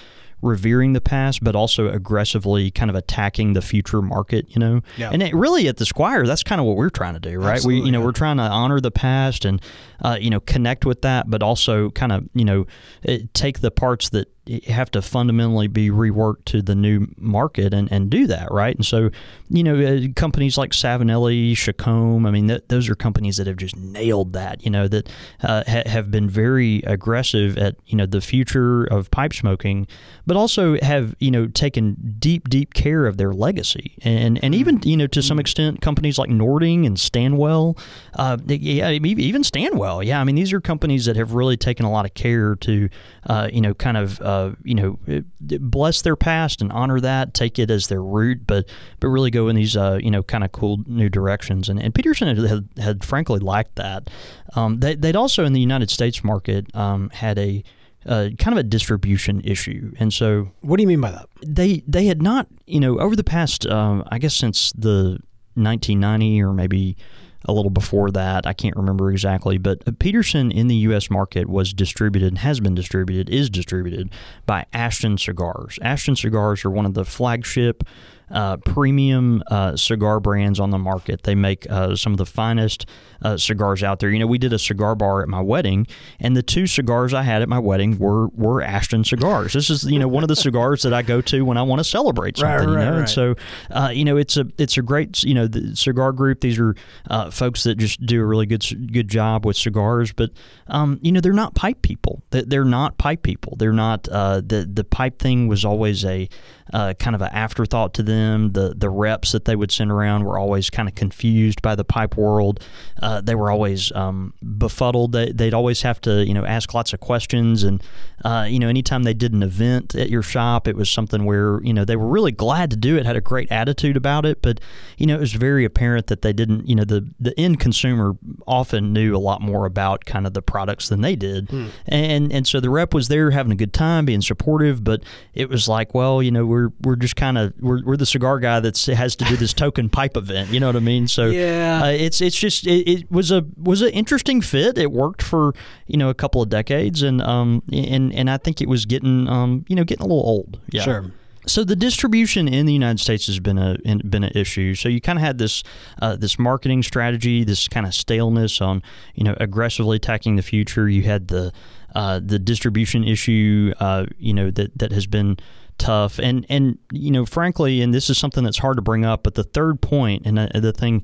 revering 0.43 0.93
the 0.93 1.01
past, 1.01 1.43
but 1.43 1.55
also 1.55 1.89
aggressively 1.89 2.69
kind 2.69 2.89
of 2.89 2.95
attacking 2.95 3.53
the 3.53 3.61
future 3.61 4.01
market, 4.01 4.45
you 4.49 4.59
know? 4.59 4.81
Yeah. 4.97 5.09
And 5.11 5.23
it, 5.23 5.33
really 5.33 5.67
at 5.67 5.77
the 5.77 5.85
Squire, 5.85 6.25
that's 6.27 6.43
kind 6.43 6.59
of 6.59 6.67
what 6.67 6.75
we're 6.75 6.89
trying 6.89 7.13
to 7.13 7.19
do, 7.19 7.39
right? 7.39 7.55
Absolutely, 7.55 7.81
we, 7.81 7.85
you 7.87 7.91
know, 7.91 7.99
yeah. 7.99 8.05
we're 8.05 8.11
trying 8.11 8.37
to 8.37 8.43
honor 8.43 8.79
the 8.79 8.91
past 8.91 9.45
and, 9.45 9.61
uh, 10.03 10.17
you 10.19 10.29
know, 10.29 10.39
connect 10.41 10.85
with 10.85 11.01
that, 11.01 11.29
but 11.29 11.41
also 11.41 11.89
kind 11.91 12.11
of, 12.11 12.27
you 12.33 12.45
know, 12.45 12.67
eh, 13.05 13.19
take 13.33 13.61
the 13.61 13.71
parts 13.71 14.09
that 14.09 14.27
have 14.67 14.91
to 14.91 15.01
fundamentally 15.01 15.67
be 15.67 15.89
reworked 15.89 16.43
to 16.45 16.61
the 16.61 16.75
new 16.75 17.07
market 17.17 17.73
and, 17.73 17.89
and 17.91 18.09
do 18.09 18.27
that, 18.27 18.51
right? 18.51 18.75
And 18.75 18.85
so, 18.85 19.09
you 19.49 19.63
know, 19.63 19.79
uh, 19.79 20.07
companies 20.15 20.57
like 20.57 20.71
Savinelli, 20.71 21.53
Chacom, 21.53 22.27
I 22.27 22.31
mean, 22.31 22.49
th- 22.49 22.63
those 22.67 22.89
are 22.89 22.95
companies 22.95 23.37
that 23.37 23.47
have 23.47 23.55
just 23.55 23.77
nailed 23.77 24.33
that, 24.33 24.63
you 24.65 24.69
know, 24.69 24.89
that 24.89 25.07
uh, 25.41 25.63
ha- 25.65 25.83
have 25.85 26.11
been 26.11 26.29
very 26.29 26.81
aggressive 26.85 27.57
at, 27.57 27.77
you 27.85 27.95
know, 27.95 28.05
the 28.05 28.19
future 28.19 28.83
of 28.83 29.09
pipe 29.11 29.33
smoking, 29.33 29.87
but 30.25 30.35
also 30.35 30.77
have, 30.81 31.15
you 31.19 31.31
know, 31.31 31.47
taken 31.47 32.15
deep, 32.19 32.49
deep 32.49 32.73
care 32.73 33.05
of 33.05 33.15
their 33.15 33.31
legacy. 33.31 33.95
And, 34.01 34.43
and 34.43 34.53
even, 34.53 34.81
you 34.83 34.97
know, 34.97 35.07
to 35.07 35.21
some 35.21 35.39
extent, 35.39 35.79
companies 35.79 36.19
like 36.19 36.29
Nording 36.29 36.85
and 36.85 36.99
Stanwell, 36.99 37.77
uh, 38.15 38.37
yeah, 38.45 38.89
even 38.91 39.43
Stanwell, 39.45 40.03
yeah, 40.03 40.19
I 40.19 40.25
mean, 40.25 40.35
these 40.35 40.51
are 40.51 40.59
companies 40.59 41.05
that 41.05 41.15
have 41.15 41.33
really 41.33 41.55
taken 41.55 41.85
a 41.85 41.91
lot 41.91 42.05
of 42.05 42.13
care 42.13 42.55
to, 42.55 42.89
uh, 43.27 43.49
you 43.51 43.61
know, 43.61 43.73
kind 43.73 43.95
of, 43.95 44.19
uh, 44.33 44.55
you 44.63 44.75
know, 44.75 44.99
bless 45.39 46.01
their 46.01 46.15
past 46.15 46.61
and 46.61 46.71
honor 46.71 46.99
that, 46.99 47.33
take 47.33 47.59
it 47.59 47.69
as 47.69 47.87
their 47.87 48.01
root, 48.01 48.45
but 48.47 48.67
but 48.99 49.07
really 49.07 49.31
go 49.31 49.47
in 49.47 49.55
these, 49.55 49.77
uh, 49.77 49.99
you 50.01 50.11
know, 50.11 50.23
kind 50.23 50.43
of 50.43 50.51
cool 50.51 50.79
new 50.87 51.09
directions. 51.09 51.69
And, 51.69 51.81
and 51.81 51.93
Peterson 51.93 52.27
had, 52.27 52.37
had, 52.49 52.69
had 52.77 53.03
frankly 53.03 53.39
liked 53.39 53.75
that. 53.75 54.09
Um, 54.55 54.79
they, 54.79 54.95
would 54.95 55.15
also 55.15 55.45
in 55.45 55.53
the 55.53 55.61
United 55.61 55.89
States 55.89 56.23
market 56.23 56.75
um, 56.75 57.09
had 57.11 57.37
a 57.37 57.63
uh, 58.05 58.29
kind 58.37 58.57
of 58.57 58.57
a 58.57 58.63
distribution 58.63 59.41
issue, 59.45 59.93
and 59.97 60.13
so 60.13 60.51
what 60.61 60.77
do 60.77 60.83
you 60.83 60.87
mean 60.87 61.01
by 61.01 61.11
that? 61.11 61.29
They 61.45 61.83
they 61.87 62.05
had 62.05 62.21
not, 62.21 62.47
you 62.65 62.79
know, 62.79 62.99
over 62.99 63.15
the 63.15 63.23
past, 63.23 63.65
um, 63.67 64.03
I 64.11 64.19
guess 64.19 64.35
since 64.35 64.73
the 64.73 65.19
1990 65.55 66.41
or 66.41 66.51
maybe 66.51 66.97
a 67.45 67.53
little 67.53 67.71
before 67.71 68.11
that. 68.11 68.45
I 68.45 68.53
can't 68.53 68.75
remember 68.75 69.11
exactly, 69.11 69.57
but 69.57 69.99
Peterson 69.99 70.51
in 70.51 70.67
the 70.67 70.75
U.S. 70.75 71.09
market 71.09 71.49
was 71.49 71.73
distributed, 71.73 72.39
has 72.39 72.59
been 72.59 72.75
distributed, 72.75 73.29
is 73.29 73.49
distributed 73.49 74.09
by 74.45 74.65
Ashton 74.73 75.17
Cigars. 75.17 75.77
Ashton 75.81 76.15
Cigars 76.15 76.63
are 76.65 76.69
one 76.69 76.85
of 76.85 76.93
the 76.93 77.05
flagship 77.05 77.83
uh, 78.31 78.57
premium 78.57 79.43
uh, 79.47 79.75
cigar 79.75 80.19
brands 80.19 80.59
on 80.59 80.69
the 80.71 80.77
market. 80.77 81.23
They 81.23 81.35
make 81.35 81.65
uh, 81.69 81.95
some 81.95 82.11
of 82.13 82.17
the 82.17 82.25
finest 82.25 82.85
uh, 83.21 83.37
cigars 83.37 83.83
out 83.83 83.99
there. 83.99 84.09
You 84.09 84.19
know, 84.19 84.27
we 84.27 84.37
did 84.37 84.53
a 84.53 84.59
cigar 84.59 84.95
bar 84.95 85.21
at 85.21 85.29
my 85.29 85.41
wedding, 85.41 85.87
and 86.19 86.35
the 86.35 86.43
two 86.43 86.67
cigars 86.67 87.13
I 87.13 87.21
had 87.23 87.41
at 87.41 87.49
my 87.49 87.59
wedding 87.59 87.97
were 87.99 88.27
were 88.29 88.61
Ashton 88.61 89.03
cigars. 89.03 89.53
This 89.53 89.69
is 89.69 89.83
you 89.85 89.99
know 89.99 90.07
one 90.07 90.23
of 90.23 90.27
the 90.29 90.35
cigars 90.35 90.81
that 90.83 90.93
I 90.93 91.01
go 91.01 91.21
to 91.21 91.43
when 91.45 91.57
I 91.57 91.61
want 91.63 91.79
to 91.79 91.83
celebrate 91.83 92.37
something. 92.37 92.67
Right, 92.69 92.75
right, 92.75 92.79
you 92.83 92.85
know, 92.85 92.91
right. 92.91 92.99
and 92.99 93.09
so 93.09 93.35
uh, 93.71 93.89
you 93.93 94.05
know 94.05 94.17
it's 94.17 94.37
a 94.37 94.45
it's 94.57 94.77
a 94.77 94.81
great 94.81 95.23
you 95.23 95.33
know 95.33 95.47
the 95.47 95.75
cigar 95.75 96.11
group. 96.11 96.41
These 96.41 96.59
are 96.59 96.75
uh, 97.09 97.29
folks 97.31 97.63
that 97.63 97.75
just 97.77 98.05
do 98.05 98.21
a 98.21 98.25
really 98.25 98.45
good 98.45 98.91
good 98.91 99.07
job 99.07 99.45
with 99.45 99.55
cigars, 99.57 100.11
but 100.11 100.31
um, 100.67 100.99
you 101.01 101.11
know 101.11 101.19
they're 101.21 101.33
not 101.33 101.55
pipe 101.55 101.81
people. 101.81 102.21
They- 102.31 102.43
They're 102.43 102.65
not 102.65 102.97
pipe 102.97 103.23
people. 103.23 103.55
They're 103.57 103.71
not 103.73 104.03
the 104.03 104.69
the 104.71 104.83
pipe 104.83 105.19
thing 105.19 105.47
was 105.47 105.63
always 105.65 106.03
a 106.05 106.27
uh, 106.71 106.93
kind 106.93 107.15
of 107.15 107.21
an 107.21 107.29
afterthought 107.31 107.93
to 107.95 108.03
them. 108.03 108.53
The 108.53 108.73
the 108.75 108.89
reps 108.89 109.31
that 109.31 109.45
they 109.45 109.55
would 109.55 109.71
send 109.71 109.91
around 109.91 110.23
were 110.23 110.37
always 110.37 110.69
kind 110.69 110.87
of 110.87 110.95
confused 110.95 111.61
by 111.61 111.75
the 111.75 111.83
pipe 111.83 112.15
world. 112.15 112.63
Uh, 113.01 113.21
they 113.21 113.35
were 113.35 113.51
always 113.51 113.91
um, 113.93 114.33
befuddled. 114.57 115.11
They, 115.11 115.31
they'd 115.31 115.53
always 115.53 115.81
have 115.81 115.99
to 116.01 116.25
you 116.25 116.33
know 116.33 116.45
ask 116.45 116.73
lots 116.73 116.93
of 116.93 116.99
questions, 116.99 117.63
and 117.63 117.83
uh, 118.23 118.47
you 118.49 118.59
know 118.59 118.69
anytime 118.69 119.03
they 119.03 119.13
did 119.13 119.33
an 119.33 119.43
event 119.43 119.95
at 119.95 120.09
your 120.09 120.21
shop, 120.21 120.67
it 120.67 120.75
was 120.75 120.89
something 120.89 121.25
where 121.25 121.61
you 121.63 121.73
know 121.73 121.85
they 121.85 121.95
were 121.95 122.07
really 122.07 122.31
glad 122.31 122.69
to 122.71 122.77
do 122.77 122.95
it, 122.97 123.05
had 123.05 123.15
a 123.15 123.21
great 123.21 123.51
attitude 123.51 123.97
about 123.97 124.25
it, 124.25 124.41
but 124.41 124.59
you 124.97 125.05
know 125.05 125.15
it 125.15 125.19
was 125.19 125.33
very 125.33 125.65
apparent 125.65 126.07
that 126.07 126.21
they 126.21 126.33
didn't. 126.33 126.67
You 126.69 126.75
know 126.75 126.85
the 126.85 127.09
the 127.19 127.37
end 127.39 127.59
consumer 127.59 128.15
often 128.47 128.93
knew 128.93 129.15
a 129.15 129.17
lot 129.17 129.41
more 129.41 129.65
about 129.65 130.05
kind 130.05 130.25
of 130.27 130.33
the 130.33 130.41
products 130.41 130.89
than 130.89 131.01
they 131.01 131.15
did, 131.15 131.49
and 131.87 132.31
and 132.31 132.47
so 132.47 132.59
the 132.59 132.69
rep 132.69 132.93
was 132.93 133.07
there 133.07 133.31
having 133.31 133.51
a 133.51 133.55
good 133.55 133.73
time, 133.73 134.05
being 134.05 134.21
supportive, 134.21 134.83
but 134.83 135.03
it 135.33 135.49
was 135.49 135.67
like, 135.67 135.93
well, 135.93 136.21
you 136.21 136.31
know, 136.31 136.45
we're 136.53 136.69
we're 136.81 136.95
just 136.95 137.15
kind 137.15 137.37
of 137.37 137.53
we're, 137.59 137.83
we're 137.83 137.97
the 137.97 138.05
cigar 138.05 138.39
guy 138.39 138.59
that 138.59 138.77
has 138.85 139.15
to 139.17 139.25
do 139.25 139.35
this 139.35 139.53
token 139.53 139.89
pipe 139.89 140.15
event. 140.15 140.49
You 140.51 140.59
know 140.59 140.67
what 140.67 140.75
I 140.75 140.79
mean? 140.79 141.07
So 141.07 141.25
Yeah. 141.27 141.81
uh, 141.83 141.87
it's 141.87 142.21
it's 142.21 142.37
just 142.37 142.65
it, 142.67 142.87
it 142.89 143.11
was 143.11 143.31
a 143.31 143.45
was 143.57 143.81
an 143.81 143.89
interesting 143.89 144.41
fit. 144.41 144.77
It 144.77 144.91
worked 144.91 145.21
for 145.21 145.53
you 145.87 145.97
know 145.97 146.09
a 146.09 146.13
couple 146.13 146.41
of 146.41 146.49
decades, 146.49 147.01
and 147.01 147.21
um 147.21 147.63
and 147.71 148.13
and 148.13 148.29
I 148.29 148.37
think 148.37 148.61
it 148.61 148.69
was 148.69 148.85
getting 148.85 149.27
um 149.27 149.65
you 149.67 149.75
know 149.75 149.83
getting 149.83 150.05
a 150.05 150.07
little 150.07 150.25
old. 150.25 150.59
Yeah. 150.71 150.83
Sure. 150.83 151.11
So 151.45 151.65
the 151.65 151.75
distribution 151.75 152.47
in 152.47 152.65
the 152.65 152.71
United 152.71 153.01
States 153.01 153.27
has 153.27 153.39
been 153.41 153.57
a 153.57 153.77
been 154.05 154.23
an 154.23 154.31
issue. 154.33 154.75
So 154.75 154.87
you 154.87 155.01
kind 155.01 155.19
of 155.19 155.23
had 155.23 155.37
this 155.39 155.61
uh, 156.01 156.15
this 156.15 156.39
marketing 156.39 156.83
strategy, 156.83 157.43
this 157.43 157.67
kind 157.67 157.85
of 157.85 157.93
staleness 157.93 158.61
on 158.61 158.81
you 159.13 159.25
know 159.25 159.35
aggressively 159.41 159.97
attacking 159.97 160.37
the 160.37 160.41
future. 160.41 160.87
You 160.87 161.03
had 161.03 161.27
the 161.27 161.51
uh, 161.95 162.21
the 162.23 162.39
distribution 162.39 163.03
issue, 163.03 163.73
uh, 163.79 164.05
you 164.17 164.33
know 164.33 164.51
that 164.51 164.77
that 164.79 164.91
has 164.93 165.05
been 165.05 165.35
tough, 165.77 166.19
and 166.19 166.45
and 166.49 166.77
you 166.91 167.11
know 167.11 167.25
frankly, 167.25 167.81
and 167.81 167.93
this 167.93 168.09
is 168.09 168.17
something 168.17 168.43
that's 168.43 168.59
hard 168.59 168.77
to 168.77 168.81
bring 168.81 169.05
up. 169.05 169.23
But 169.23 169.35
the 169.35 169.43
third 169.43 169.81
point, 169.81 170.23
and 170.25 170.37
uh, 170.39 170.47
the 170.53 170.71
thing 170.73 171.03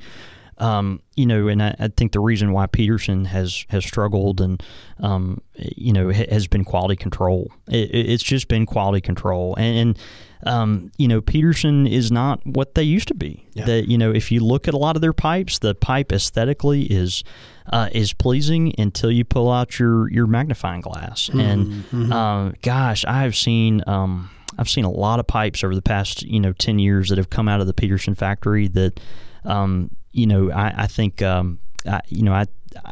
um, 0.57 1.01
you 1.15 1.25
know, 1.25 1.47
and 1.47 1.63
I, 1.63 1.73
I 1.79 1.87
think 1.87 2.11
the 2.11 2.19
reason 2.19 2.51
why 2.51 2.67
Peterson 2.67 3.25
has 3.25 3.65
has 3.69 3.85
struggled 3.85 4.41
and 4.41 4.61
um, 4.99 5.41
you 5.55 5.93
know 5.93 6.11
ha- 6.11 6.27
has 6.29 6.47
been 6.47 6.65
quality 6.65 6.97
control. 6.97 7.49
It, 7.69 7.89
it- 7.91 8.09
it's 8.09 8.23
just 8.23 8.47
been 8.49 8.65
quality 8.65 8.99
control, 8.99 9.55
and, 9.57 9.77
and 9.77 9.99
um, 10.45 10.91
you 10.97 11.07
know 11.07 11.21
Peterson 11.21 11.87
is 11.87 12.11
not 12.11 12.45
what 12.45 12.75
they 12.75 12.83
used 12.83 13.07
to 13.07 13.13
be. 13.15 13.47
Yeah. 13.53 13.65
That 13.67 13.87
you 13.89 13.97
know, 13.97 14.11
if 14.11 14.31
you 14.33 14.41
look 14.41 14.67
at 14.67 14.73
a 14.73 14.77
lot 14.77 14.97
of 14.97 15.01
their 15.01 15.13
pipes, 15.13 15.59
the 15.59 15.75
pipe 15.75 16.11
aesthetically 16.11 16.83
is 16.83 17.23
uh, 17.71 17.87
is 17.93 18.11
pleasing 18.11 18.73
until 18.77 19.11
you 19.13 19.23
pull 19.23 19.49
out 19.49 19.79
your 19.79 20.11
your 20.11 20.27
magnifying 20.27 20.81
glass. 20.81 21.29
And 21.33 21.85
um, 22.11 22.53
gosh, 22.61 23.05
I 23.05 23.21
have 23.21 23.35
seen. 23.37 23.81
Um, 23.87 24.29
I've 24.59 24.69
seen 24.69 24.83
a 24.85 24.91
lot 24.91 25.19
of 25.19 25.25
pipes 25.25 25.63
over 25.63 25.73
the 25.73 25.81
past, 25.81 26.21
you 26.21 26.39
know, 26.39 26.53
ten 26.53 26.77
years 26.77 27.09
that 27.09 27.17
have 27.17 27.29
come 27.31 27.47
out 27.47 27.61
of 27.61 27.67
the 27.67 27.73
Peterson 27.73 28.13
factory 28.13 28.67
that, 28.67 28.99
um, 29.45 29.89
you 30.11 30.27
know, 30.27 30.51
I, 30.51 30.83
I 30.83 30.87
think, 30.87 31.21
um, 31.21 31.59
I, 31.87 32.01
you 32.09 32.23
know, 32.23 32.33
I, 32.33 32.45
I 32.85 32.91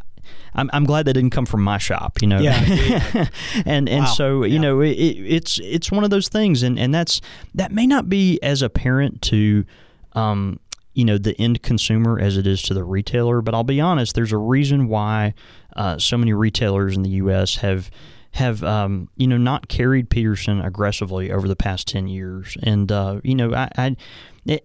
I'm, 0.56 0.70
I'm 0.74 0.86
glad 0.86 1.06
they 1.06 1.14
didn't 1.14 1.32
come 1.32 1.46
from 1.46 1.62
my 1.64 1.78
shop, 1.78 2.20
you 2.22 2.28
know. 2.28 2.40
Yeah, 2.40 2.64
yeah. 2.66 3.28
and 3.66 3.88
and 3.88 4.06
Wow. 4.06 4.14
so 4.14 4.44
you 4.44 4.56
Yeah. 4.56 4.62
know, 4.62 4.82
it, 4.82 4.92
it, 4.92 5.18
it's 5.36 5.60
it's 5.60 5.92
one 5.92 6.04
of 6.04 6.10
those 6.10 6.30
things, 6.30 6.64
and 6.64 6.80
and 6.80 6.94
that's 6.96 7.22
that 7.54 7.72
may 7.72 7.86
not 7.86 8.10
be 8.10 8.40
as 8.42 8.62
apparent 8.64 9.22
to. 9.24 9.66
Um, 10.14 10.60
you 10.94 11.06
know 11.06 11.20
the 11.20 11.40
end 11.40 11.62
consumer 11.62 12.20
as 12.20 12.38
it 12.38 12.48
is 12.48 12.60
to 12.64 12.74
the 12.74 12.84
retailer, 12.84 13.44
but 13.44 13.54
I'll 13.54 13.64
be 13.64 13.80
honest. 13.80 14.16
There's 14.16 14.32
a 14.32 14.38
reason 14.38 14.88
why 14.88 15.36
uh, 15.76 16.00
so 16.00 16.18
many 16.18 16.34
retailers 16.34 16.96
in 16.96 17.04
the 17.04 17.12
U.S. 17.22 17.58
have 17.58 17.92
have 18.32 18.64
um, 18.64 19.10
you 19.18 19.28
know 19.28 19.38
not 19.38 19.68
carried 19.68 20.10
Peterson 20.10 20.62
aggressively 20.62 21.32
over 21.32 21.48
the 21.48 21.56
past 21.56 21.88
ten 21.88 22.08
years, 22.08 22.58
and 22.64 22.92
uh, 22.92 23.20
you 23.24 23.36
know 23.36 23.54
I, 23.54 23.70
I 23.78 23.96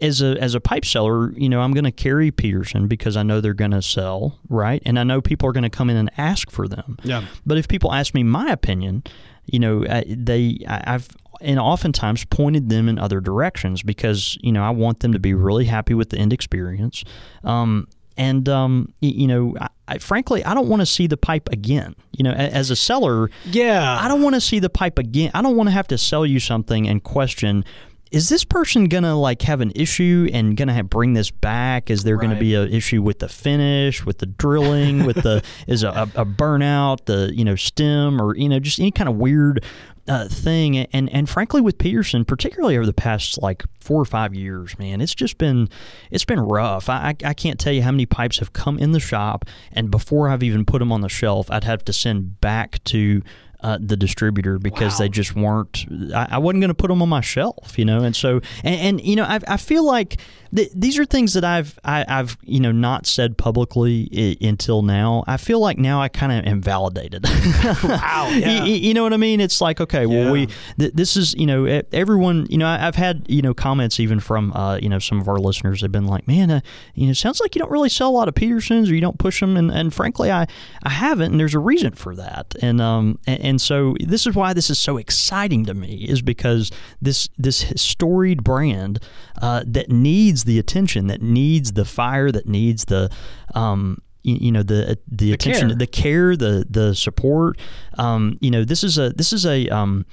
as 0.00 0.22
a 0.22 0.36
as 0.40 0.54
a 0.54 0.60
pipe 0.60 0.84
seller, 0.84 1.32
you 1.32 1.48
know 1.48 1.60
I'm 1.60 1.72
going 1.72 1.84
to 1.84 1.90
carry 1.92 2.30
Peterson 2.30 2.86
because 2.88 3.16
I 3.16 3.22
know 3.22 3.40
they're 3.40 3.54
going 3.54 3.70
to 3.72 3.82
sell 3.82 4.38
right, 4.48 4.82
and 4.84 4.98
I 4.98 5.04
know 5.04 5.20
people 5.20 5.48
are 5.48 5.52
going 5.52 5.62
to 5.64 5.70
come 5.70 5.90
in 5.90 5.96
and 5.96 6.10
ask 6.18 6.50
for 6.50 6.68
them. 6.68 6.98
Yeah. 7.02 7.24
But 7.46 7.58
if 7.58 7.66
people 7.68 7.92
ask 7.92 8.14
me 8.14 8.22
my 8.22 8.50
opinion, 8.50 9.02
you 9.46 9.58
know, 9.58 9.84
I- 9.88 10.04
they 10.08 10.58
I- 10.68 10.94
I've 10.94 11.08
and 11.40 11.58
oftentimes 11.58 12.24
pointed 12.26 12.68
them 12.68 12.88
in 12.88 12.98
other 13.00 13.20
directions 13.20 13.82
because 13.82 14.38
you 14.42 14.52
know 14.52 14.62
I 14.62 14.70
want 14.70 15.00
them 15.00 15.12
to 15.12 15.18
be 15.18 15.34
really 15.34 15.64
happy 15.64 15.94
with 15.94 16.10
the 16.10 16.18
end 16.18 16.32
experience. 16.32 17.02
Um, 17.42 17.88
and 18.16 18.48
um, 18.48 18.92
you 19.00 19.26
know, 19.26 19.56
I, 19.92 19.98
frankly, 19.98 20.44
I 20.44 20.54
don't 20.54 20.68
want 20.68 20.80
to 20.80 20.86
see 20.86 21.06
the 21.06 21.16
pipe 21.16 21.48
again. 21.52 21.94
You 22.16 22.24
know, 22.24 22.32
as 22.32 22.70
a 22.70 22.76
seller, 22.76 23.30
Yeah. 23.44 23.98
I 24.00 24.08
don't 24.08 24.22
want 24.22 24.34
to 24.34 24.40
see 24.40 24.58
the 24.58 24.70
pipe 24.70 24.98
again. 24.98 25.30
I 25.34 25.42
don't 25.42 25.56
want 25.56 25.68
to 25.68 25.72
have 25.72 25.88
to 25.88 25.98
sell 25.98 26.24
you 26.26 26.40
something 26.40 26.88
and 26.88 27.02
question. 27.02 27.64
Is 28.10 28.28
this 28.28 28.44
person 28.44 28.88
gonna 28.88 29.18
like 29.18 29.40
have 29.42 29.62
an 29.62 29.72
issue 29.74 30.28
and 30.34 30.54
gonna 30.54 30.74
have, 30.74 30.90
bring 30.90 31.14
this 31.14 31.30
back? 31.30 31.90
Is 31.90 32.04
there 32.04 32.18
gonna 32.18 32.38
be 32.38 32.54
an 32.54 32.70
issue 32.70 33.00
with 33.00 33.20
the 33.20 33.28
finish, 33.28 34.04
with 34.04 34.18
the 34.18 34.26
drilling, 34.26 35.06
with 35.06 35.22
the 35.22 35.42
is 35.66 35.82
a, 35.82 35.88
a 36.14 36.26
burnout, 36.26 37.06
the 37.06 37.32
you 37.34 37.42
know 37.42 37.56
stem, 37.56 38.20
or 38.20 38.36
you 38.36 38.50
know 38.50 38.58
just 38.60 38.78
any 38.78 38.90
kind 38.90 39.08
of 39.08 39.16
weird 39.16 39.64
uh, 40.08 40.28
thing? 40.28 40.76
And 40.78 41.08
and 41.10 41.28
frankly, 41.28 41.60
with 41.60 41.78
Peterson, 41.78 42.24
particularly 42.24 42.76
over 42.76 42.86
the 42.86 42.92
past 42.92 43.40
like 43.40 43.62
four 43.80 44.00
or 44.00 44.04
five 44.04 44.34
years, 44.34 44.78
man, 44.78 45.00
it's 45.00 45.14
just 45.14 45.38
been 45.38 45.68
it's 46.10 46.24
been 46.24 46.40
rough. 46.40 46.88
I 46.88 47.14
I, 47.24 47.34
can't 47.34 47.58
tell 47.58 47.72
you 47.72 47.82
how 47.82 47.90
many 47.92 48.06
pipes 48.06 48.38
have 48.38 48.52
come 48.52 48.78
in 48.78 48.92
the 48.92 49.00
shop, 49.00 49.44
and 49.72 49.90
before 49.90 50.28
I've 50.28 50.42
even 50.42 50.64
put 50.64 50.78
them 50.80 50.92
on 50.92 51.00
the 51.00 51.08
shelf, 51.08 51.50
I'd 51.50 51.64
have 51.64 51.84
to 51.86 51.92
send 51.92 52.40
back 52.40 52.82
to 52.84 53.22
uh, 53.60 53.78
the 53.80 53.96
distributor 53.96 54.58
because 54.58 54.94
Wow. 54.94 54.98
they 54.98 55.08
just 55.08 55.36
weren't. 55.36 55.86
I, 56.12 56.28
I 56.32 56.38
wasn't 56.38 56.62
going 56.62 56.68
to 56.68 56.74
put 56.74 56.88
them 56.88 57.00
on 57.00 57.08
my 57.08 57.20
shelf, 57.20 57.78
you 57.78 57.84
know. 57.84 58.02
And 58.02 58.14
so, 58.16 58.40
and, 58.64 58.74
and 58.74 59.00
you 59.00 59.14
know, 59.14 59.24
I, 59.24 59.38
I 59.46 59.56
feel 59.56 59.84
like 59.86 60.20
th- 60.54 60.70
these 60.74 60.98
are 60.98 61.04
things 61.04 61.34
that 61.34 61.44
I've 61.44 61.78
I, 61.84 62.04
I've 62.08 62.36
you 62.42 62.60
know 62.60 62.72
not 62.72 63.06
said 63.06 63.36
publicly 63.38 64.08
I- 64.40 64.44
until 64.46 64.82
now. 64.82 65.24
I 65.26 65.36
feel 65.36 65.60
like 65.60 65.78
now 65.78 66.00
I 66.00 66.08
kind 66.08 66.32
of 66.32 66.44
am 66.46 66.60
validated. 66.60 67.24
wow. 67.84 68.28
Yeah. 68.32 68.64
you, 68.64 68.74
you 68.74 68.94
know 68.94 69.02
what 69.02 69.12
I 69.12 69.16
mean? 69.16 69.40
It's 69.40 69.60
like 69.60 69.80
okay, 69.80 70.06
well 70.06 70.24
Yeah. 70.26 70.32
we 70.32 70.48
th- 70.78 70.92
this 70.94 71.16
is 71.16 71.34
you 71.34 71.46
know 71.46 71.82
everyone 71.92 72.46
you 72.50 72.58
know 72.58 72.66
I, 72.66 72.86
I've 72.86 72.96
had 72.96 73.24
you 73.28 73.42
know 73.42 73.54
comments 73.54 73.98
even 74.00 74.20
from 74.20 74.52
uh, 74.52 74.76
you 74.80 74.88
know 74.88 74.98
some 74.98 75.20
of 75.20 75.28
our 75.28 75.38
listeners 75.38 75.80
have 75.82 75.92
been 75.92 76.06
like, 76.06 76.26
man, 76.28 76.50
uh, 76.50 76.60
you 76.94 77.06
know, 77.06 77.10
it 77.12 77.16
sounds 77.16 77.40
like 77.40 77.54
you 77.54 77.58
don't 77.60 77.70
really 77.70 77.88
sell 77.88 78.08
a 78.08 78.12
lot 78.12 78.28
of 78.28 78.34
Petersons 78.34 78.90
or 78.90 78.94
you 78.94 79.00
don't 79.00 79.18
push 79.18 79.40
them, 79.40 79.56
and, 79.56 79.70
and 79.70 79.92
frankly, 79.94 80.30
I 80.30 80.46
I 80.82 80.90
haven't, 80.90 81.32
and 81.32 81.40
there's 81.40 81.54
a 81.54 81.58
reason 81.58 81.92
for 81.92 82.14
that, 82.16 82.54
and 82.62 82.80
um 82.80 83.18
and, 83.26 83.40
and 83.40 83.60
so 83.60 83.94
this 84.00 84.26
is 84.26 84.34
why 84.34 84.52
this 84.52 84.70
is 84.70 84.78
so 84.78 84.96
exciting 84.96 85.64
to 85.66 85.74
me 85.74 86.04
is 86.08 86.22
because 86.22 86.70
this 87.00 87.28
this 87.38 87.72
storied 87.76 88.44
brand 88.44 88.98
uh, 89.40 89.62
that 89.66 89.90
needs 89.90 90.41
the 90.44 90.58
attention, 90.58 91.06
that 91.08 91.22
needs 91.22 91.72
the 91.72 91.84
fire, 91.84 92.30
that 92.32 92.48
needs 92.48 92.86
the 92.86 93.10
um 93.54 94.00
you, 94.22 94.52
know 94.52 94.62
the 94.62 94.98
the, 95.08 95.32
attention, 95.32 95.68
care. 95.68 95.76
the 95.76 95.86
care, 95.86 96.36
the 96.36 96.66
the 96.68 96.94
support. 96.94 97.58
Um, 97.98 98.38
you 98.40 98.50
know, 98.50 98.64
this 98.64 98.84
is 98.84 98.98
a 98.98 99.10
this 99.10 99.32
is 99.32 99.44
a 99.44 99.68
um, 99.68 100.06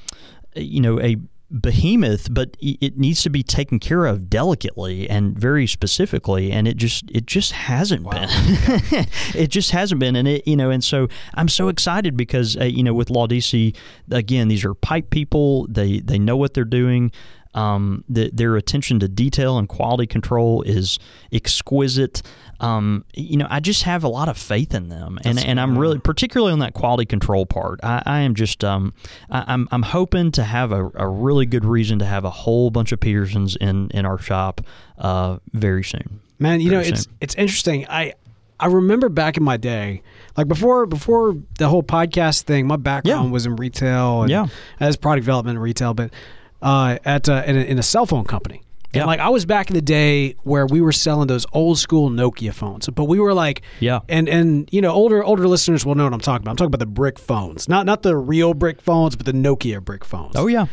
you 0.55 0.81
know 0.81 0.99
a 0.99 1.17
behemoth, 1.51 2.31
but 2.31 2.55
it 2.59 2.97
needs 2.97 3.23
to 3.23 3.29
be 3.29 3.41
taken 3.41 3.79
care 3.79 4.05
of 4.05 4.29
delicately 4.29 5.09
and 5.09 5.37
very 5.37 5.67
specifically, 5.67 6.51
and 6.51 6.67
it 6.67 6.77
just 6.77 7.05
it 7.11 7.25
just 7.25 7.51
hasn't 7.51 8.09
been. 8.09 8.29
it 9.35 9.47
just 9.47 9.71
hasn't 9.71 9.99
been, 9.99 10.15
and 10.15 10.27
it 10.27 10.47
you 10.47 10.55
know, 10.55 10.69
and 10.69 10.83
so 10.83 11.07
I'm 11.35 11.47
so 11.47 11.67
excited 11.67 12.17
because 12.17 12.57
uh, 12.57 12.63
you 12.65 12.83
know 12.83 12.93
with 12.93 13.09
DC 13.09 13.75
again, 14.11 14.47
these 14.47 14.65
are 14.65 14.73
pipe 14.73 15.09
people. 15.09 15.67
They 15.67 15.99
they 15.99 16.19
know 16.19 16.37
what 16.37 16.53
they're 16.53 16.63
doing. 16.65 17.11
Um, 17.55 18.03
the, 18.07 18.29
their 18.31 18.55
attention 18.57 18.99
to 18.99 19.07
detail 19.07 19.57
and 19.57 19.67
quality 19.67 20.05
control 20.05 20.61
is 20.61 20.99
exquisite. 21.31 22.21
Um, 22.59 23.05
you 23.15 23.37
know, 23.37 23.47
I 23.49 23.59
just 23.59 23.83
have 23.83 24.03
a 24.03 24.07
lot 24.07 24.29
of 24.29 24.37
faith 24.37 24.73
in 24.75 24.89
them, 24.89 25.17
and 25.23 25.39
and 25.43 25.59
I'm 25.59 25.77
really 25.77 25.97
particularly 25.97 26.53
on 26.53 26.59
that 26.59 26.73
quality 26.73 27.05
control 27.05 27.45
part. 27.45 27.79
I, 27.83 28.03
I 28.05 28.19
am 28.19 28.35
just 28.35 28.63
um, 28.63 28.93
I, 29.31 29.45
I'm 29.47 29.67
I'm 29.71 29.81
hoping 29.83 30.31
to 30.33 30.43
have 30.43 30.71
a, 30.71 30.91
a 30.95 31.07
really 31.07 31.45
good 31.45 31.65
reason 31.65 31.99
to 31.99 32.05
have 32.05 32.23
a 32.25 32.29
whole 32.29 32.69
bunch 32.69 32.91
of 32.91 32.99
Petersons 32.99 33.55
in 33.55 33.89
in 33.91 34.05
our 34.05 34.19
shop 34.19 34.61
uh, 34.99 35.37
very 35.53 35.83
soon. 35.83 36.19
Man, 36.37 36.61
you 36.61 36.69
know, 36.69 36.77
Very 36.81 36.89
it's 36.91 37.07
it's 37.19 37.35
interesting. 37.35 37.85
I 37.89 38.13
I 38.59 38.67
remember 38.67 39.09
back 39.09 39.37
in 39.37 39.43
my 39.43 39.57
day, 39.57 40.03
like 40.37 40.47
before 40.47 40.85
before 40.85 41.35
the 41.57 41.67
whole 41.69 41.83
podcast 41.83 42.43
thing, 42.43 42.67
my 42.67 42.75
background 42.75 43.25
Yeah. 43.27 43.31
was 43.31 43.45
in 43.45 43.55
retail 43.55 44.21
and 44.23 44.29
Yeah. 44.29 44.47
as 44.79 44.97
product 44.97 45.23
development 45.23 45.55
and 45.55 45.63
retail, 45.63 45.93
but 45.93 46.11
uh, 46.61 46.97
at 47.05 47.27
uh, 47.29 47.43
in, 47.45 47.55
a, 47.57 47.61
in 47.61 47.79
a 47.79 47.83
cell 47.83 48.05
phone 48.05 48.25
company. 48.25 48.61
And 48.91 49.01
Yeah. 49.01 49.05
like 49.05 49.19
I 49.19 49.29
was 49.29 49.45
back 49.45 49.69
in 49.69 49.75
the 49.75 49.81
day 49.83 50.33
where 50.43 50.65
we 50.65 50.81
were 50.81 50.91
selling 50.91 51.27
those 51.27 51.45
old 51.53 51.77
school 51.77 52.09
Nokia 52.09 52.51
phones, 52.53 52.89
but 52.89 53.05
we 53.05 53.19
were 53.19 53.33
like, 53.35 53.61
Yeah. 53.79 53.99
and 54.09 54.27
and 54.27 54.67
you 54.71 54.81
know 54.81 54.91
older 54.91 55.23
older 55.23 55.47
listeners 55.47 55.85
will 55.85 55.93
know 55.95 56.05
what 56.05 56.13
I'm 56.13 56.19
talking 56.19 56.43
about. 56.43 56.51
I'm 56.51 56.57
talking 56.57 56.69
about 56.73 56.79
the 56.79 56.85
brick 56.87 57.19
phones, 57.19 57.69
not 57.69 57.85
not 57.85 58.01
the 58.01 58.17
real 58.17 58.53
brick 58.55 58.81
phones, 58.81 59.15
but 59.15 59.25
the 59.27 59.31
Nokia 59.33 59.83
brick 59.83 60.03
phones. 60.03 60.35
Oh 60.35 60.47
yeah, 60.47 60.65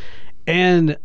And 0.46 0.96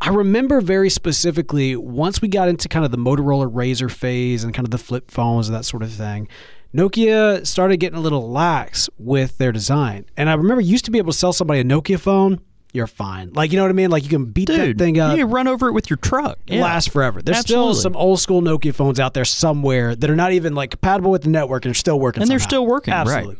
I 0.00 0.08
remember 0.10 0.60
very 0.60 0.90
specifically 0.90 1.74
once 1.76 2.20
we 2.22 2.28
got 2.28 2.48
into 2.48 2.68
kind 2.68 2.84
of 2.84 2.90
the 2.92 2.98
Motorola 2.98 3.50
Razr 3.52 3.90
phase 3.90 4.42
and 4.44 4.52
kind 4.54 4.66
of 4.66 4.70
the 4.70 4.78
flip 4.78 5.10
phones 5.10 5.48
and 5.48 5.56
that 5.56 5.64
sort 5.64 5.82
of 5.82 5.92
thing, 5.92 6.26
Nokia 6.74 7.46
started 7.46 7.76
getting 7.78 7.98
a 7.98 8.00
little 8.00 8.30
lax 8.30 8.88
with 8.98 9.38
their 9.38 9.52
design. 9.52 10.04
And 10.16 10.28
I 10.30 10.34
remember 10.34 10.60
used 10.60 10.84
to 10.86 10.90
be 10.90 10.98
able 10.98 11.12
to 11.12 11.18
sell 11.18 11.32
somebody 11.32 11.60
a 11.60 11.64
Nokia 11.64 12.00
phone, 12.00 12.40
you're 12.72 12.86
fine. 12.86 13.32
Like, 13.34 13.52
you 13.52 13.58
know 13.58 13.64
what 13.64 13.70
I 13.70 13.74
mean? 13.74 13.90
Like, 13.90 14.02
you 14.02 14.08
can 14.08 14.24
beat 14.26 14.46
dude, 14.48 14.78
that 14.78 14.82
thing 14.82 14.98
up. 14.98 15.16
you 15.16 15.26
run 15.26 15.46
over 15.46 15.68
it 15.68 15.72
with 15.72 15.90
your 15.90 15.98
truck. 15.98 16.38
It 16.46 16.54
Yeah. 16.56 16.62
lasts 16.62 16.90
forever. 16.90 17.20
There's 17.22 17.38
Absolutely. 17.38 17.74
still 17.74 17.82
some 17.82 17.96
old 17.96 18.18
school 18.20 18.40
Nokia 18.40 18.74
phones 18.74 18.98
out 18.98 19.12
there 19.14 19.24
somewhere 19.26 19.94
that 19.94 20.08
are 20.10 20.16
not 20.16 20.32
even 20.32 20.54
like 20.54 20.70
compatible 20.70 21.10
with 21.10 21.22
the 21.22 21.28
network 21.30 21.64
and 21.66 21.70
are 21.72 21.74
still 21.78 22.00
working. 22.00 22.22
And 22.22 22.30
they're 22.30 22.38
still 22.38 22.66
working, 22.66 22.92
right. 22.94 23.00
Absolutely. 23.06 23.36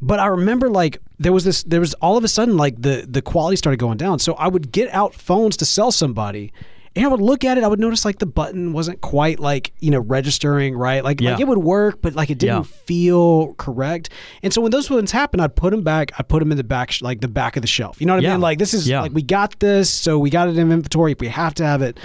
But 0.00 0.20
I 0.20 0.26
remember 0.26 0.70
like 0.70 0.98
there 1.18 1.32
was 1.32 1.42
this 1.42 1.64
there 1.64 1.80
was 1.80 1.92
all 1.94 2.16
of 2.16 2.22
a 2.22 2.28
sudden 2.28 2.56
like 2.56 2.80
the 2.80 3.04
the 3.08 3.20
quality 3.20 3.56
started 3.56 3.78
going 3.80 3.96
down. 3.98 4.20
So 4.20 4.34
I 4.34 4.46
would 4.46 4.70
get 4.70 4.88
out 4.94 5.12
phones 5.12 5.56
to 5.56 5.64
sell 5.64 5.90
somebody 5.90 6.52
and 6.96 7.04
I 7.04 7.08
would 7.08 7.20
look 7.20 7.44
at 7.44 7.58
it, 7.58 7.64
I 7.64 7.68
would 7.68 7.78
notice 7.80 8.04
like 8.04 8.18
the 8.18 8.26
button 8.26 8.72
wasn't 8.72 9.00
quite 9.00 9.38
like, 9.40 9.72
you 9.80 9.90
know, 9.90 10.00
registering, 10.00 10.76
right? 10.76 11.04
Like, 11.04 11.20
like 11.20 11.40
it 11.40 11.46
would 11.48 11.58
work, 11.58 12.00
but 12.02 12.14
like 12.14 12.30
it 12.30 12.38
didn't 12.38 12.56
Yeah. 12.56 12.62
feel 12.84 13.54
correct. 13.54 14.10
And 14.42 14.52
so 14.52 14.60
when 14.60 14.70
those 14.72 14.90
ones 14.90 15.12
happen, 15.12 15.40
I'd 15.40 15.54
put 15.56 15.70
them 15.70 15.82
back, 15.82 16.12
I'd 16.18 16.28
put 16.28 16.40
them 16.40 16.50
in 16.50 16.56
the 16.58 16.64
back, 16.64 16.90
sh- 16.90 17.02
like 17.02 17.20
the 17.20 17.28
back 17.28 17.56
of 17.56 17.62
the 17.62 17.68
shelf. 17.68 18.00
You 18.00 18.06
know 18.06 18.14
what 18.16 18.24
I 18.24 18.30
mean? 18.30 18.40
Like 18.40 18.58
this 18.58 18.74
is 18.74 18.88
Yeah. 18.88 19.02
like 19.02 19.12
we 19.12 19.22
got 19.22 19.58
this, 19.60 19.90
so 19.90 20.18
we 20.18 20.30
got 20.30 20.48
it 20.48 20.56
in 20.56 20.70
inventory. 20.72 21.12
If 21.12 21.20
we 21.20 21.28
have 21.28 21.54
to 21.54 21.64
have 21.66 21.82
it, 21.82 21.98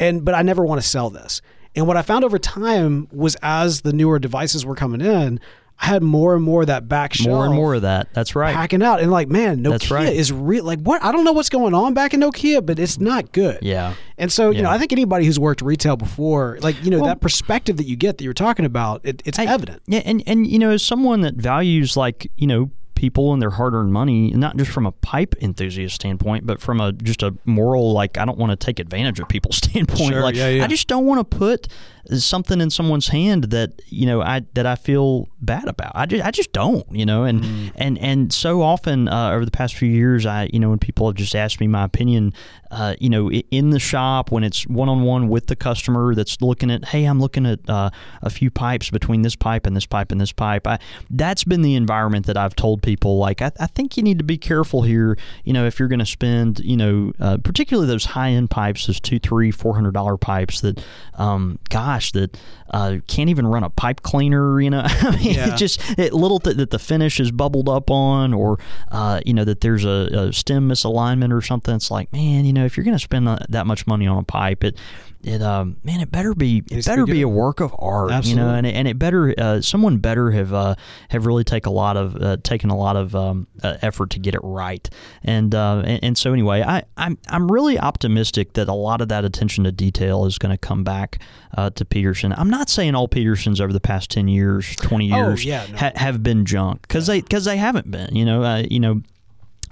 and 0.00 0.24
but 0.24 0.34
I 0.34 0.42
never 0.42 0.64
want 0.64 0.80
to 0.80 0.86
sell 0.86 1.10
this. 1.10 1.40
And 1.74 1.86
what 1.86 1.96
I 1.96 2.02
found 2.02 2.24
over 2.24 2.38
time 2.38 3.08
was 3.12 3.34
as 3.42 3.80
the 3.80 3.92
newer 3.94 4.18
devices 4.18 4.66
were 4.66 4.74
coming 4.74 5.00
in, 5.00 5.40
I 5.82 5.86
had 5.86 6.02
more 6.04 6.36
and 6.36 6.44
more 6.44 6.60
of 6.60 6.68
that 6.68 6.88
back 6.88 7.12
shelf. 7.12 7.26
more 7.28 7.44
and 7.44 7.52
more 7.54 7.74
of 7.74 7.82
that. 7.82 8.14
That's 8.14 8.36
right. 8.36 8.54
Packing 8.54 8.82
out 8.84 9.00
and 9.00 9.10
like, 9.10 9.28
man, 9.28 9.64
Nokia 9.64 9.70
That's 9.72 9.90
right. 9.90 10.12
is 10.14 10.30
real. 10.32 10.62
Like, 10.64 10.78
what? 10.78 11.02
I 11.02 11.10
don't 11.10 11.24
know 11.24 11.32
what's 11.32 11.48
going 11.48 11.74
on 11.74 11.92
back 11.92 12.14
in 12.14 12.20
Nokia, 12.20 12.64
but 12.64 12.78
it's 12.78 13.00
not 13.00 13.32
good. 13.32 13.58
Yeah. 13.62 13.94
And 14.16 14.30
so, 14.30 14.50
you 14.50 14.62
know, 14.62 14.70
I 14.70 14.78
think 14.78 14.92
anybody 14.92 15.26
who's 15.26 15.40
worked 15.40 15.60
retail 15.60 15.96
before, 15.96 16.58
like, 16.62 16.82
you 16.84 16.90
know, 16.90 16.98
Well- 16.98 17.06
that 17.08 17.20
perspective 17.20 17.78
that 17.78 17.86
you 17.86 17.96
get 17.96 18.18
that 18.18 18.24
you're 18.24 18.32
talking 18.32 18.64
about, 18.64 19.00
it, 19.02 19.22
it's 19.24 19.40
evident. 19.40 19.82
Yeah, 19.88 20.02
and 20.04 20.22
and 20.26 20.46
you 20.46 20.58
know, 20.60 20.70
as 20.70 20.84
someone 20.84 21.22
that 21.22 21.34
values 21.34 21.96
like 21.96 22.30
you 22.36 22.46
know 22.46 22.70
people 22.94 23.32
and 23.32 23.42
their 23.42 23.50
hard-earned 23.50 23.92
money, 23.92 24.30
not 24.30 24.56
just 24.56 24.70
from 24.70 24.86
a 24.86 24.92
pipe 24.92 25.34
enthusiast 25.40 25.96
standpoint, 25.96 26.46
but 26.46 26.60
from 26.60 26.80
a 26.80 26.92
just 26.92 27.24
a 27.24 27.34
moral 27.44 27.92
like 27.92 28.16
I 28.18 28.24
don't 28.24 28.38
want 28.38 28.50
to 28.50 28.56
take 28.64 28.78
advantage 28.78 29.18
of 29.18 29.28
people's 29.28 29.56
standpoint. 29.64 30.12
Sure, 30.12 30.22
like 30.22 30.36
yeah, 30.36 30.48
yeah. 30.48 30.64
I 30.64 30.68
just 30.68 30.86
don't 30.86 31.06
want 31.06 31.28
to 31.28 31.36
put 31.36 31.66
something 32.10 32.60
in 32.60 32.70
someone's 32.70 33.08
hand 33.08 33.44
that 33.44 33.80
you 33.88 34.06
know 34.06 34.22
I 34.22 34.42
that 34.54 34.66
I 34.66 34.74
feel 34.74 35.28
bad 35.40 35.68
about. 35.68 35.92
I 35.94 36.06
just 36.06 36.24
I 36.24 36.30
just 36.30 36.52
don't, 36.52 36.84
you 36.90 37.06
know, 37.06 37.24
and 37.24 37.42
Mm-hmm. 37.42 37.68
and 37.76 37.98
and 37.98 38.32
so 38.32 38.62
often 38.62 39.08
uh, 39.08 39.30
over 39.32 39.44
the 39.44 39.50
past 39.50 39.74
few 39.74 39.88
years, 39.88 40.26
I 40.26 40.48
you 40.52 40.58
know 40.60 40.70
when 40.70 40.78
people 40.78 41.06
have 41.08 41.16
just 41.16 41.34
asked 41.34 41.60
me 41.60 41.66
my 41.66 41.84
opinion, 41.84 42.32
uh, 42.70 42.94
you 43.00 43.10
know, 43.10 43.30
in 43.30 43.70
the 43.70 43.78
shop 43.80 44.30
when 44.30 44.44
it's 44.44 44.66
one 44.66 44.88
on 44.88 45.02
one 45.02 45.28
with 45.28 45.46
the 45.46 45.56
customer 45.56 46.14
that's 46.14 46.40
looking 46.40 46.70
at, 46.70 46.86
hey, 46.86 47.04
I'm 47.04 47.20
looking 47.20 47.46
at 47.46 47.60
uh, 47.68 47.90
a 48.22 48.30
few 48.30 48.50
pipes 48.50 48.90
between 48.90 49.22
this 49.22 49.36
pipe 49.36 49.66
and 49.66 49.76
this 49.76 49.86
pipe 49.86 50.12
and 50.12 50.20
this 50.20 50.32
pipe. 50.32 50.66
I, 50.66 50.78
that's 51.10 51.44
been 51.44 51.62
the 51.62 51.74
environment 51.74 52.26
that 52.26 52.36
I've 52.36 52.54
told 52.56 52.82
people 52.82 53.18
like 53.18 53.42
I, 53.42 53.50
I 53.60 53.66
think 53.66 53.96
you 53.96 54.02
need 54.02 54.18
to 54.18 54.24
be 54.24 54.38
careful 54.38 54.82
here. 54.82 55.16
You 55.44 55.52
know, 55.52 55.66
if 55.66 55.78
you're 55.78 55.88
going 55.88 55.98
to 55.98 56.06
spend, 56.06 56.60
you 56.60 56.76
know, 56.76 57.12
uh, 57.20 57.38
particularly 57.42 57.88
those 57.88 58.04
high 58.06 58.30
end 58.30 58.50
pipes, 58.50 58.86
those 58.86 59.00
two, 59.00 59.18
three, 59.18 59.50
four 59.50 59.74
hundred 59.74 59.92
dollar 59.94 60.16
pipes 60.16 60.60
that, 60.60 60.82
um, 61.14 61.58
gosh, 61.92 62.12
that 62.12 62.36
uh, 62.70 62.96
can't 63.06 63.28
even 63.30 63.46
run 63.46 63.64
a 63.64 63.70
pipe 63.70 64.02
cleaner. 64.02 64.60
You 64.60 64.70
know, 64.70 64.82
I 64.84 65.16
mean, 65.16 65.34
Yeah. 65.34 65.54
it 65.54 65.56
just 65.56 65.80
it 65.98 66.12
little 66.12 66.38
th- 66.38 66.56
that 66.56 66.70
the 66.70 66.78
finish 66.78 67.20
is 67.20 67.30
bubbled 67.30 67.68
up 67.68 67.90
on, 67.90 68.32
or 68.34 68.58
uh, 68.90 69.20
you 69.26 69.34
know 69.34 69.44
that 69.44 69.60
there's 69.60 69.84
a, 69.84 70.08
a 70.28 70.32
stem 70.32 70.68
misalignment 70.68 71.32
or 71.32 71.42
something. 71.42 71.74
It's 71.74 71.90
like, 71.90 72.12
man, 72.12 72.44
you 72.44 72.52
know, 72.52 72.64
if 72.64 72.76
you're 72.76 72.84
going 72.84 72.96
to 72.96 73.02
spend 73.02 73.26
that 73.48 73.66
much 73.66 73.86
money 73.86 74.06
on 74.06 74.18
a 74.18 74.22
pipe, 74.24 74.64
it 74.64 74.76
it 75.24 75.40
um 75.40 75.76
man, 75.84 76.00
it 76.00 76.10
better 76.10 76.34
be 76.34 76.62
it 76.70 76.82
to 76.82 76.90
better 76.90 77.06
be 77.06 77.22
a 77.22 77.28
work 77.28 77.60
of 77.60 77.74
art, 77.78 78.24
you 78.24 78.34
know, 78.34 78.48
and 78.48 78.66
it, 78.66 78.74
and 78.74 78.88
it 78.88 78.98
better 78.98 79.34
uh, 79.38 79.60
someone 79.60 79.98
better 79.98 80.30
have 80.32 80.52
uh, 80.52 80.74
have 81.10 81.26
really 81.26 81.44
take 81.44 81.66
a 81.66 81.70
lot 81.70 81.96
of 81.96 82.16
uh, 82.16 82.36
taken 82.42 82.70
a 82.70 82.76
lot 82.76 82.96
of 82.96 83.14
um, 83.14 83.46
uh, 83.62 83.76
effort 83.82 84.10
to 84.10 84.18
get 84.18 84.34
it 84.34 84.40
right, 84.42 84.88
and, 85.22 85.54
uh, 85.54 85.82
and 85.84 86.02
and 86.02 86.18
so 86.18 86.32
anyway, 86.32 86.62
I 86.62 86.82
I'm 86.96 87.18
I'm 87.28 87.50
really 87.50 87.78
optimistic 87.78 88.54
that 88.54 88.68
a 88.68 88.74
lot 88.74 89.00
of 89.00 89.08
that 89.08 89.24
attention 89.24 89.64
to 89.64 89.72
detail 89.72 90.24
is 90.26 90.38
going 90.38 90.50
to 90.52 90.58
come 90.58 90.82
back 90.82 91.20
uh, 91.56 91.70
to 91.70 91.84
Peterson. 91.84 92.32
I'm 92.36 92.50
not 92.50 92.68
saying 92.68 92.94
all 92.94 93.08
Petersons 93.08 93.60
over 93.60 93.72
the 93.72 93.80
past 93.80 94.10
ten 94.10 94.28
years, 94.28 94.74
20 94.76 95.06
years 95.06 95.44
yeah, 95.44 95.66
no. 95.70 95.78
ha- 95.78 95.92
have 95.96 96.22
been 96.22 96.44
junk 96.44 96.82
because 96.82 97.06
they 97.06 97.20
because 97.20 97.44
they 97.44 97.56
haven't 97.56 97.90
been. 97.90 98.14
You 98.14 98.24
know, 98.24 98.42
uh, 98.42 98.64
you 98.68 98.80
know. 98.80 99.02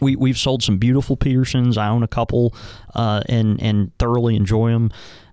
We, 0.03 0.17
we've 0.17 0.39
sold 0.39 0.63
some 0.63 0.79
beautiful 0.79 1.15
Petersons. 1.15 1.77
I 1.77 1.91
own 1.91 2.03
a 2.03 2.09
couple, 2.09 2.55
uh, 2.95 3.23
and 3.29 3.61
and 3.61 3.93
thoroughly 3.99 4.35
enjoy 4.35 4.71
them. 4.71 4.91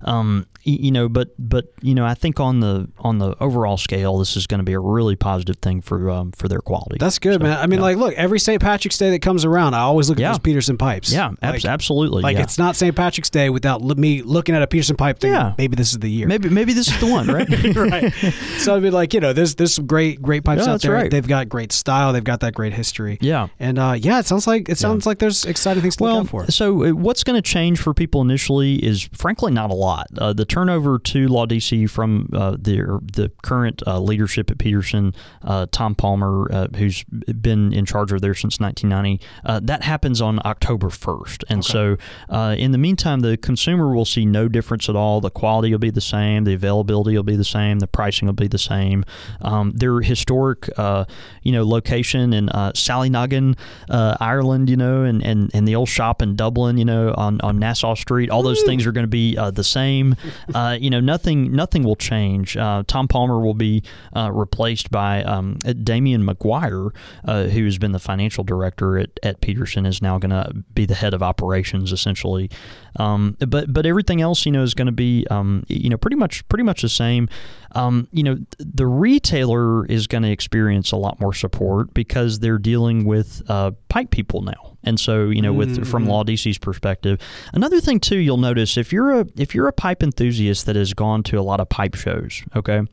Um, 0.08 0.48
you 0.64 0.92
know, 0.92 1.08
but 1.08 1.30
but 1.40 1.72
you 1.82 1.96
know, 1.96 2.06
I 2.06 2.14
think 2.14 2.40
on 2.42 2.60
the 2.60 2.90
on 3.00 3.20
the 3.20 3.36
overall 3.42 3.78
scale, 3.78 4.18
this 4.18 4.36
is 4.36 4.48
going 4.48 4.58
to 4.60 4.66
be 4.66 4.74
a 4.74 4.80
really 4.80 5.16
positive 5.16 5.58
thing 5.58 5.80
for 5.82 6.10
um, 6.10 6.32
for 6.34 6.50
their 6.50 6.60
quality. 6.60 6.98
That's 7.00 7.20
good, 7.20 7.36
So, 7.36 7.40
man. 7.40 7.58
I 7.58 7.68
mean, 7.68 7.80
yeah. 7.80 7.86
like, 7.86 7.98
look, 7.98 8.14
every 8.16 8.38
St. 8.40 8.62
Patrick's 8.62 8.98
Day 8.98 9.10
that 9.12 9.22
comes 9.22 9.46
around, 9.46 9.76
I 9.76 9.80
always 9.80 10.10
look 10.10 10.18
at 10.18 10.22
Yeah. 10.22 10.30
those 10.32 10.40
Peterson 10.40 10.78
pipes. 10.78 11.12
yeah, 11.14 11.32
ab- 11.42 11.54
Like, 11.54 11.64
absolutely. 11.66 12.22
like 12.22 12.36
yeah. 12.36 12.44
it's 12.44 12.58
not 12.58 12.76
St. 12.76 12.94
Patrick's 12.96 13.30
Day 13.30 13.50
without 13.50 13.82
l- 13.82 13.96
me 13.96 14.22
looking 14.24 14.56
at 14.56 14.62
a 14.62 14.68
Peterson 14.68 14.98
pipe 14.98 15.20
thinking, 15.20 15.36
Yeah. 15.40 15.54
maybe 15.58 15.78
this 15.78 15.92
is 15.94 16.00
the 16.00 16.10
year. 16.10 16.28
maybe 16.28 16.50
maybe 16.50 16.74
this 16.74 16.90
is 16.90 17.00
the 17.00 17.08
one, 17.08 17.28
right? 17.28 17.48
right. 17.76 18.14
So 18.60 18.76
I 18.76 18.80
mean, 18.82 18.92
like 18.92 19.14
you 19.14 19.22
know, 19.22 19.32
there's 19.32 19.56
there's 19.56 19.74
some 19.76 19.86
great 19.86 20.22
great 20.22 20.44
pipes 20.44 20.68
out 20.68 20.82
there. 20.82 20.92
right. 20.92 21.10
They've 21.10 21.26
got 21.28 21.48
great 21.48 21.72
style. 21.72 22.12
They've 22.12 22.24
got 22.24 22.42
that 22.42 22.54
great 22.54 22.74
history. 22.74 23.18
Yeah. 23.22 23.48
And 23.60 23.80
uh, 23.80 23.96
yeah, 23.98 24.20
it 24.20 24.26
sounds 24.26 24.48
like 24.48 24.68
it 24.68 24.78
sounds 24.78 25.06
like 25.06 25.20
there's 25.20 25.46
exciting 25.46 25.82
things 25.82 25.96
to 25.96 26.04
Well, 26.04 26.16
look 26.16 26.24
out 26.26 26.30
for. 26.30 26.52
so 26.52 26.84
uh, 26.84 26.90
what's 26.92 27.24
going 27.24 27.42
to 27.42 27.42
change 27.48 27.80
for 27.80 27.94
people 27.94 28.20
initially 28.22 28.76
is 28.84 29.08
frankly 29.14 29.54
not 29.54 29.70
a 29.72 29.74
lot. 29.76 29.97
Lot. 29.98 30.08
Uh, 30.18 30.34
the 30.34 30.46
turnover 30.46 31.00
to 31.00 31.28
Laudisi 31.28 31.90
from 31.90 32.30
uh, 32.34 32.52
the 32.52 33.00
the 33.14 33.32
current 33.42 33.82
uh, 33.88 34.00
leadership 34.00 34.52
at 34.52 34.58
Peterson, 34.58 35.14
uh, 35.44 35.66
Tom 35.72 35.96
Palmer, 35.96 36.48
uh, 36.52 36.68
who's 36.76 37.04
been 37.04 37.74
in 37.74 37.86
charge 37.86 38.12
of 38.12 38.22
there 38.22 38.36
since 38.36 38.60
1990, 38.60 39.26
uh, 39.46 39.60
that 39.64 39.84
happens 39.84 40.22
on 40.22 40.40
October 40.46 40.88
1st. 40.88 41.44
And 41.50 41.60
okay. 41.60 42.02
so, 42.30 42.54
in 42.54 42.72
the 42.72 42.78
meantime, 42.78 43.22
the 43.22 43.38
consumer 43.38 43.94
will 43.94 44.06
see 44.06 44.26
no 44.26 44.48
difference 44.48 44.90
at 44.90 44.96
all. 44.96 45.22
The 45.22 45.30
quality 45.30 45.72
will 45.72 45.80
be 45.80 45.90
the 45.90 46.02
same, 46.02 46.44
the 46.44 46.54
availability 46.54 47.16
will 47.16 47.24
be 47.24 47.36
the 47.36 47.44
same, 47.44 47.80
the 47.80 47.88
pricing 47.88 48.28
will 48.28 48.34
be 48.34 48.48
the 48.48 48.58
same. 48.58 49.04
Um, 49.42 49.72
their 49.72 50.02
historic, 50.02 50.70
you 50.78 51.52
know, 51.52 51.66
location 51.66 52.34
in 52.34 52.48
Sallynoggin, 52.48 53.58
Ireland, 53.90 54.70
you 54.70 54.78
know, 54.78 55.04
and, 55.04 55.24
and, 55.24 55.50
and 55.54 55.68
the 55.68 55.76
old 55.76 55.90
shop 55.90 56.22
in 56.22 56.36
Dublin, 56.36 56.78
you 56.78 56.86
know, 56.86 57.14
on, 57.18 57.42
on 57.42 57.60
Nassau 57.60 57.96
Street, 57.96 58.30
all 58.30 58.44
those 58.44 58.62
things 58.64 58.86
are 58.86 58.92
going 58.92 59.06
to 59.06 59.08
be 59.08 59.36
the 59.36 59.64
same. 59.64 59.77
You 59.78 60.90
know, 60.90 61.00
nothing 61.00 61.52
nothing 61.52 61.84
will 61.84 61.96
change. 61.96 62.54
Tom 62.54 63.08
Palmer 63.08 63.40
will 63.40 63.54
be 63.54 63.84
uh, 64.16 64.32
replaced 64.32 64.92
by 64.92 65.24
um, 65.24 65.58
Damien 65.84 66.26
McGuire, 66.26 66.92
uh, 67.26 67.44
who's 67.46 67.78
been 67.78 67.92
the 67.92 68.00
financial 68.00 68.44
director 68.44 68.98
at, 68.98 69.20
at 69.24 69.42
Peterson, 69.42 69.86
is 69.86 70.02
now 70.02 70.18
going 70.18 70.32
to 70.32 70.64
be 70.74 70.86
the 70.86 70.96
head 70.96 71.14
of 71.14 71.22
operations 71.24 71.92
essentially. 71.92 72.50
Um, 72.98 73.38
but 73.40 73.72
but 73.74 73.86
everything 73.86 74.22
else, 74.22 74.46
you 74.46 74.52
know, 74.52 74.64
is 74.64 74.74
going 74.74 74.88
to 74.88 74.92
be 74.92 75.26
um, 75.30 75.64
you 75.68 75.90
know 75.90 75.98
pretty 75.98 76.16
much 76.16 76.48
pretty 76.50 76.64
much 76.64 76.82
the 76.82 76.90
same. 76.90 77.30
Um, 77.74 78.08
you 78.12 78.24
know, 78.24 78.38
the 78.60 78.88
retailer 78.88 79.86
is 79.86 80.08
going 80.08 80.24
to 80.24 80.32
experience 80.32 80.92
a 80.92 80.96
lot 80.96 81.20
more 81.20 81.34
support 81.34 81.94
because 81.94 82.40
they're 82.40 82.58
dealing 82.58 83.06
with 83.06 83.42
uh, 83.50 83.72
pipe 83.90 84.10
people 84.10 84.42
now. 84.42 84.78
And 84.84 85.00
so, 85.00 85.30
you 85.30 85.42
know, 85.42 85.52
with 85.52 85.76
mm-hmm. 85.76 85.84
from 85.84 86.06
Laudisi's 86.06 86.58
perspective, 86.58 87.20
another 87.54 87.82
thing 87.82 88.00
too, 88.00 88.18
you'll 88.18 88.38
notice 88.38 88.78
if 88.78 88.94
you're 88.94 89.22
a 89.22 89.26
if 89.36 89.54
you're 89.54 89.68
a 89.68 89.74
pipe 89.74 90.02
enthusiast 90.02 90.66
that 90.66 90.76
has 90.76 90.94
gone 90.94 91.24
to 91.24 91.38
a 91.38 91.42
lot 91.42 91.60
of 91.60 91.68
pipe 91.68 91.96
shows, 91.96 92.42
okay, 92.56 92.84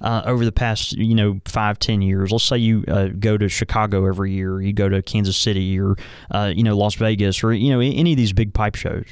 uh, 0.00 0.22
over 0.26 0.44
the 0.44 0.52
past 0.52 0.92
you 0.92 1.14
know 1.14 1.40
five 1.44 1.78
ten 1.80 2.02
years. 2.02 2.30
Let's 2.30 2.44
say 2.44 2.58
you 2.58 2.84
uh, 2.86 3.08
go 3.18 3.36
to 3.36 3.48
Chicago 3.48 4.06
every 4.06 4.32
year, 4.32 4.60
you 4.60 4.72
go 4.72 4.88
to 4.88 5.02
Kansas 5.02 5.36
City 5.36 5.80
or 5.80 5.96
uh, 6.30 6.52
you 6.54 6.62
know 6.62 6.76
Las 6.76 6.94
Vegas 6.94 7.42
or 7.42 7.52
you 7.52 7.70
know 7.70 7.80
any 7.80 8.12
of 8.12 8.16
these 8.16 8.32
big 8.32 8.54
pipe 8.54 8.76
shows 8.76 9.06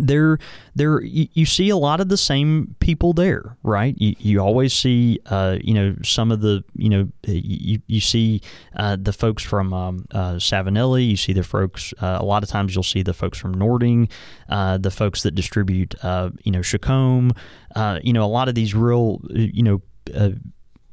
there 0.00 0.38
there 0.74 1.02
you, 1.02 1.44
see 1.44 1.68
a 1.68 1.76
lot 1.76 2.00
of 2.00 2.08
the 2.08 2.16
same 2.16 2.74
people 2.80 3.12
there 3.12 3.56
right? 3.62 3.94
You, 3.98 4.14
you 4.18 4.40
always 4.40 4.72
see 4.72 5.20
uh, 5.26 5.58
you 5.60 5.74
know 5.74 5.96
some 6.02 6.32
of 6.32 6.40
the 6.40 6.64
you 6.74 6.88
know 6.88 7.08
you, 7.26 7.80
you 7.86 8.00
see 8.00 8.40
uh, 8.76 8.96
the 9.00 9.12
folks 9.12 9.42
from 9.42 9.72
um, 9.72 10.06
uh, 10.10 10.34
Savinelli. 10.34 11.08
You 11.08 11.16
see 11.16 11.32
the 11.32 11.44
folks 11.44 11.92
uh, 12.00 12.18
a 12.20 12.24
lot 12.24 12.42
of 12.42 12.48
times 12.48 12.74
you'll 12.74 12.82
see 12.82 13.02
the 13.02 13.14
folks 13.14 13.38
from 13.38 13.52
Nording 13.52 14.08
uh, 14.48 14.78
the 14.78 14.90
folks 14.90 15.22
that 15.22 15.34
distribute 15.34 15.94
uh, 16.02 16.30
you 16.42 16.52
know 16.52 16.60
Chacom 16.60 17.36
you 18.02 18.12
know 18.12 18.24
a 18.24 18.26
lot 18.26 18.48
of 18.48 18.54
these 18.54 18.74
real 18.74 19.20
you 19.30 19.62
know 19.62 19.82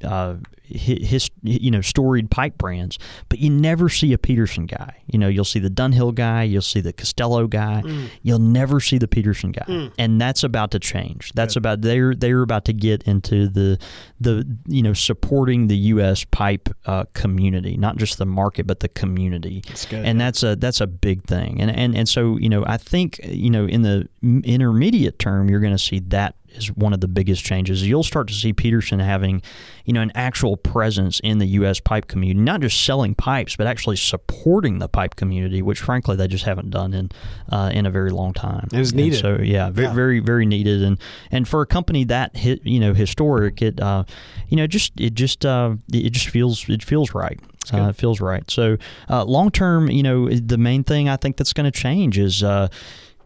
uh, 0.04 0.36
his, 0.70 1.30
you 1.42 1.72
know 1.72 1.82
storied 1.82 2.30
pipe 2.30 2.58
brands, 2.58 3.00
but 3.28 3.40
you 3.40 3.50
never 3.50 3.90
see 3.90 4.14
a 4.14 4.18
Peterson 4.18 4.66
guy. 4.66 5.02
You 5.08 5.20
know, 5.20 5.28
you'll 5.28 5.46
see 5.46 5.60
the 5.60 5.70
Dunhill 5.70 6.14
guy, 6.14 6.44
you'll 6.44 6.62
see 6.62 6.82
the 6.82 6.94
Castello 6.94 7.48
guy, 7.48 7.82
mm. 7.84 8.10
you'll 8.22 8.40
never 8.40 8.80
see 8.80 8.98
the 8.98 9.08
Peterson 9.08 9.52
guy, 9.52 9.66
mm. 9.68 9.92
and 9.98 10.20
that's 10.22 10.44
about 10.44 10.72
to 10.72 10.80
change. 10.80 11.32
That's 11.34 11.56
about 11.56 11.82
they're 11.82 12.14
they're 12.14 12.42
about 12.42 12.66
to 12.66 12.74
get 12.74 13.04
into 13.04 13.48
the 13.48 13.80
the 14.20 14.46
you 14.68 14.84
know 14.84 14.94
supporting 14.94 15.68
the 15.68 15.78
U.S. 15.78 16.26
pipe 16.26 16.70
uh, 16.86 17.06
community, 17.14 17.78
not 17.78 17.98
just 17.98 18.18
the 18.18 18.26
market 18.26 18.68
but 18.68 18.80
the 18.80 18.90
community, 18.90 19.64
that's 19.68 19.86
good, 19.86 20.06
and 20.06 20.20
that's 20.20 20.44
a 20.44 20.56
that's 20.56 20.82
a 20.82 20.88
big 20.88 21.24
thing. 21.24 21.62
And 21.62 21.72
and 21.72 21.96
and 21.96 22.08
so 22.08 22.38
you 22.38 22.50
know 22.50 22.64
I 22.66 22.78
think 22.78 23.20
you 23.24 23.50
know 23.50 23.66
in 23.66 23.82
the 23.82 24.08
intermediate 24.22 25.20
term 25.20 25.50
you're 25.50 25.60
going 25.60 25.74
to 25.74 25.80
see 25.80 26.00
that 26.00 26.36
is 26.56 26.72
one 26.72 26.94
of 26.94 27.02
the 27.02 27.08
biggest 27.08 27.44
changes. 27.44 27.88
You'll 27.88 28.04
start 28.04 28.28
to 28.28 28.34
see 28.34 28.54
Peterson 28.54 29.00
having, 29.00 29.42
you 29.86 29.94
know, 29.94 30.02
an 30.02 30.12
actual 30.16 30.58
presence 30.64 31.20
in 31.22 31.39
the 31.39 31.45
U.S. 31.47 31.80
pipe 31.80 32.07
community, 32.07 32.43
not 32.43 32.62
just 32.62 32.84
selling 32.84 33.16
pipes, 33.16 33.55
but 33.55 33.68
actually 33.68 33.95
supporting 33.95 34.80
the 34.80 34.88
pipe 34.88 35.16
community, 35.16 35.62
which 35.62 35.80
frankly 35.80 36.16
they 36.16 36.28
just 36.28 36.45
haven't 36.45 36.70
done 36.70 36.93
in 36.93 37.10
uh, 37.51 37.72
in 37.74 37.86
a 37.86 37.91
very 37.91 38.12
long 38.12 38.34
time. 38.34 38.68
It 38.72 38.80
is 38.80 38.93
needed. 38.93 39.26
And 39.26 39.39
so 39.39 39.43
yeah, 39.43 39.70
very, 39.70 39.88
yeah. 39.88 39.93
very 39.93 40.20
very 40.20 40.45
needed, 40.45 40.84
and 40.84 40.99
and 41.32 41.47
for 41.47 41.62
a 41.62 41.66
company 41.66 42.03
that 42.05 42.36
hit, 42.36 42.66
you 42.66 42.80
know 42.80 42.93
historic, 42.93 43.62
it 43.62 43.80
uh, 43.80 44.03
you 44.47 44.57
know 44.57 44.68
just 44.68 44.93
it 44.99 45.14
just 45.14 45.45
uh, 45.45 45.76
it 45.91 46.12
just 46.12 46.30
feels 46.30 46.68
it 46.70 46.84
feels 46.84 47.14
right. 47.14 47.39
Uh, 47.74 47.89
it 47.89 47.95
feels 47.95 48.20
right. 48.20 48.49
So 48.49 48.78
uh, 49.10 49.26
long 49.26 49.51
term, 49.51 49.89
you 49.91 50.01
know, 50.01 50.30
the 50.30 50.57
main 50.57 50.84
thing 50.84 51.07
I 51.07 51.18
think 51.18 51.38
that's 51.38 51.53
going 51.53 51.72
to 51.72 51.78
change 51.78 52.18
is 52.18 52.41
uh, 52.43 52.70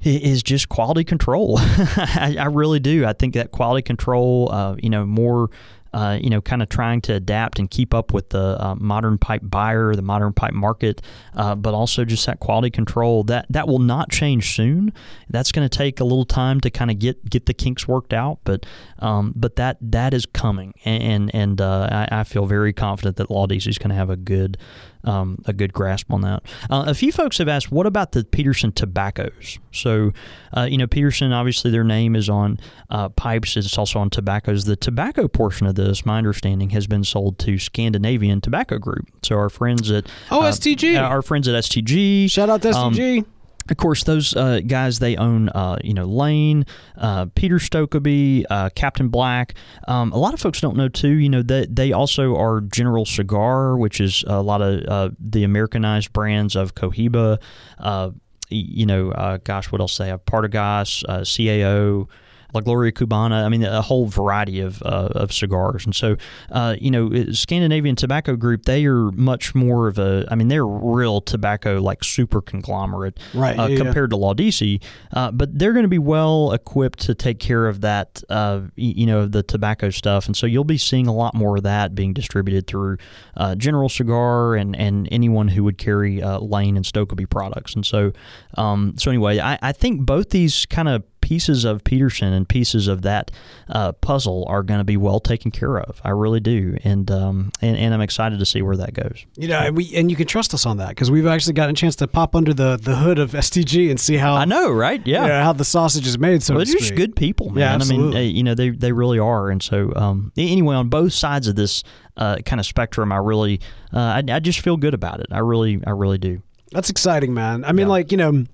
is 0.01 0.43
just 0.43 0.69
quality 0.69 1.03
control. 1.03 1.57
I, 1.59 2.35
I, 2.39 2.45
really 2.45 2.79
do. 2.79 3.05
I 3.05 3.13
think 3.13 3.35
that 3.35 3.51
quality 3.51 3.81
control, 3.81 4.51
uh, 4.51 4.75
you 4.81 4.89
know, 4.89 5.05
more 5.05 5.49
uh, 5.93 6.17
you 6.21 6.29
know, 6.29 6.41
kind 6.41 6.61
of 6.61 6.69
trying 6.69 7.01
to 7.01 7.13
adapt 7.13 7.59
and 7.59 7.69
keep 7.69 7.93
up 7.93 8.13
with 8.13 8.29
the 8.29 8.57
uh, 8.59 8.75
modern 8.75 9.17
pipe 9.17 9.41
buyer, 9.43 9.95
the 9.95 10.01
modern 10.01 10.33
pipe 10.33 10.53
market, 10.53 11.01
uh, 11.35 11.55
but 11.55 11.73
also 11.73 12.03
just 12.03 12.25
that 12.25 12.39
quality 12.39 12.69
control 12.69 13.23
that 13.23 13.45
that 13.49 13.67
will 13.67 13.79
not 13.79 14.09
change 14.09 14.55
soon. 14.55 14.93
That's 15.29 15.51
going 15.51 15.67
to 15.67 15.77
take 15.77 15.99
a 15.99 16.03
little 16.03 16.25
time 16.25 16.61
to 16.61 16.69
kind 16.69 16.91
of 16.91 16.99
get 16.99 17.29
get 17.29 17.45
the 17.45 17.53
kinks 17.53 17.87
worked 17.87 18.13
out, 18.13 18.39
but 18.43 18.65
um, 18.99 19.33
but 19.35 19.55
that 19.57 19.77
that 19.81 20.13
is 20.13 20.25
coming, 20.25 20.73
and 20.85 21.33
and 21.33 21.61
uh, 21.61 22.07
I, 22.11 22.19
I, 22.19 22.23
feel 22.23 22.45
very 22.45 22.73
confident 22.73 23.17
that 23.17 23.29
Laudisi 23.29 23.67
is 23.67 23.77
going 23.77 23.89
to 23.89 23.95
have 23.95 24.09
a 24.09 24.15
good 24.15 24.57
um, 25.03 25.41
a 25.45 25.53
good 25.53 25.73
grasp 25.73 26.11
on 26.11 26.21
that. 26.21 26.43
Uh, 26.69 26.85
a 26.87 26.93
few 26.93 27.11
folks 27.11 27.37
have 27.37 27.47
asked, 27.47 27.71
what 27.71 27.85
about 27.85 28.11
the 28.13 28.23
Peterson 28.23 28.71
tobaccos? 28.71 29.59
So, 29.71 30.11
uh, 30.55 30.67
you 30.69 30.77
know, 30.77 30.87
Peterson, 30.87 31.31
obviously 31.31 31.71
their 31.71 31.83
name 31.83 32.15
is 32.15 32.29
on 32.29 32.59
uh, 32.89 33.09
pipes, 33.09 33.57
it's 33.57 33.77
also 33.77 33.99
on 33.99 34.09
tobaccos. 34.09 34.65
The 34.65 34.75
tobacco 34.75 35.27
portion 35.27 35.67
of 35.67 35.75
this, 35.75 36.05
my 36.05 36.17
understanding, 36.17 36.71
has 36.71 36.87
been 36.87 37.03
sold 37.03 37.39
to 37.39 37.57
Scandinavian 37.57 38.41
Tobacco 38.41 38.77
Group. 38.77 39.07
So, 39.23 39.37
our 39.37 39.49
friends 39.49 39.91
at 39.91 40.07
oh, 40.31 40.41
STG. 40.41 40.95
Uh, 40.95 41.01
our 41.01 41.21
friends 41.21 41.47
at 41.47 41.61
STG. 41.63 42.29
Shout 42.29 42.49
out 42.49 42.61
to 42.61 42.69
STG. 42.69 43.19
Um, 43.19 43.25
of 43.69 43.77
course, 43.77 44.03
those 44.03 44.35
uh, 44.35 44.61
guys 44.65 44.99
they 44.99 45.15
own, 45.15 45.49
uh, 45.49 45.77
you 45.83 45.93
know, 45.93 46.05
Lane, 46.05 46.65
uh, 46.97 47.27
Peter 47.35 47.57
Stokkebye, 47.57 48.45
uh, 48.49 48.69
Captain 48.75 49.07
Black. 49.09 49.53
Um, 49.87 50.11
a 50.11 50.17
lot 50.17 50.33
of 50.33 50.39
folks 50.39 50.59
don't 50.59 50.75
know 50.75 50.89
too. 50.89 51.13
You 51.13 51.29
know 51.29 51.41
that 51.43 51.75
they, 51.75 51.83
they 51.87 51.93
also 51.93 52.35
are 52.35 52.61
General 52.61 53.05
Cigar, 53.05 53.77
which 53.77 54.01
is 54.01 54.23
a 54.27 54.41
lot 54.41 54.61
of 54.61 54.83
uh, 54.87 55.09
the 55.19 55.43
Americanized 55.43 56.11
brands 56.13 56.55
of 56.55 56.75
Cohiba. 56.75 57.39
Uh, 57.77 58.11
you 58.49 58.85
know, 58.85 59.39
gosh, 59.43 59.71
what 59.71 59.81
else 59.81 59.97
they 59.97 60.07
have? 60.07 60.23
Partagas, 60.25 61.03
CAO. 61.07 62.07
La 62.53 62.61
Gloria 62.61 62.91
Cubana. 62.91 63.43
I 63.45 63.49
mean, 63.49 63.63
a 63.63 63.81
whole 63.81 64.07
variety 64.07 64.59
of, 64.59 64.81
uh, 64.83 65.09
of 65.15 65.33
cigars. 65.33 65.85
And 65.85 65.95
so, 65.95 66.15
uh, 66.51 66.75
you 66.79 66.91
know, 66.91 67.31
Scandinavian 67.31 67.95
Tobacco 67.95 68.35
Group, 68.35 68.65
they 68.65 68.85
are 68.85 69.11
much 69.11 69.55
more 69.55 69.87
of 69.87 69.97
a, 69.99 70.25
I 70.29 70.35
mean, 70.35 70.47
they're 70.47 70.65
real 70.65 71.21
tobacco, 71.21 71.81
like 71.81 72.03
super 72.03 72.41
conglomerate 72.41 73.19
right, 73.33 73.57
uh, 73.57 73.67
yeah, 73.67 73.77
compared 73.77 74.11
yeah. 74.11 74.17
to 74.17 74.23
Laudisi. 74.23 74.81
Uh, 75.11 75.31
but 75.31 75.57
they're 75.57 75.73
going 75.73 75.83
to 75.83 75.89
be 75.89 75.99
well 75.99 76.51
equipped 76.51 76.99
to 76.99 77.15
take 77.15 77.39
care 77.39 77.67
of 77.67 77.81
that, 77.81 78.23
uh, 78.29 78.61
you 78.75 79.05
know, 79.05 79.25
the 79.25 79.43
tobacco 79.43 79.89
stuff. 79.89 80.27
And 80.27 80.35
so 80.35 80.45
you'll 80.45 80.63
be 80.63 80.77
seeing 80.77 81.07
a 81.07 81.13
lot 81.13 81.33
more 81.33 81.57
of 81.57 81.63
that 81.63 81.95
being 81.95 82.13
distributed 82.13 82.67
through 82.67 82.97
uh, 83.37 83.55
General 83.55 83.89
Cigar 83.89 84.55
and, 84.55 84.75
and 84.75 85.07
anyone 85.11 85.47
who 85.47 85.63
would 85.63 85.77
carry 85.77 86.21
Lane 86.21 86.75
and 86.75 86.85
Stokkebye 86.85 87.29
products. 87.29 87.75
And 87.75 87.85
so, 87.85 88.11
um, 88.57 88.95
so 88.97 89.11
anyway, 89.11 89.39
I, 89.39 89.57
I 89.61 89.71
think 89.71 90.05
both 90.05 90.29
these 90.29 90.65
kind 90.65 90.89
of 90.89 91.03
pieces 91.23 91.63
of 91.63 91.85
Peterson 91.85 92.33
and 92.33 92.47
pieces 92.47 92.89
of 92.89 93.01
that 93.03 93.31
uh, 93.69 93.93
puzzle 93.93 94.45
are 94.49 94.61
going 94.61 94.81
to 94.81 94.83
be 94.83 94.97
well 94.97 95.21
taken 95.21 95.51
care 95.51 95.79
of. 95.79 96.01
I 96.03 96.09
really 96.09 96.41
do, 96.41 96.77
and 96.83 97.09
um, 97.09 97.49
and, 97.61 97.77
and 97.77 97.93
I'm 97.93 98.01
excited 98.01 98.39
to 98.39 98.45
see 98.45 98.61
where 98.61 98.75
that 98.75 98.93
goes. 98.93 99.25
You 99.37 99.47
know, 99.47 99.59
and 99.59 99.77
we 99.77 99.95
and 99.95 100.11
you 100.11 100.17
can 100.17 100.27
trust 100.27 100.53
us 100.53 100.65
on 100.65 100.77
that 100.77 100.89
because 100.89 101.09
we've 101.09 101.25
actually 101.25 101.53
gotten 101.53 101.71
a 101.73 101.77
chance 101.77 101.95
to 101.97 102.07
pop 102.07 102.35
under 102.35 102.53
the, 102.53 102.75
the 102.75 102.97
hood 102.97 103.19
of 103.19 103.31
STG 103.31 103.89
and 103.89 103.97
see 103.97 104.17
how 104.17 104.33
I 104.33 104.43
know, 104.43 104.69
right? 104.69 105.01
Yeah, 105.07 105.21
you 105.21 105.27
know, 105.29 105.43
how 105.43 105.53
the 105.53 105.63
sausage 105.63 106.05
is 106.05 106.19
made. 106.19 106.43
So 106.43 106.55
well, 106.55 106.65
they're 106.65 106.75
just 106.75 106.95
good 106.95 107.15
people, 107.15 107.49
man. 107.49 107.59
Yeah, 107.59 107.75
absolutely. 107.75 108.17
I 108.17 108.21
mean, 108.23 108.35
you 108.35 108.43
know, 108.43 108.53
they 108.53 108.69
they 108.71 108.91
really 108.91 109.17
are, 109.17 109.49
and 109.49 109.63
so 109.63 109.93
um, 109.95 110.33
anyway, 110.35 110.75
on 110.75 110.89
both 110.89 111.13
sides 111.13 111.47
of 111.47 111.55
this 111.55 111.83
uh, 112.17 112.39
kind 112.45 112.59
of 112.59 112.65
spectrum, 112.65 113.13
I 113.13 113.17
really, 113.17 113.61
uh, 113.93 114.21
I, 114.21 114.23
I 114.29 114.39
just 114.41 114.59
feel 114.59 114.75
good 114.75 114.93
about 114.93 115.21
it. 115.21 115.27
I 115.31 115.39
really, 115.39 115.81
I 115.87 115.91
really 115.91 116.17
do. 116.17 116.41
That's 116.73 116.89
exciting, 116.89 117.33
man. 117.33 117.63
I 117.63 117.71
mean, 117.71 117.87
yeah. 117.87 117.91
like 117.91 118.11
you 118.11 118.17
know 118.17 118.45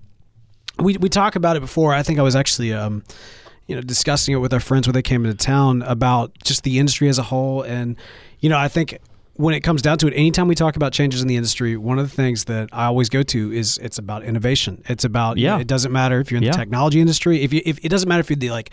we 0.82 0.98
we 0.98 1.10
talk 1.10 1.36
about 1.36 1.56
it 1.56 1.60
before. 1.60 1.94
I 1.94 2.04
think 2.04 2.20
I 2.20 2.24
was 2.24 2.36
actually 2.36 2.74
um, 2.74 3.04
you 3.68 3.76
know 3.76 3.82
discussing 3.82 4.34
it 4.34 4.38
with 4.38 4.54
our 4.54 4.60
friends 4.60 4.88
when 4.88 4.94
they 4.94 5.02
came 5.02 5.26
into 5.26 5.38
town 5.38 5.82
about 5.84 6.38
just 6.44 6.64
the 6.64 6.80
industry 6.80 7.10
as 7.10 7.20
a 7.20 7.24
whole, 7.24 7.62
and 7.62 7.96
you 8.40 8.50
know 8.50 8.58
I 8.58 8.68
think 8.68 9.00
when 9.40 9.56
it 9.56 9.62
comes 9.62 9.82
down 9.82 9.98
to 9.98 10.08
it, 10.08 10.14
anytime 10.16 10.50
we 10.50 10.56
talk 10.56 10.76
about 10.76 10.92
changes 10.92 11.22
in 11.22 11.30
the 11.30 11.38
industry, 11.38 11.78
one 11.78 11.98
of 11.98 12.10
the 12.10 12.14
things 12.14 12.44
that 12.46 12.68
I 12.74 12.86
always 12.86 13.08
go 13.08 13.24
to 13.24 13.54
is 13.54 13.78
it's 13.78 13.98
about 13.98 14.24
innovation. 14.24 14.84
It's 14.90 15.06
about 15.06 15.38
yeah. 15.38 15.60
it 15.60 15.68
doesn't 15.68 15.94
matter 15.94 16.20
if 16.20 16.30
you're 16.30 16.40
in 16.40 16.44
yeah. 16.44 16.52
the 16.52 16.58
technology 16.58 17.00
industry. 17.00 17.42
If 17.42 17.54
you 17.54 17.62
if 17.66 17.84
it 17.84 17.88
doesn't 17.88 18.10
matter 18.10 18.20
if 18.20 18.30
you're 18.30 18.36
the 18.36 18.52
like 18.52 18.72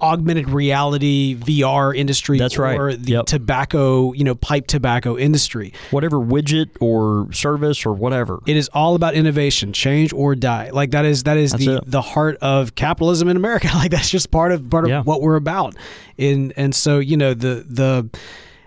augmented 0.00 0.48
reality 0.48 1.34
VR 1.36 1.96
industry. 1.96 2.38
That's 2.38 2.58
right. 2.58 2.78
Or 2.78 2.94
the 2.94 3.12
Yep. 3.12 3.26
tobacco, 3.26 4.12
you 4.12 4.24
know, 4.24 4.34
pipe 4.34 4.66
tobacco 4.66 5.16
industry. 5.16 5.72
Whatever 5.90 6.18
widget 6.18 6.70
or 6.80 7.32
service 7.32 7.84
or 7.86 7.92
whatever. 7.92 8.40
It 8.46 8.56
is 8.56 8.68
all 8.74 8.94
about 8.94 9.14
innovation, 9.14 9.72
change 9.72 10.12
or 10.12 10.34
die. 10.34 10.70
Like 10.72 10.90
that 10.92 11.04
is 11.04 11.22
that 11.24 11.36
is 11.36 11.52
That's 11.52 11.64
the 11.64 11.76
it. 11.76 11.82
the 11.90 12.02
heart 12.02 12.36
of 12.40 12.74
capitalism 12.74 13.28
in 13.28 13.36
America. 13.36 13.68
Like 13.76 13.90
that's 13.90 14.10
just 14.10 14.30
part 14.30 14.52
of 14.52 14.68
part 14.70 14.84
of 14.84 14.90
Yeah. 14.90 15.02
what 15.02 15.20
we're 15.22 15.36
about. 15.36 15.74
And 16.18 16.52
and 16.56 16.74
so 16.74 16.98
you 16.98 17.16
know 17.16 17.34
the 17.34 17.64
the 17.68 18.08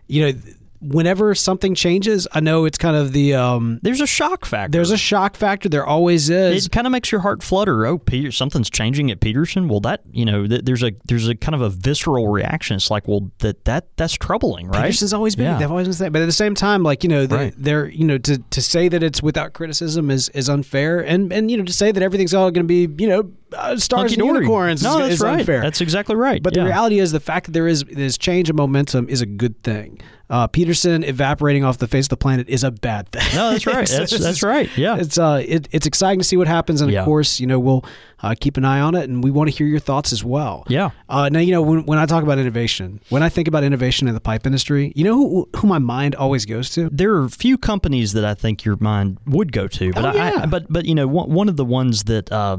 you 0.07 0.25
know 0.25 0.39
whenever 0.81 1.35
something 1.35 1.75
changes, 1.75 2.27
I 2.31 2.39
know 2.39 2.65
it's 2.65 2.77
kind 2.77 2.95
of 2.95 3.11
the 3.11 3.35
um 3.35 3.79
There's 3.83 4.01
a 4.01 4.07
shock 4.07 4.45
factor. 4.45 4.71
there's 4.71 4.91
a 4.91 4.97
shock 4.97 5.35
factor. 5.35 5.67
There 5.69 5.85
always 5.85 6.29
is. 6.29 6.65
it 6.65 6.71
kind 6.71 6.87
of 6.87 6.91
makes 6.91 7.11
your 7.11 7.21
heart 7.21 7.43
flutter. 7.43 7.85
Oh, 7.85 7.97
Peter, 7.97 8.31
something's 8.31 8.69
changing 8.69 9.11
at 9.11 9.19
Peterson. 9.19 9.67
Well, 9.67 9.79
that 9.81 10.01
you 10.11 10.25
know, 10.25 10.47
th- 10.47 10.63
there's 10.65 10.83
a 10.83 10.91
there's 11.05 11.27
a 11.27 11.35
kind 11.35 11.55
of 11.55 11.61
a 11.61 11.69
visceral 11.69 12.27
reaction. 12.29 12.75
It's 12.77 12.89
like, 12.89 13.07
well, 13.07 13.29
that 13.39 13.65
that 13.65 13.87
that's 13.97 14.13
troubling, 14.13 14.67
right? 14.67 14.83
Peterson's 14.83 15.13
always 15.13 15.35
been. 15.35 15.45
Yeah. 15.45 15.57
They've 15.59 15.69
always 15.71 15.87
been 15.87 15.93
saying, 15.93 16.11
but 16.11 16.21
at 16.21 16.25
the 16.27 16.31
same 16.31 16.55
time, 16.55 16.83
like 16.83 17.03
you 17.03 17.09
know, 17.09 17.25
they're, 17.25 17.39
Right. 17.39 17.53
they're 17.57 17.89
you 17.89 18.05
know 18.05 18.17
to, 18.17 18.37
to 18.37 18.61
say 18.61 18.87
that 18.89 19.03
it's 19.03 19.21
without 19.21 19.53
criticism 19.53 20.09
is 20.09 20.29
is 20.29 20.49
unfair, 20.49 20.99
and 20.99 21.31
and 21.33 21.51
you 21.51 21.57
know 21.57 21.65
to 21.65 21.73
say 21.73 21.91
that 21.91 22.01
everything's 22.03 22.33
all 22.33 22.51
going 22.51 22.67
to 22.67 22.87
be 22.87 23.03
you 23.03 23.09
know 23.09 23.31
uh, 23.53 23.77
stars 23.77 24.13
and 24.13 24.23
unicorns 24.25 24.83
No, 24.83 24.93
is, 24.93 24.97
that's 24.99 25.13
is 25.15 25.21
right. 25.21 25.39
unfair. 25.39 25.61
That's 25.61 25.81
exactly 25.81 26.15
right. 26.15 26.41
But 26.41 26.55
Yeah. 26.55 26.63
the 26.63 26.69
reality 26.69 26.99
is, 26.99 27.11
the 27.11 27.19
fact 27.19 27.47
that 27.47 27.51
there 27.53 27.67
is 27.67 27.83
there's 27.83 28.17
change 28.17 28.49
of 28.49 28.55
momentum 28.55 29.07
is 29.09 29.21
a 29.21 29.25
good 29.25 29.61
thing. 29.63 29.99
Uh, 30.31 30.45
Peterson 30.45 31.03
evaporating 31.03 31.63
off 31.63 31.79
the 31.79 31.87
face 31.87 32.05
of 32.05 32.09
the 32.09 32.17
planet 32.17 32.47
is 32.47 32.63
a 32.63 32.69
bad 32.69 33.09
thing. 33.11 33.25
No, 33.33 33.49
that's 33.49 33.65
right. 33.65 33.87
That's 33.89 34.19
that's 34.19 34.43
right. 34.43 34.69
Yeah. 34.77 34.97
It's 34.97 35.17
uh, 35.17 35.41
it, 35.43 35.67
it's 35.71 35.87
exciting 35.87 36.19
to 36.19 36.23
see 36.23 36.37
what 36.37 36.47
happens, 36.47 36.81
and 36.81 36.91
Yeah. 36.91 36.99
of 36.99 37.05
course, 37.05 37.39
you 37.39 37.47
know, 37.47 37.57
we'll 37.59 37.83
uh, 38.21 38.35
keep 38.39 38.55
an 38.57 38.63
eye 38.63 38.79
on 38.79 38.93
it, 38.93 39.09
and 39.09 39.23
we 39.23 39.31
want 39.31 39.49
to 39.49 39.55
hear 39.57 39.65
your 39.65 39.79
thoughts 39.79 40.13
as 40.13 40.23
well. 40.23 40.65
Yeah. 40.67 40.91
Uh, 41.09 41.29
now, 41.29 41.39
you 41.39 41.51
know, 41.51 41.63
when, 41.63 41.83
when 41.87 41.97
I 41.97 42.05
talk 42.05 42.21
about 42.21 42.37
innovation, 42.37 42.99
when 43.09 43.23
I 43.23 43.29
think 43.29 43.47
about 43.47 43.63
innovation 43.63 44.07
in 44.07 44.13
the 44.13 44.19
pipe 44.21 44.45
industry, 44.45 44.93
you 44.95 45.03
know 45.03 45.15
who 45.15 45.49
who 45.57 45.67
my 45.67 45.79
mind 45.79 46.13
always 46.13 46.45
goes 46.45 46.69
to? 46.71 46.89
there 46.91 47.11
are 47.15 47.25
a 47.25 47.29
few 47.31 47.57
companies 47.57 48.13
that 48.13 48.23
I 48.23 48.35
think 48.35 48.63
your 48.63 48.77
mind 48.79 49.17
would 49.25 49.51
go 49.51 49.67
to, 49.67 49.91
but 49.93 50.05
Oh, 50.05 50.19
I. 50.19 50.43
I, 50.43 50.45
but 50.45 50.71
but 50.71 50.85
you 50.85 50.93
know 50.93 51.07
one, 51.07 51.31
one 51.31 51.49
of 51.49 51.57
the 51.57 51.65
ones 51.65 52.03
that. 52.03 52.31
Uh, 52.31 52.57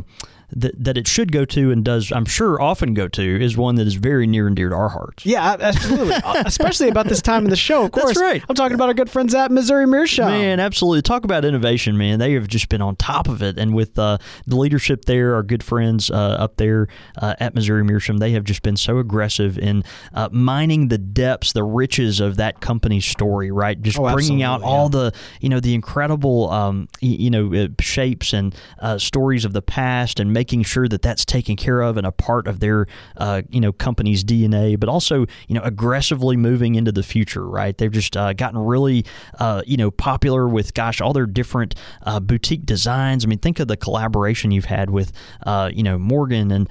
that, 0.53 0.83
that 0.83 0.97
it 0.97 1.07
should 1.07 1.33
go 1.33 1.45
to 1.47 1.71
and 1.71 1.85
does 1.85 2.11
I'm 2.13 2.25
sure 2.25 2.61
often 2.61 2.95
go 2.95 3.09
to 3.09 3.43
is 3.45 3.57
one 3.57 3.77
that 3.77 3.87
is 3.87 3.95
very 3.95 4.27
near 4.27 4.47
and 4.47 4.57
dear 4.57 4.69
to 4.71 4.75
our 4.75 4.89
hearts. 4.89 5.25
Yeah, 5.27 5.57
absolutely. 5.61 6.15
Uh, 6.31 6.43
Especially 6.47 6.89
about 6.89 7.07
this 7.07 7.23
time 7.23 7.45
in 7.45 7.51
the 7.51 7.57
show, 7.57 7.85
of 7.85 7.93
course. 7.93 8.07
That's 8.07 8.21
right. 8.21 8.43
I'm 8.49 8.55
talking 8.55 8.75
about 8.75 8.89
our 8.89 8.95
good 8.95 9.11
friends 9.11 9.35
at 9.35 9.51
Missouri 9.51 9.87
Meerschaum. 9.87 10.29
Man, 10.29 10.61
absolutely. 10.61 11.03
Talk 11.03 11.25
about 11.25 11.45
innovation, 11.45 11.97
man. 11.97 12.19
They 12.19 12.33
have 12.35 12.47
just 12.47 12.69
been 12.69 12.83
on 12.83 12.97
top 12.97 13.27
of 13.29 13.43
it. 13.43 13.59
And 13.59 13.75
with 13.75 13.99
uh, 13.99 14.19
the 14.47 14.57
leadership 14.57 15.07
there, 15.07 15.35
our 15.35 15.43
good 15.43 15.63
friends 15.63 16.11
uh, 16.11 16.15
up 16.15 16.57
there 16.57 16.89
uh, 17.17 17.35
at 17.41 17.55
Missouri 17.55 17.85
Meerschaum, 17.85 18.19
they 18.19 18.33
have 18.33 18.45
just 18.45 18.63
been 18.63 18.77
so 18.77 18.99
aggressive 18.99 19.59
in 19.59 19.83
uh, 20.15 20.29
mining 20.31 20.89
the 20.89 20.99
depths, 20.99 21.53
the 21.53 21.65
riches 21.65 22.21
of 22.21 22.37
that 22.37 22.61
company's 22.61 23.07
story, 23.07 23.51
right? 23.51 23.81
Just 23.81 23.99
Oh, 23.99 24.13
bringing 24.13 24.43
out 24.43 24.57
absolutely, 24.63 24.79
all 24.79 24.85
yeah. 25.05 25.11
the, 25.11 25.19
you 25.41 25.49
know, 25.49 25.61
the 25.61 25.75
incredible, 25.75 26.51
um, 26.51 26.89
you 27.01 27.31
know, 27.31 27.53
uh, 27.55 27.69
shapes 27.81 28.33
and 28.33 28.55
uh, 28.81 28.99
stories 28.99 29.45
of 29.45 29.53
the 29.53 29.63
past 29.63 30.21
and 30.21 30.33
making 30.41 30.62
sure 30.62 30.88
that 30.88 31.03
that's 31.03 31.26
taken 31.26 31.55
care 31.55 31.82
of 31.82 31.99
and 31.99 32.07
a 32.07 32.12
part 32.12 32.47
of 32.47 32.61
their, 32.61 32.86
uh, 33.18 33.43
you 33.51 33.61
know, 33.61 33.72
company's 33.72 34.24
DNA, 34.24 34.80
but 34.80 34.88
also, 34.88 35.26
you 35.49 35.55
know, 35.55 35.61
aggressively 35.61 36.34
moving 36.34 36.76
into 36.76 36.91
the 36.91 37.03
future, 37.03 37.47
right? 37.47 37.76
They've 37.76 37.93
just 37.93 38.16
uh, 38.16 38.32
gotten 38.32 38.59
really, 38.59 39.05
uh, 39.38 39.61
you 39.66 39.76
know, 39.76 39.91
popular 39.91 40.49
with, 40.49 40.72
gosh, 40.72 40.99
all 40.99 41.12
their 41.12 41.26
different 41.26 41.74
uh, 42.05 42.20
boutique 42.20 42.64
designs. 42.64 43.22
I 43.22 43.28
mean, 43.28 43.38
think 43.38 43.61
of 43.61 43.68
the 43.68 43.76
collaboration 43.76 44.51
you've 44.51 44.64
had 44.64 44.88
with, 44.88 45.12
uh, 45.45 45.68
you 45.74 45.82
know, 45.82 45.99
Morgan 45.99 46.51
and 46.51 46.70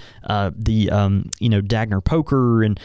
the, 0.58 0.90
um, 0.90 1.30
you 1.40 1.50
know, 1.50 1.62
Dagner 1.62 2.04
Poker 2.04 2.64
and, 2.64 2.80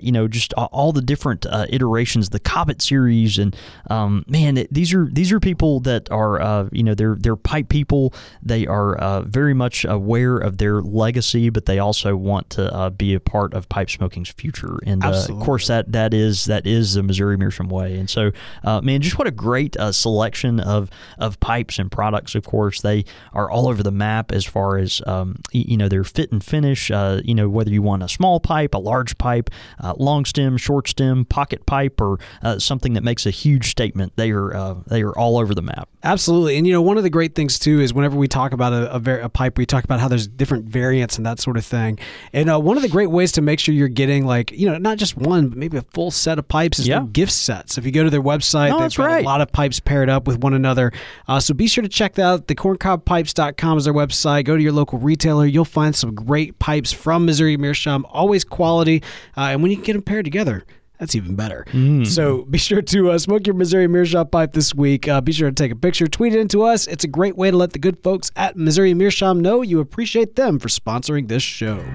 you 0.00 0.12
know, 0.12 0.28
just 0.28 0.52
all 0.54 0.92
the 0.92 1.02
different 1.02 1.44
iterations, 1.70 2.28
the 2.28 2.38
Cobbett 2.38 2.80
series, 2.80 3.36
and 3.36 3.56
um, 3.90 4.24
man, 4.28 4.64
these 4.70 4.94
are 4.94 5.08
these 5.10 5.32
are 5.32 5.40
people 5.40 5.80
that 5.80 6.08
are, 6.12 6.68
you 6.70 6.84
know, 6.84 6.94
they're 6.94 7.16
they're 7.18 7.34
pipe 7.34 7.68
people. 7.68 8.14
They 8.44 8.64
are 8.68 9.24
very 9.24 9.54
much 9.54 9.84
aware 9.84 10.19
of 10.28 10.58
their 10.58 10.82
legacy, 10.82 11.50
but 11.50 11.66
they 11.66 11.78
also 11.78 12.16
want 12.16 12.50
to 12.50 12.72
uh, 12.74 12.90
be 12.90 13.14
a 13.14 13.20
part 13.20 13.54
of 13.54 13.68
pipe 13.68 13.90
smoking's 13.90 14.30
future. 14.30 14.78
And 14.86 15.04
uh, 15.04 15.26
of 15.28 15.40
course, 15.40 15.66
that 15.68 15.92
that 15.92 16.14
is 16.14 16.44
that 16.46 16.66
is 16.66 16.94
the 16.94 17.02
Missouri 17.02 17.36
Meerschaum 17.36 17.68
way. 17.68 17.98
And 17.98 18.08
so, 18.08 18.32
uh, 18.64 18.80
man, 18.80 19.00
just 19.00 19.18
what 19.18 19.26
a 19.26 19.32
great 19.32 19.76
uh, 19.76 19.92
selection 19.92 20.60
of 20.60 20.90
of 21.18 21.40
pipes 21.40 21.78
and 21.78 21.90
products. 21.90 22.34
Of 22.34 22.44
course, 22.44 22.80
they 22.80 23.04
are 23.32 23.50
all 23.50 23.68
over 23.68 23.82
the 23.82 23.90
map 23.90 24.32
as 24.32 24.44
far 24.44 24.78
as 24.78 25.02
um, 25.06 25.36
you 25.52 25.76
know 25.76 25.88
their 25.88 26.04
fit 26.04 26.32
and 26.32 26.42
finish. 26.42 26.90
Uh, 26.90 27.20
you 27.24 27.34
know 27.34 27.48
whether 27.48 27.70
you 27.70 27.82
want 27.82 28.02
a 28.02 28.08
small 28.08 28.40
pipe, 28.40 28.74
a 28.74 28.78
large 28.78 29.16
pipe, 29.18 29.50
uh, 29.82 29.94
long 29.96 30.24
stem, 30.24 30.56
short 30.56 30.88
stem, 30.88 31.24
pocket 31.24 31.66
pipe, 31.66 32.00
or 32.00 32.18
uh, 32.42 32.58
something 32.58 32.94
that 32.94 33.02
makes 33.02 33.26
a 33.26 33.30
huge 33.30 33.70
statement. 33.70 34.12
They 34.16 34.30
are 34.30 34.54
uh, 34.54 34.74
they 34.86 35.02
are 35.02 35.16
all 35.16 35.38
over 35.38 35.54
the 35.54 35.62
map. 35.62 35.88
Absolutely, 36.02 36.56
and 36.56 36.66
you 36.66 36.72
know 36.72 36.82
one 36.82 36.96
of 36.96 37.02
the 37.02 37.10
great 37.10 37.34
things 37.34 37.58
too 37.58 37.80
is 37.80 37.92
whenever 37.94 38.16
we 38.16 38.28
talk 38.28 38.52
about 38.52 38.72
a, 38.72 38.96
a, 38.96 39.24
a 39.24 39.28
pipe, 39.28 39.58
we 39.58 39.66
talk 39.66 39.84
about 39.84 40.00
how 40.00 40.08
there's 40.10 40.26
different 40.28 40.66
variants 40.66 41.16
and 41.16 41.24
that 41.26 41.40
sort 41.40 41.56
of 41.56 41.64
thing. 41.64 41.98
And 42.32 42.50
uh, 42.50 42.58
one 42.60 42.76
of 42.76 42.82
the 42.82 42.88
great 42.88 43.10
ways 43.10 43.32
to 43.32 43.40
make 43.42 43.58
sure 43.60 43.74
you're 43.74 43.88
getting 43.88 44.26
like 44.26 44.50
you 44.52 44.66
know 44.70 44.76
not 44.78 44.98
just 44.98 45.16
one, 45.16 45.48
but 45.48 45.58
maybe 45.58 45.76
a 45.76 45.82
full 45.94 46.10
set 46.10 46.38
of 46.38 46.46
pipes 46.48 46.78
is 46.78 46.88
Yeah. 46.88 47.06
gift 47.12 47.32
sets. 47.32 47.78
If 47.78 47.86
you 47.86 47.92
go 47.92 48.04
to 48.04 48.10
their 48.10 48.22
website, 48.22 48.70
No, 48.70 48.80
they've 48.80 48.94
got 48.94 49.06
right. 49.06 49.24
a 49.24 49.26
lot 49.26 49.40
of 49.40 49.50
pipes 49.52 49.80
paired 49.80 50.08
up 50.10 50.26
with 50.26 50.38
one 50.40 50.54
another. 50.54 50.92
Uh, 51.28 51.40
so 51.40 51.54
be 51.54 51.66
sure 51.66 51.82
to 51.82 51.88
check 51.88 52.14
that 52.14 52.24
out. 52.26 52.46
The 52.48 52.54
corncobpipes.com 52.54 53.78
is 53.78 53.84
their 53.84 53.94
website. 53.94 54.44
Go 54.44 54.56
to 54.56 54.62
your 54.62 54.72
local 54.72 54.98
retailer. 54.98 55.46
You'll 55.46 55.64
find 55.64 55.94
some 55.94 56.14
great 56.14 56.58
pipes 56.58 56.92
from 56.92 57.24
Missouri 57.26 57.56
Meerschaum, 57.56 58.04
always 58.10 58.44
quality. 58.44 59.02
Uh, 59.36 59.42
and 59.52 59.62
when 59.62 59.70
you 59.70 59.76
can 59.76 59.84
get 59.84 59.92
them 59.94 60.02
paired 60.02 60.24
together. 60.24 60.64
That's 61.00 61.14
even 61.14 61.34
better. 61.34 61.64
So 62.04 62.44
be 62.44 62.58
sure 62.58 62.82
to 62.82 63.10
uh, 63.12 63.18
smoke 63.18 63.46
your 63.46 63.54
Missouri 63.54 63.88
Meerschaum 63.88 64.28
pipe 64.28 64.52
this 64.52 64.74
week. 64.74 65.08
Uh, 65.08 65.20
be 65.22 65.32
sure 65.32 65.48
to 65.48 65.54
take 65.54 65.72
a 65.72 65.76
picture, 65.76 66.06
tweet 66.06 66.34
it 66.34 66.38
into 66.40 66.62
us. 66.62 66.86
It's 66.86 67.04
a 67.04 67.08
great 67.08 67.36
way 67.36 67.50
to 67.50 67.56
let 67.56 67.72
the 67.72 67.78
good 67.78 68.02
folks 68.02 68.30
at 68.36 68.56
Missouri 68.56 68.92
Meerschaum 68.92 69.40
know 69.40 69.62
you 69.62 69.80
appreciate 69.80 70.36
them 70.36 70.58
for 70.58 70.68
sponsoring 70.68 71.28
this 71.28 71.42
show. 71.42 71.94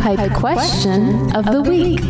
Pipe 0.00 0.32
question 0.32 1.34
of 1.34 1.44
the 1.46 1.62
week. 1.62 2.00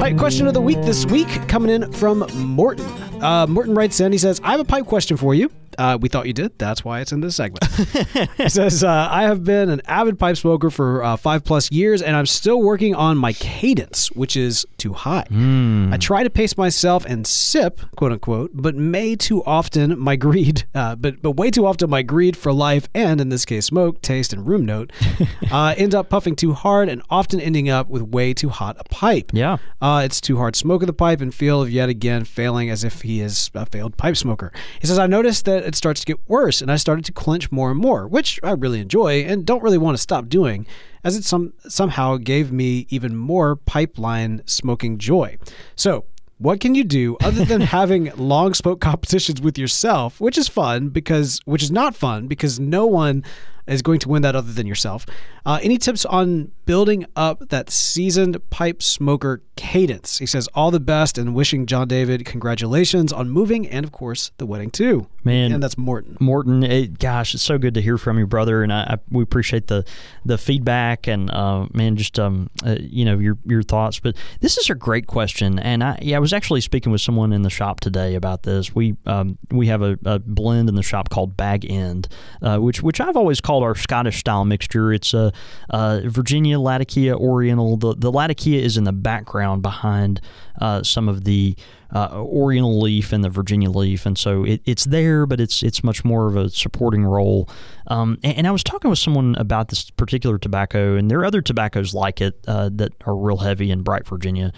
Pipe 0.00 0.16
question 0.16 0.46
of 0.46 0.54
the 0.54 0.60
week 0.60 0.80
this 0.82 1.04
week 1.06 1.28
coming 1.48 1.70
in 1.70 1.92
from 1.92 2.24
Morton. 2.34 3.09
Uh, 3.20 3.46
Morton 3.48 3.74
writes 3.74 4.00
in, 4.00 4.12
he 4.12 4.18
says, 4.18 4.40
I 4.42 4.52
have 4.52 4.60
a 4.60 4.64
pipe 4.64 4.86
question 4.86 5.16
for 5.16 5.34
you. 5.34 5.50
Uh, 5.78 5.96
we 6.00 6.08
thought 6.08 6.26
you 6.26 6.32
did. 6.32 6.58
That's 6.58 6.84
why 6.84 7.00
it's 7.00 7.12
in 7.12 7.20
this 7.20 7.36
segment. 7.36 7.64
he 8.36 8.48
says, 8.48 8.82
uh, 8.84 9.08
I 9.10 9.22
have 9.22 9.44
been 9.44 9.70
an 9.70 9.80
avid 9.86 10.18
pipe 10.18 10.36
smoker 10.36 10.68
for 10.68 11.02
uh, 11.02 11.16
five 11.16 11.44
plus 11.44 11.70
years, 11.70 12.02
and 12.02 12.16
I'm 12.16 12.26
still 12.26 12.60
working 12.60 12.94
on 12.94 13.16
my 13.16 13.32
cadence, 13.32 14.10
which 14.12 14.36
is 14.36 14.66
too 14.78 14.92
high. 14.92 15.24
I 15.30 15.96
try 15.96 16.22
to 16.22 16.30
pace 16.30 16.56
myself 16.56 17.04
and 17.06 17.26
sip, 17.26 17.80
quote 17.96 18.12
unquote, 18.12 18.50
but 18.52 18.74
may 18.74 19.16
too 19.16 19.42
often 19.44 19.98
my 19.98 20.16
greed, 20.16 20.64
uh, 20.74 20.96
but 20.96 21.22
but 21.22 21.32
way 21.32 21.50
too 21.50 21.66
often 21.66 21.88
my 21.88 22.02
greed 22.02 22.36
for 22.36 22.52
life 22.52 22.88
and 22.94 23.20
in 23.20 23.28
this 23.28 23.44
case 23.44 23.66
smoke, 23.66 24.02
taste, 24.02 24.32
and 24.32 24.46
room 24.46 24.66
note, 24.66 24.92
uh, 25.50 25.74
end 25.76 25.94
up 25.94 26.08
puffing 26.10 26.36
too 26.36 26.52
hard 26.52 26.88
and 26.88 27.02
often 27.10 27.40
ending 27.40 27.68
up 27.68 27.88
with 27.88 28.02
way 28.02 28.34
too 28.34 28.48
hot 28.48 28.76
a 28.78 28.84
pipe. 28.84 29.30
Yeah. 29.32 29.58
Uh, 29.80 30.02
it's 30.04 30.20
too 30.20 30.36
hard 30.36 30.56
smoke 30.56 30.82
of 30.82 30.86
the 30.88 30.92
pipe 30.92 31.20
and 31.20 31.34
feel 31.34 31.62
of 31.62 31.70
yet 31.70 31.88
again 31.88 32.24
failing 32.24 32.68
as 32.70 32.84
if 32.84 33.00
he 33.10 33.20
is 33.20 33.50
a 33.54 33.66
failed 33.66 33.96
pipe 33.96 34.16
smoker. 34.16 34.52
He 34.80 34.86
says, 34.86 34.98
I 34.98 35.08
noticed 35.08 35.44
that 35.46 35.64
it 35.64 35.74
starts 35.74 36.00
to 36.00 36.06
get 36.06 36.28
worse, 36.28 36.62
and 36.62 36.70
I 36.70 36.76
started 36.76 37.04
to 37.06 37.12
clench 37.12 37.50
more 37.50 37.72
and 37.72 37.80
more, 37.80 38.06
which 38.06 38.38
I 38.42 38.52
really 38.52 38.80
enjoy 38.80 39.24
and 39.24 39.44
don't 39.44 39.62
really 39.62 39.78
want 39.78 39.96
to 39.96 40.02
stop 40.02 40.28
doing, 40.28 40.64
as 41.02 41.16
it 41.16 41.24
some, 41.24 41.52
somehow 41.68 42.18
gave 42.18 42.52
me 42.52 42.86
even 42.88 43.16
more 43.16 43.56
pipeline 43.56 44.42
smoking 44.46 44.98
joy. 44.98 45.38
So, 45.74 46.04
what 46.38 46.60
can 46.60 46.74
you 46.74 46.84
do 46.84 47.16
other 47.22 47.44
than 47.44 47.60
having 47.78 48.12
long 48.16 48.54
smoke 48.54 48.80
competitions 48.80 49.42
with 49.42 49.58
yourself, 49.58 50.20
which 50.20 50.38
is 50.38 50.48
fun 50.48 50.88
because 50.88 51.40
which 51.44 51.62
is 51.62 51.70
not 51.70 51.94
fun 51.94 52.28
because 52.28 52.58
no 52.58 52.86
one 52.86 53.24
is 53.66 53.82
going 53.82 53.98
to 54.00 54.08
win 54.08 54.22
that 54.22 54.34
other 54.34 54.52
than 54.52 54.66
yourself. 54.66 55.04
Uh, 55.44 55.60
any 55.62 55.76
tips 55.78 56.04
on 56.06 56.50
building 56.64 57.04
up 57.14 57.48
that 57.50 57.70
seasoned 57.70 58.38
pipe 58.50 58.82
smoker 58.82 59.42
cadence? 59.60 60.18
He 60.18 60.24
says, 60.24 60.48
All 60.54 60.70
the 60.70 60.80
best 60.80 61.18
and 61.18 61.34
wishing 61.34 61.66
John 61.66 61.86
David 61.86 62.24
congratulations 62.24 63.12
on 63.12 63.28
moving 63.28 63.68
and, 63.68 63.84
of 63.84 63.92
course, 63.92 64.30
the 64.38 64.46
wedding 64.46 64.70
too. 64.70 65.06
Man, 65.22 65.52
and 65.52 65.62
that's 65.62 65.76
Morton. 65.76 66.16
Morton, 66.18 66.62
it, 66.62 66.98
gosh, 66.98 67.34
it's 67.34 67.42
so 67.42 67.58
good 67.58 67.74
to 67.74 67.82
hear 67.82 67.98
from 67.98 68.18
you, 68.18 68.26
brother. 68.26 68.62
And 68.62 68.72
I, 68.72 68.80
I 68.80 68.98
we 69.10 69.22
appreciate 69.22 69.66
the 69.66 69.84
the 70.24 70.38
feedback 70.38 71.06
and, 71.06 71.30
uh, 71.30 71.66
man, 71.74 71.96
just, 71.96 72.18
um, 72.18 72.48
uh, 72.64 72.76
you 72.80 73.04
know, 73.04 73.18
your 73.18 73.36
your 73.44 73.62
thoughts. 73.62 74.00
But 74.00 74.16
this 74.40 74.56
is 74.56 74.70
a 74.70 74.74
great 74.74 75.06
question. 75.06 75.58
And 75.58 75.84
I, 75.84 75.98
yeah, 76.00 76.16
I 76.16 76.20
was 76.20 76.32
actually 76.32 76.62
speaking 76.62 76.90
with 76.90 77.02
someone 77.02 77.34
in 77.34 77.42
the 77.42 77.50
shop 77.50 77.80
today 77.80 78.14
about 78.14 78.44
this. 78.44 78.74
We 78.74 78.96
um, 79.04 79.36
we 79.50 79.66
have 79.66 79.82
a, 79.82 79.98
a 80.06 80.18
blend 80.18 80.70
in 80.70 80.74
the 80.74 80.82
shop 80.82 81.10
called 81.10 81.36
Bag 81.36 81.70
End, 81.70 82.08
uh, 82.40 82.56
which, 82.58 82.82
which 82.82 82.98
I've 82.98 83.16
always 83.16 83.42
called 83.42 83.62
our 83.62 83.74
Scottish 83.74 84.20
style 84.20 84.46
mixture. 84.46 84.90
It's 84.90 85.12
a, 85.12 85.32
a 85.68 86.00
Virginia 86.06 86.58
Latakia 86.58 87.14
Oriental. 87.14 87.76
The, 87.76 87.94
the 87.94 88.10
Latakia 88.10 88.62
is 88.62 88.78
in 88.78 88.84
the 88.84 88.92
background 88.92 89.49
behind 89.56 90.20
uh, 90.60 90.82
some 90.82 91.08
of 91.08 91.24
the 91.24 91.56
uh, 91.92 92.08
Oriental 92.12 92.80
leaf 92.80 93.12
and 93.12 93.24
the 93.24 93.28
Virginia 93.28 93.70
leaf, 93.70 94.06
and 94.06 94.16
so 94.16 94.44
it, 94.44 94.60
it's 94.64 94.84
there, 94.84 95.26
but 95.26 95.40
it's 95.40 95.62
it's 95.62 95.82
much 95.82 96.04
more 96.04 96.28
of 96.28 96.36
a 96.36 96.48
supporting 96.48 97.04
role. 97.04 97.48
Um, 97.88 98.18
and, 98.22 98.38
and, 98.38 98.46
I 98.46 98.52
was 98.52 98.62
talking 98.62 98.90
with 98.90 98.98
someone 98.98 99.34
about 99.36 99.68
this 99.68 99.90
particular 99.90 100.38
tobacco, 100.38 100.96
and 100.96 101.10
there 101.10 101.18
are 101.20 101.24
other 101.24 101.42
tobaccos 101.42 101.92
like 101.92 102.20
it 102.20 102.38
uh, 102.46 102.70
that 102.74 102.92
are 103.06 103.16
real 103.16 103.38
heavy 103.38 103.70
in 103.70 103.82
bright 103.82 104.06
Virginia. 104.06 104.52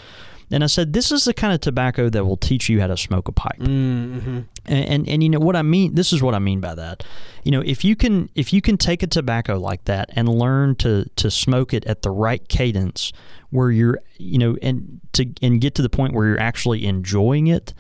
And 0.53 0.63
I 0.63 0.67
said, 0.67 0.93
this 0.93 1.11
is 1.11 1.25
the 1.25 1.35
kind 1.35 1.53
of 1.53 1.61
tobacco 1.61 2.09
that 2.11 2.25
will 2.25 2.37
teach 2.37 2.69
you 2.69 2.81
how 2.81 2.87
to 2.87 2.97
smoke 2.97 3.27
a 3.29 3.33
pipe. 3.33 3.59
Mm-hmm. 3.59 4.41
And, 4.67 4.85
and, 4.85 5.09
and 5.09 5.23
you 5.23 5.31
know 5.31 5.39
what 5.39 5.57
I 5.57 5.63
mean. 5.63 5.95
This 5.95 6.13
is 6.13 6.23
what 6.23 6.35
I 6.35 6.39
mean 6.39 6.61
by 6.61 6.75
that. 6.75 7.03
You 7.43 7.51
know, 7.51 7.63
if 7.63 7.85
you 7.85 7.97
can 7.97 8.29
if 8.35 8.53
you 8.53 8.61
can 8.61 8.77
take 8.77 9.03
a 9.03 9.07
tobacco 9.07 9.59
like 9.59 9.85
that 9.87 10.11
and 10.13 10.29
learn 10.29 10.77
to 10.77 11.09
to 11.17 11.31
smoke 11.31 11.75
it 11.75 11.85
at 11.87 12.03
the 12.03 12.11
right 12.11 12.47
cadence, 12.49 13.13
where 13.51 13.71
you're 13.71 13.99
you 14.19 14.39
know 14.39 14.57
and 14.63 15.01
to 15.15 15.27
and 15.43 15.61
get 15.61 15.75
to 15.77 15.83
the 15.83 15.91
point 15.91 16.15
where 16.15 16.27
you're 16.29 16.41
actually 16.41 16.87
enjoying 16.87 17.49
it 17.49 17.75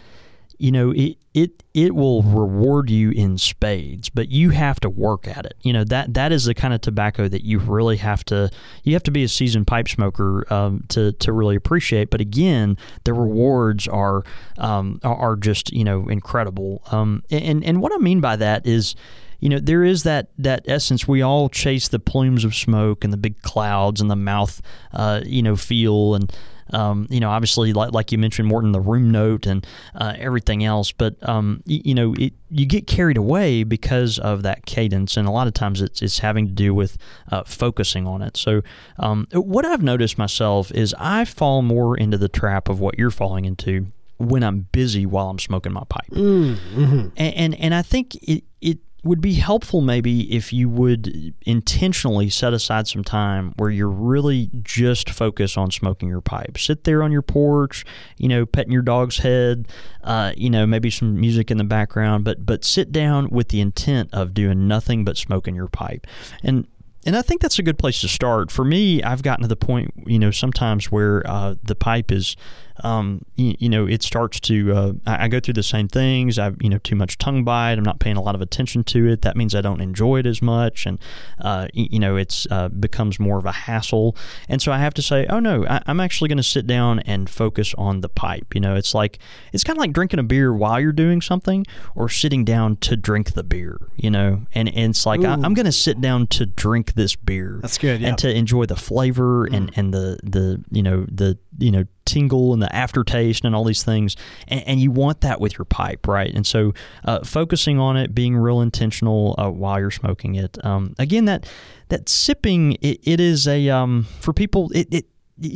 you 0.58 0.72
know 0.72 0.90
it 0.90 1.16
it 1.34 1.62
it 1.74 1.94
will 1.94 2.22
reward 2.22 2.90
you 2.90 3.10
in 3.10 3.38
spades 3.38 4.08
but 4.08 4.30
you 4.30 4.50
have 4.50 4.78
to 4.80 4.90
work 4.90 5.26
at 5.26 5.46
it. 5.46 5.54
You 5.62 5.72
know 5.72 5.84
that 5.84 6.14
that 6.14 6.32
is 6.32 6.44
the 6.44 6.54
kind 6.54 6.74
of 6.74 6.80
tobacco 6.80 7.28
that 7.28 7.44
you 7.44 7.58
really 7.58 7.96
have 7.98 8.24
to 8.26 8.50
you 8.84 8.92
have 8.94 9.02
to 9.04 9.10
be 9.10 9.24
a 9.24 9.28
seasoned 9.28 9.66
pipe 9.66 9.88
smoker 9.88 10.50
um, 10.52 10.84
to 10.88 11.12
to 11.12 11.32
really 11.32 11.56
appreciate. 11.56 12.10
But 12.10 12.20
again 12.20 12.76
the 13.04 13.14
rewards 13.14 13.88
are 13.88 14.24
um, 14.58 15.00
are 15.02 15.36
just 15.36 15.72
you 15.72 15.84
know 15.84 16.08
incredible. 16.08 16.82
Um, 16.90 17.22
and 17.30 17.64
and 17.64 17.80
what 17.80 17.92
I 17.92 17.98
mean 17.98 18.20
by 18.20 18.36
that 18.36 18.66
is 18.66 18.94
you 19.40 19.48
know 19.48 19.58
there 19.58 19.82
is 19.82 20.04
that 20.04 20.28
that 20.38 20.64
essence. 20.68 21.08
We 21.08 21.22
all 21.22 21.48
chase 21.48 21.88
the 21.88 21.98
plumes 21.98 22.44
of 22.44 22.54
smoke 22.54 23.04
and 23.04 23.12
the 23.12 23.16
big 23.16 23.42
clouds 23.42 24.00
and 24.00 24.10
the 24.10 24.16
mouth 24.16 24.62
uh, 24.92 25.22
you 25.24 25.42
know 25.42 25.56
feel 25.56 26.14
and 26.14 26.32
um, 26.72 27.06
you 27.10 27.20
know, 27.20 27.30
obviously, 27.30 27.72
like, 27.72 27.92
like 27.92 28.12
you 28.12 28.18
mentioned, 28.18 28.48
Morton, 28.48 28.72
the 28.72 28.80
room 28.80 29.10
note 29.10 29.46
and 29.46 29.66
uh, 29.94 30.14
everything 30.18 30.64
else. 30.64 30.92
But 30.92 31.16
um, 31.28 31.62
you, 31.66 31.82
you, 31.84 31.94
know, 31.94 32.14
it, 32.18 32.32
you 32.50 32.66
get 32.66 32.86
carried 32.86 33.16
away 33.16 33.64
because 33.64 34.18
of 34.18 34.42
that 34.42 34.66
cadence, 34.66 35.16
and 35.16 35.28
a 35.28 35.30
lot 35.30 35.46
of 35.46 35.54
times 35.54 35.82
it's 35.82 36.02
it's 36.02 36.18
having 36.18 36.46
to 36.46 36.52
do 36.52 36.74
with 36.74 36.98
uh, 37.30 37.44
focusing 37.44 38.06
on 38.06 38.22
it. 38.22 38.36
So, 38.36 38.62
um, 38.98 39.26
what 39.32 39.64
I've 39.64 39.82
noticed 39.82 40.18
myself 40.18 40.70
is 40.72 40.94
I 40.98 41.24
fall 41.24 41.62
more 41.62 41.96
into 41.96 42.18
the 42.18 42.28
trap 42.28 42.68
of 42.68 42.80
what 42.80 42.98
you're 42.98 43.10
falling 43.10 43.44
into 43.44 43.86
when 44.18 44.42
I'm 44.42 44.68
busy 44.72 45.04
while 45.04 45.28
I'm 45.28 45.38
smoking 45.38 45.72
my 45.72 45.84
pipe, 45.88 46.10
mm-hmm. 46.10 47.08
and, 47.16 47.34
and 47.34 47.54
and 47.54 47.74
I 47.74 47.82
think 47.82 48.14
it 48.16 48.44
it 48.60 48.78
would 49.04 49.20
be 49.20 49.34
helpful 49.34 49.80
maybe 49.80 50.32
if 50.34 50.52
you 50.52 50.68
would 50.68 51.34
intentionally 51.42 52.30
set 52.30 52.52
aside 52.52 52.86
some 52.86 53.02
time 53.02 53.52
where 53.56 53.70
you're 53.70 53.88
really 53.88 54.48
just 54.62 55.10
focus 55.10 55.56
on 55.56 55.70
smoking 55.70 56.08
your 56.08 56.20
pipe. 56.20 56.56
Sit 56.56 56.84
there 56.84 57.02
on 57.02 57.10
your 57.10 57.22
porch, 57.22 57.84
you 58.16 58.28
know, 58.28 58.46
petting 58.46 58.72
your 58.72 58.82
dog's 58.82 59.18
head, 59.18 59.66
uh, 60.04 60.32
you 60.36 60.48
know, 60.48 60.66
maybe 60.66 60.88
some 60.88 61.20
music 61.20 61.50
in 61.50 61.58
the 61.58 61.64
background, 61.64 62.24
but 62.24 62.46
but 62.46 62.64
sit 62.64 62.92
down 62.92 63.28
with 63.30 63.48
the 63.48 63.60
intent 63.60 64.10
of 64.12 64.34
doing 64.34 64.68
nothing 64.68 65.04
but 65.04 65.16
smoking 65.16 65.54
your 65.54 65.68
pipe. 65.68 66.06
And 66.44 66.66
and 67.04 67.16
I 67.16 67.22
think 67.22 67.40
that's 67.40 67.58
a 67.58 67.62
good 67.64 67.78
place 67.78 68.00
to 68.02 68.08
start. 68.08 68.52
For 68.52 68.64
me, 68.64 69.02
I've 69.02 69.22
gotten 69.22 69.42
to 69.42 69.48
the 69.48 69.56
point, 69.56 69.92
you 70.06 70.20
know, 70.20 70.30
sometimes 70.30 70.92
where 70.92 71.28
uh, 71.28 71.56
the 71.62 71.74
pipe 71.74 72.12
is 72.12 72.36
um, 72.80 73.24
you, 73.36 73.54
you, 73.58 73.68
know, 73.68 73.86
it 73.86 74.02
starts 74.02 74.40
to, 74.40 74.72
uh, 74.72 74.92
I, 75.06 75.24
I, 75.24 75.28
go 75.28 75.40
through 75.40 75.54
the 75.54 75.62
same 75.62 75.88
things. 75.88 76.38
I, 76.38 76.52
you 76.60 76.68
know, 76.68 76.78
too 76.78 76.96
much 76.96 77.18
tongue 77.18 77.44
bite. 77.44 77.72
I'm 77.72 77.84
not 77.84 78.00
paying 78.00 78.16
a 78.16 78.22
lot 78.22 78.34
of 78.34 78.40
attention 78.40 78.84
to 78.84 79.08
it. 79.08 79.22
That 79.22 79.36
means 79.36 79.54
I 79.54 79.60
don't 79.60 79.80
enjoy 79.80 80.20
it 80.20 80.26
as 80.26 80.40
much. 80.40 80.86
And, 80.86 80.98
uh, 81.40 81.68
you 81.72 81.98
know, 81.98 82.16
it's 82.16 82.46
uh, 82.50 82.68
becomes 82.68 83.18
more 83.20 83.38
of 83.38 83.46
a 83.46 83.52
hassle. 83.52 84.16
And 84.48 84.62
so 84.62 84.72
I 84.72 84.78
have 84.78 84.94
to 84.94 85.02
say, 85.02 85.26
oh 85.28 85.38
no, 85.38 85.66
I, 85.66 85.82
am 85.86 86.00
actually 86.00 86.28
going 86.28 86.38
to 86.38 86.42
sit 86.42 86.66
down 86.66 87.00
and 87.00 87.28
focus 87.28 87.74
on 87.76 88.00
the 88.00 88.08
pipe. 88.08 88.54
You 88.54 88.60
know, 88.60 88.74
it's 88.74 88.94
like, 88.94 89.18
it's 89.52 89.64
kind 89.64 89.76
of 89.76 89.80
like 89.80 89.92
drinking 89.92 90.20
a 90.20 90.24
beer 90.24 90.52
while 90.52 90.80
you're 90.80 90.92
doing 90.92 91.20
something 91.20 91.66
or 91.94 92.08
sitting 92.08 92.44
down 92.44 92.76
to 92.76 92.96
drink 92.96 93.32
the 93.32 93.44
beer, 93.44 93.78
you 93.96 94.10
know, 94.10 94.46
and, 94.54 94.68
and 94.68 94.90
it's 94.90 95.06
like, 95.06 95.24
I, 95.24 95.34
am 95.34 95.54
going 95.54 95.66
to 95.66 95.72
sit 95.72 96.00
down 96.00 96.26
to 96.28 96.46
drink 96.46 96.94
this 96.94 97.16
beer. 97.16 97.58
That's 97.60 97.78
good. 97.78 98.00
Yeah. 98.00 98.08
And 98.08 98.18
to 98.18 98.34
enjoy 98.34 98.66
the 98.66 98.76
flavor 98.76 99.46
mm. 99.46 99.56
and, 99.56 99.72
and 99.76 99.94
the, 99.94 100.18
the, 100.22 100.64
you 100.70 100.82
know, 100.82 101.06
the, 101.10 101.38
you 101.58 101.70
know, 101.70 101.84
tingle 102.04 102.52
and 102.52 102.62
the 102.62 102.74
aftertaste 102.74 103.44
and 103.44 103.54
all 103.54 103.64
these 103.64 103.82
things. 103.82 104.16
And, 104.48 104.66
and 104.66 104.80
you 104.80 104.90
want 104.90 105.20
that 105.22 105.40
with 105.40 105.58
your 105.58 105.64
pipe, 105.64 106.06
right? 106.06 106.32
And 106.32 106.46
so 106.46 106.72
uh, 107.04 107.24
focusing 107.24 107.78
on 107.78 107.96
it, 107.96 108.14
being 108.14 108.36
real 108.36 108.60
intentional 108.60 109.34
uh, 109.38 109.50
while 109.50 109.78
you're 109.78 109.90
smoking 109.90 110.34
it. 110.34 110.62
Um, 110.64 110.94
again, 110.98 111.24
that 111.26 111.48
that 111.88 112.08
sipping, 112.08 112.72
it, 112.80 113.00
it 113.02 113.20
is 113.20 113.46
a 113.46 113.68
um, 113.68 114.06
for 114.20 114.32
people. 114.32 114.70
It, 114.74 114.88
it 114.90 115.06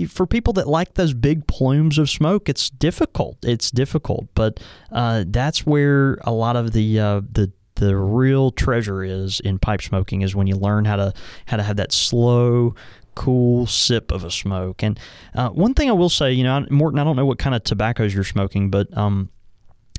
for 0.08 0.26
people 0.26 0.52
that 0.54 0.66
like 0.66 0.94
those 0.94 1.14
big 1.14 1.46
plumes 1.46 1.98
of 1.98 2.10
smoke, 2.10 2.48
it's 2.48 2.70
difficult. 2.70 3.36
It's 3.42 3.70
difficult, 3.70 4.26
but 4.34 4.58
uh, 4.90 5.24
that's 5.26 5.64
where 5.64 6.18
a 6.22 6.32
lot 6.32 6.56
of 6.56 6.72
the 6.72 6.98
uh, 6.98 7.20
the 7.30 7.52
the 7.76 7.96
real 7.96 8.50
treasure 8.50 9.04
is 9.04 9.40
in 9.40 9.58
pipe 9.58 9.82
smoking 9.82 10.22
is 10.22 10.34
when 10.34 10.46
you 10.46 10.56
learn 10.56 10.84
how 10.86 10.96
to 10.96 11.12
how 11.46 11.56
to 11.56 11.62
have 11.62 11.76
that 11.76 11.92
slow 11.92 12.74
cool 13.16 13.66
sip 13.66 14.12
of 14.12 14.22
a 14.22 14.30
smoke. 14.30 14.84
And 14.84 15.00
uh, 15.34 15.48
one 15.48 15.74
thing 15.74 15.88
I 15.88 15.92
will 15.92 16.08
say, 16.08 16.32
you 16.32 16.44
know, 16.44 16.64
Morton, 16.70 17.00
I 17.00 17.04
don't 17.04 17.16
know 17.16 17.26
what 17.26 17.38
kind 17.38 17.56
of 17.56 17.64
tobaccos 17.64 18.14
you're 18.14 18.22
smoking, 18.22 18.70
but 18.70 18.96
um, 18.96 19.30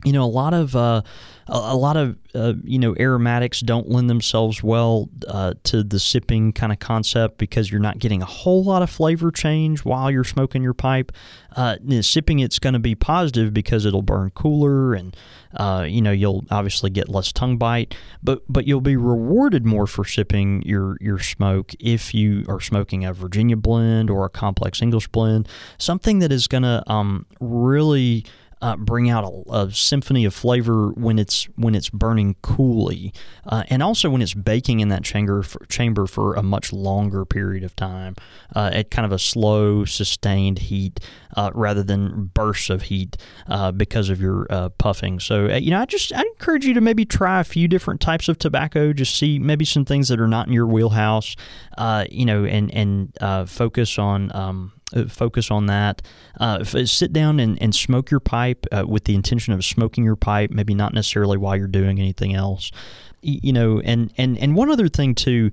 you 0.03 0.13
know, 0.13 0.23
a 0.23 0.25
lot 0.25 0.53
of 0.53 0.75
uh, 0.75 1.01
a, 1.49 1.75
lot 1.75 1.97
of 1.97 2.17
uh, 2.35 2.53
you 2.63 2.79
know 2.79 2.95
aromatics 2.99 3.61
don't 3.61 3.89
lend 3.89 4.09
themselves 4.09 4.61
well 4.61 5.09
uh, 5.27 5.53
to 5.63 5.83
the 5.83 5.99
sipping 5.99 6.51
kind 6.51 6.71
of 6.71 6.79
concept 6.79 7.37
because 7.37 7.71
you're 7.71 7.79
not 7.79 7.99
getting 7.99 8.21
a 8.21 8.25
whole 8.25 8.63
lot 8.63 8.81
of 8.81 8.89
flavor 8.89 9.31
change 9.31 9.83
while 9.83 10.11
you're 10.11 10.23
smoking 10.23 10.61
your 10.61 10.73
pipe. 10.73 11.11
Uh, 11.55 11.77
sipping 12.01 12.39
it's 12.39 12.59
going 12.59 12.73
to 12.73 12.79
be 12.79 12.93
positive 12.95 13.53
because 13.53 13.85
it'll 13.85 14.01
burn 14.01 14.29
cooler 14.31 14.93
and 14.93 15.15
uh, 15.55 15.85
you 15.87 16.01
know 16.01 16.11
you'll 16.11 16.45
obviously 16.51 16.89
get 16.89 17.09
less 17.09 17.31
tongue 17.31 17.57
bite, 17.57 17.95
but 18.21 18.43
but 18.49 18.67
you'll 18.67 18.81
be 18.81 18.97
rewarded 18.97 19.65
more 19.65 19.87
for 19.87 20.05
sipping 20.05 20.61
your 20.63 20.97
your 20.99 21.19
smoke 21.19 21.71
if 21.79 22.13
you 22.13 22.43
are 22.47 22.59
smoking 22.59 23.05
a 23.05 23.13
Virginia 23.13 23.55
blend 23.55 24.09
or 24.09 24.25
a 24.25 24.29
complex 24.29 24.81
English 24.81 25.07
blend, 25.07 25.47
something 25.77 26.19
that 26.19 26.31
is 26.31 26.47
going 26.47 26.63
to 26.63 26.83
um, 26.91 27.25
really 27.39 28.25
uh, 28.61 28.75
bring 28.75 29.09
out 29.09 29.23
a, 29.23 29.53
a, 29.53 29.71
symphony 29.71 30.25
of 30.25 30.33
flavor 30.33 30.89
when 30.91 31.19
it's 31.19 31.45
when 31.55 31.75
it's 31.75 31.89
burning 31.89 32.35
coolly, 32.41 33.13
uh, 33.45 33.63
and 33.69 33.83
also 33.83 34.09
when 34.09 34.21
it's 34.21 34.33
baking 34.33 34.79
in 34.79 34.89
that 34.89 35.03
chamber 35.03 35.43
for, 35.43 35.63
chamber 35.67 36.07
for 36.07 36.33
a 36.35 36.41
much 36.41 36.73
longer 36.73 37.23
period 37.23 37.63
of 37.63 37.75
time 37.75 38.15
uh, 38.55 38.71
at 38.73 38.89
kind 38.89 39.05
of 39.05 39.11
a 39.11 39.19
slow, 39.19 39.85
sustained 39.85 40.59
heat 40.59 40.99
uh, 41.35 41.51
rather 41.53 41.83
than 41.83 42.31
bursts 42.33 42.69
of 42.69 42.83
heat 42.83 43.15
uh, 43.47 43.71
because 43.71 44.09
of 44.09 44.19
your 44.19 44.47
uh, 44.49 44.69
puffing. 44.69 45.19
So 45.19 45.55
you 45.55 45.69
know, 45.69 45.81
I 45.81 45.85
just 45.85 46.11
I 46.13 46.21
encourage 46.21 46.65
you 46.65 46.73
to 46.73 46.81
maybe 46.81 47.05
try 47.05 47.39
a 47.39 47.43
few 47.43 47.67
different 47.67 48.01
types 48.01 48.27
of 48.27 48.39
tobacco. 48.39 48.91
Just 48.91 49.15
see 49.15 49.37
maybe 49.37 49.65
some 49.65 49.85
things 49.85 50.07
that 50.07 50.19
are 50.19 50.27
not 50.27 50.47
in 50.47 50.53
your 50.53 50.67
wheelhouse. 50.67 51.35
you 52.09 52.25
know, 52.25 52.43
and 52.43 52.73
and 52.73 53.49
focus 53.49 53.99
on. 53.99 54.35
Um, 54.35 54.73
focus 55.09 55.51
on 55.51 55.65
that. 55.67 56.01
Uh, 56.39 56.63
sit 56.63 57.13
down 57.13 57.39
and, 57.39 57.61
and 57.61 57.75
smoke 57.75 58.11
your 58.11 58.19
pipe 58.19 58.65
uh, 58.71 58.85
with 58.87 59.05
the 59.05 59.15
intention 59.15 59.53
of 59.53 59.63
smoking 59.63 60.03
your 60.03 60.15
pipe, 60.15 60.51
maybe 60.51 60.73
not 60.73 60.93
necessarily 60.93 61.37
while 61.37 61.55
you're 61.55 61.67
doing 61.67 61.99
anything 61.99 62.33
else. 62.33 62.71
You 63.21 63.51
know, 63.51 63.79
and, 63.79 64.13
and, 64.17 64.37
and 64.37 64.55
one 64.55 64.69
other 64.69 64.87
thing 64.87 65.15
too, 65.15 65.51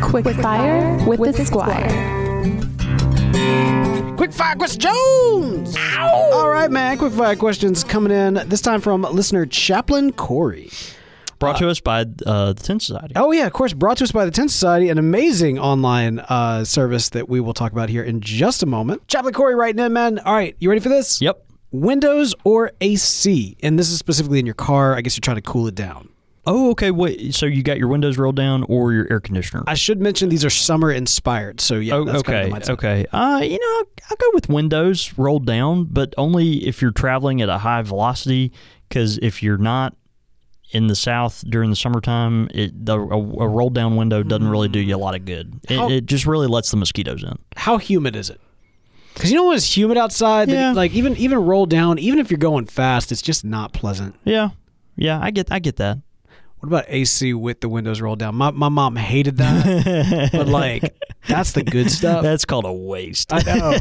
Quick, 0.00 0.24
Quick 0.24 0.36
Fire 0.36 0.96
with, 1.06 1.20
with 1.20 1.36
the 1.36 1.44
Squire. 1.44 1.86
Quick 4.16 4.32
Fire 4.32 4.54
Question 4.56 4.80
Jones! 4.80 5.76
Ow! 5.76 6.30
All 6.32 6.48
right, 6.48 6.70
man. 6.70 6.98
Quick 6.98 7.12
Fire 7.12 7.36
questions 7.36 7.84
coming 7.84 8.12
in, 8.12 8.34
this 8.46 8.60
time 8.60 8.80
from 8.80 9.02
listener 9.02 9.46
Chaplain 9.46 10.12
Corey. 10.12 10.70
Brought 11.38 11.56
uh, 11.56 11.58
to 11.60 11.68
us 11.68 11.80
by 11.80 12.00
uh, 12.26 12.52
the 12.52 12.62
Tin 12.62 12.80
Society. 12.80 13.14
Oh, 13.16 13.32
yeah, 13.32 13.46
of 13.46 13.52
course. 13.52 13.72
Brought 13.72 13.98
to 13.98 14.04
us 14.04 14.12
by 14.12 14.24
the 14.24 14.30
Tin 14.30 14.48
Society, 14.48 14.88
an 14.88 14.98
amazing 14.98 15.58
online 15.58 16.20
uh, 16.20 16.64
service 16.64 17.10
that 17.10 17.28
we 17.28 17.40
will 17.40 17.54
talk 17.54 17.72
about 17.72 17.88
here 17.88 18.02
in 18.02 18.20
just 18.20 18.62
a 18.62 18.66
moment. 18.66 19.06
Chaplain 19.08 19.34
Corey 19.34 19.54
writing 19.54 19.84
in, 19.84 19.92
man. 19.92 20.18
All 20.20 20.34
right, 20.34 20.56
you 20.58 20.68
ready 20.68 20.80
for 20.80 20.88
this? 20.88 21.20
Yep. 21.20 21.44
Windows 21.70 22.34
or 22.44 22.72
AC? 22.80 23.56
And 23.62 23.78
this 23.78 23.90
is 23.90 23.98
specifically 23.98 24.38
in 24.38 24.46
your 24.46 24.54
car. 24.54 24.96
I 24.96 25.00
guess 25.00 25.16
you're 25.16 25.22
trying 25.22 25.36
to 25.36 25.42
cool 25.42 25.66
it 25.66 25.74
down. 25.74 26.08
Oh, 26.46 26.70
okay. 26.70 26.90
Wait, 26.90 27.34
so 27.34 27.46
you 27.46 27.62
got 27.62 27.78
your 27.78 27.88
windows 27.88 28.16
rolled 28.18 28.36
down 28.36 28.64
or 28.64 28.92
your 28.92 29.06
air 29.10 29.20
conditioner? 29.20 29.64
I 29.66 29.74
should 29.74 30.00
mention 30.00 30.28
these 30.28 30.44
are 30.44 30.50
summer 30.50 30.90
inspired. 30.90 31.60
So 31.60 31.76
yeah, 31.76 31.94
oh, 31.94 32.08
okay, 32.08 32.50
kind 32.50 32.62
of 32.62 32.70
okay. 32.70 33.06
Uh, 33.12 33.40
you 33.42 33.58
know, 33.58 33.84
I'll 34.10 34.16
go 34.16 34.30
with 34.32 34.48
windows 34.48 35.12
rolled 35.18 35.46
down, 35.46 35.84
but 35.84 36.14
only 36.16 36.66
if 36.66 36.80
you're 36.80 36.92
traveling 36.92 37.42
at 37.42 37.48
a 37.48 37.58
high 37.58 37.82
velocity. 37.82 38.52
Because 38.88 39.18
if 39.18 39.42
you're 39.42 39.58
not 39.58 39.94
in 40.70 40.86
the 40.86 40.96
south 40.96 41.44
during 41.48 41.70
the 41.70 41.76
summertime, 41.76 42.48
it 42.52 42.86
the, 42.86 42.98
a, 42.98 43.16
a 43.16 43.48
rolled 43.48 43.74
down 43.74 43.96
window 43.96 44.22
doesn't 44.22 44.48
really 44.48 44.68
do 44.68 44.80
you 44.80 44.96
a 44.96 44.98
lot 44.98 45.14
of 45.14 45.24
good. 45.24 45.60
It, 45.68 45.76
how, 45.76 45.90
it 45.90 46.06
just 46.06 46.26
really 46.26 46.46
lets 46.46 46.70
the 46.70 46.76
mosquitoes 46.76 47.22
in. 47.22 47.38
How 47.56 47.78
humid 47.78 48.16
is 48.16 48.30
it? 48.30 48.40
Because 49.14 49.30
you 49.30 49.36
know 49.36 49.46
when 49.46 49.56
it's 49.56 49.76
humid 49.76 49.98
outside, 49.98 50.48
yeah. 50.48 50.72
like 50.72 50.92
even 50.92 51.16
even 51.16 51.38
rolled 51.38 51.70
down, 51.70 51.98
even 51.98 52.18
if 52.20 52.30
you're 52.30 52.38
going 52.38 52.66
fast, 52.66 53.10
it's 53.10 53.22
just 53.22 53.44
not 53.44 53.72
pleasant. 53.72 54.14
Yeah, 54.24 54.50
yeah, 54.96 55.18
I 55.20 55.30
get 55.30 55.50
I 55.50 55.58
get 55.58 55.76
that. 55.76 55.98
What 56.60 56.66
about 56.68 56.84
AC 56.88 57.34
with 57.34 57.60
the 57.60 57.68
windows 57.68 58.00
rolled 58.00 58.18
down? 58.18 58.34
My 58.34 58.50
my 58.50 58.68
mom 58.68 58.96
hated 58.96 59.36
that, 59.36 60.30
but 60.32 60.48
like 60.48 60.92
that's 61.28 61.52
the 61.52 61.62
good 61.62 61.88
stuff. 61.90 62.22
That's 62.22 62.44
called 62.44 62.64
a 62.64 62.72
waste. 62.72 63.32
I 63.32 63.42
know, 63.42 63.78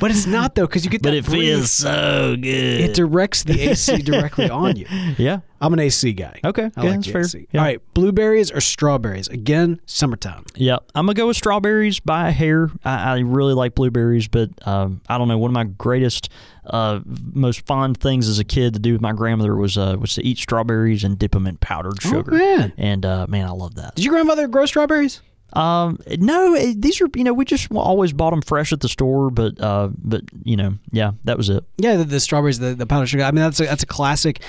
but 0.00 0.10
it's 0.10 0.26
not 0.26 0.54
though 0.54 0.66
because 0.66 0.84
you 0.84 0.90
get. 0.90 1.02
But 1.02 1.12
it 1.12 1.26
breeze. 1.26 1.40
feels 1.42 1.70
so 1.72 2.36
good. 2.36 2.46
It 2.46 2.94
directs 2.94 3.42
the 3.42 3.60
AC 3.70 3.98
directly 4.02 4.48
on 4.48 4.76
you. 4.76 4.86
Yeah, 5.18 5.40
I'm 5.60 5.74
an 5.74 5.78
AC 5.78 6.14
guy. 6.14 6.40
Okay, 6.42 6.70
I 6.74 6.82
yeah, 6.82 6.90
like 6.90 7.00
that's 7.00 7.10
fair. 7.10 7.20
AC. 7.20 7.48
Yeah. 7.52 7.60
All 7.60 7.66
right, 7.66 7.80
blueberries 7.92 8.50
or 8.50 8.62
strawberries? 8.62 9.28
Again, 9.28 9.80
summertime. 9.84 10.44
Yeah, 10.54 10.78
I'm 10.94 11.04
gonna 11.04 11.14
go 11.14 11.26
with 11.26 11.36
strawberries 11.36 12.00
by 12.00 12.28
a 12.28 12.32
hair. 12.32 12.70
I, 12.84 13.16
I 13.16 13.18
really 13.18 13.52
like 13.54 13.74
blueberries, 13.74 14.26
but 14.28 14.48
um, 14.66 15.02
I 15.08 15.18
don't 15.18 15.28
know. 15.28 15.36
One 15.36 15.50
of 15.50 15.54
my 15.54 15.64
greatest, 15.64 16.30
uh, 16.66 17.00
most 17.06 17.66
fond 17.66 17.98
things 17.98 18.28
as 18.28 18.38
a 18.38 18.44
kid 18.44 18.74
to 18.74 18.80
do 18.80 18.92
with 18.92 19.00
my 19.00 19.12
grandmother 19.12 19.54
was 19.56 19.76
uh, 19.76 19.96
was 20.00 20.14
to 20.14 20.24
eat 20.24 20.38
strawberries 20.38 21.04
and 21.04 21.18
dip 21.18 21.32
them 21.32 21.46
in 21.46 21.56
powdered 21.58 21.98
oh, 22.04 22.08
sugar. 22.08 22.34
Oh, 22.34 22.38
man. 22.38 22.72
And 22.76 23.04
uh, 23.04 23.26
man, 23.28 23.46
I 23.46 23.50
love 23.50 23.74
that. 23.76 23.94
Did 23.94 24.04
your 24.04 24.14
grandmother 24.14 24.48
grow 24.48 24.66
strawberries? 24.66 25.20
Um, 25.52 25.98
no, 26.18 26.56
these 26.74 27.00
are 27.00 27.08
you 27.14 27.22
know 27.22 27.32
we 27.32 27.44
just 27.44 27.70
always 27.70 28.12
bought 28.12 28.30
them 28.30 28.42
fresh 28.42 28.72
at 28.72 28.80
the 28.80 28.88
store, 28.88 29.30
but 29.30 29.60
uh, 29.60 29.90
but 29.96 30.22
you 30.42 30.56
know, 30.56 30.74
yeah, 30.90 31.12
that 31.24 31.36
was 31.36 31.48
it. 31.48 31.64
Yeah, 31.76 31.96
the, 31.96 32.04
the 32.04 32.20
strawberries, 32.20 32.58
the, 32.58 32.74
the 32.74 32.86
powdered 32.86 33.06
sugar. 33.06 33.22
I 33.22 33.30
mean, 33.30 33.42
that's 33.42 33.60
a, 33.60 33.64
that's 33.64 33.82
a 33.82 33.86
classic. 33.86 34.40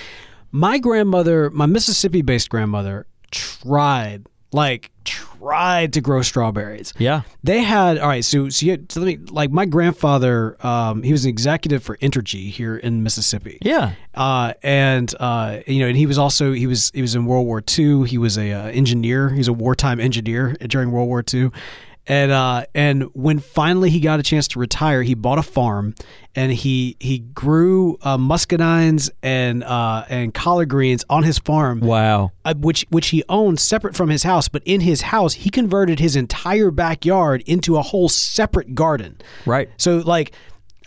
My 0.51 0.77
grandmother, 0.77 1.49
my 1.51 1.65
Mississippi 1.65 2.21
based 2.21 2.49
grandmother, 2.49 3.05
tried, 3.29 4.25
like, 4.55 4.91
tried 5.03 5.93
to 5.93 6.01
grow 6.01 6.21
strawberries. 6.21 6.93
Yeah. 6.97 7.21
They 7.43 7.61
had, 7.61 7.99
all 7.99 8.07
right, 8.07 8.25
so, 8.25 8.49
so, 8.49 8.65
had, 8.65 8.91
so 8.91 9.01
let 9.01 9.05
me, 9.05 9.17
like, 9.29 9.51
my 9.51 9.65
grandfather, 9.65 10.57
um, 10.65 11.03
he 11.03 11.11
was 11.11 11.25
an 11.25 11.29
executive 11.29 11.83
for 11.83 11.97
Entergy 11.97 12.49
here 12.49 12.77
in 12.77 13.03
Mississippi. 13.03 13.59
Yeah. 13.61 13.93
Uh, 14.13 14.53
and, 14.63 15.13
uh, 15.19 15.59
you 15.67 15.81
know, 15.81 15.87
and 15.87 15.97
he 15.97 16.05
was 16.05 16.17
also, 16.17 16.53
he 16.53 16.65
was, 16.65 16.91
he 16.95 17.01
was 17.01 17.13
in 17.13 17.25
World 17.25 17.45
War 17.45 17.61
II. 17.77 18.07
He 18.07 18.17
was 18.17 18.37
a 18.37 18.51
uh, 18.51 18.67
engineer. 18.69 19.29
He 19.29 19.37
was 19.37 19.47
a 19.47 19.53
wartime 19.53 19.99
engineer 19.99 20.53
during 20.53 20.91
World 20.91 21.07
War 21.07 21.23
II. 21.31 21.51
And 22.07 22.31
uh, 22.31 22.65
and 22.75 23.03
when 23.13 23.39
finally 23.39 23.89
he 23.89 23.99
got 23.99 24.19
a 24.19 24.23
chance 24.23 24.47
to 24.49 24.59
retire, 24.59 25.01
he 25.01 25.15
bought 25.15 25.39
a 25.39 25.43
farm 25.43 25.95
and 26.35 26.51
he 26.51 26.97
he 26.99 27.19
grew 27.19 27.97
uh, 28.01 28.17
muscadines 28.17 29.09
and 29.23 29.63
uh, 29.63 30.05
and 30.07 30.33
collard 30.33 30.69
greens 30.69 31.03
on 31.09 31.23
his 31.23 31.39
farm. 31.39 31.79
Wow, 31.79 32.31
uh, 32.43 32.53
which 32.57 32.85
which 32.89 33.07
he 33.07 33.23
owned 33.27 33.59
separate 33.59 33.95
from 33.95 34.09
his 34.09 34.23
house. 34.23 34.47
But 34.47 34.61
in 34.65 34.81
his 34.81 35.01
house, 35.01 35.33
he 35.33 35.49
converted 35.49 35.99
his 35.99 36.15
entire 36.15 36.69
backyard 36.69 37.41
into 37.47 37.77
a 37.77 37.81
whole 37.81 38.09
separate 38.09 38.75
garden. 38.75 39.17
Right. 39.45 39.69
So 39.77 39.97
like. 39.97 40.33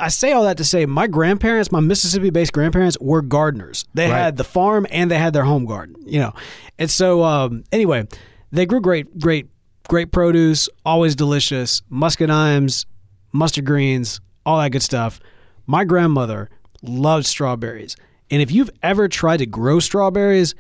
I 0.01 0.11
say 0.11 0.31
all 0.31 0.45
that 0.45 0.59
to 0.59 0.65
say 0.65 0.87
my 0.87 1.09
grandparents, 1.09 1.73
my 1.73 1.81
Mississippi 1.81 2.31
based 2.31 2.53
grandparents, 2.53 2.97
were 3.01 3.21
gardeners. 3.21 3.85
They 3.95 4.09
right. 4.09 4.17
had 4.17 4.37
the 4.37 4.45
farm 4.45 4.87
and 4.93 5.11
they 5.11 5.19
had 5.19 5.33
their 5.33 5.43
home 5.43 5.65
garden, 5.65 5.97
you 6.07 6.21
know. 6.21 6.35
And 6.79 6.89
so, 6.89 7.25
um, 7.25 7.65
anyway, 7.73 8.07
they 8.53 8.65
grew 8.65 8.81
great, 8.81 9.19
great 9.19 9.49
great 9.89 10.13
produce, 10.13 10.69
always 10.85 11.17
delicious, 11.17 11.83
muscadines, 11.91 12.85
mustard 13.33 13.65
greens, 13.65 14.21
all 14.47 14.59
that 14.59 14.71
good 14.71 14.83
stuff. 14.83 15.19
My 15.67 15.85
grandmother 15.85 16.51
loved 16.83 17.27
strawberries. 17.27 17.97
And 18.31 18.43
if 18.43 18.51
you've 18.51 18.71
ever 18.83 19.09
tried 19.09 19.39
to 19.39 19.47
grow 19.47 19.81
strawberries, 19.81 20.55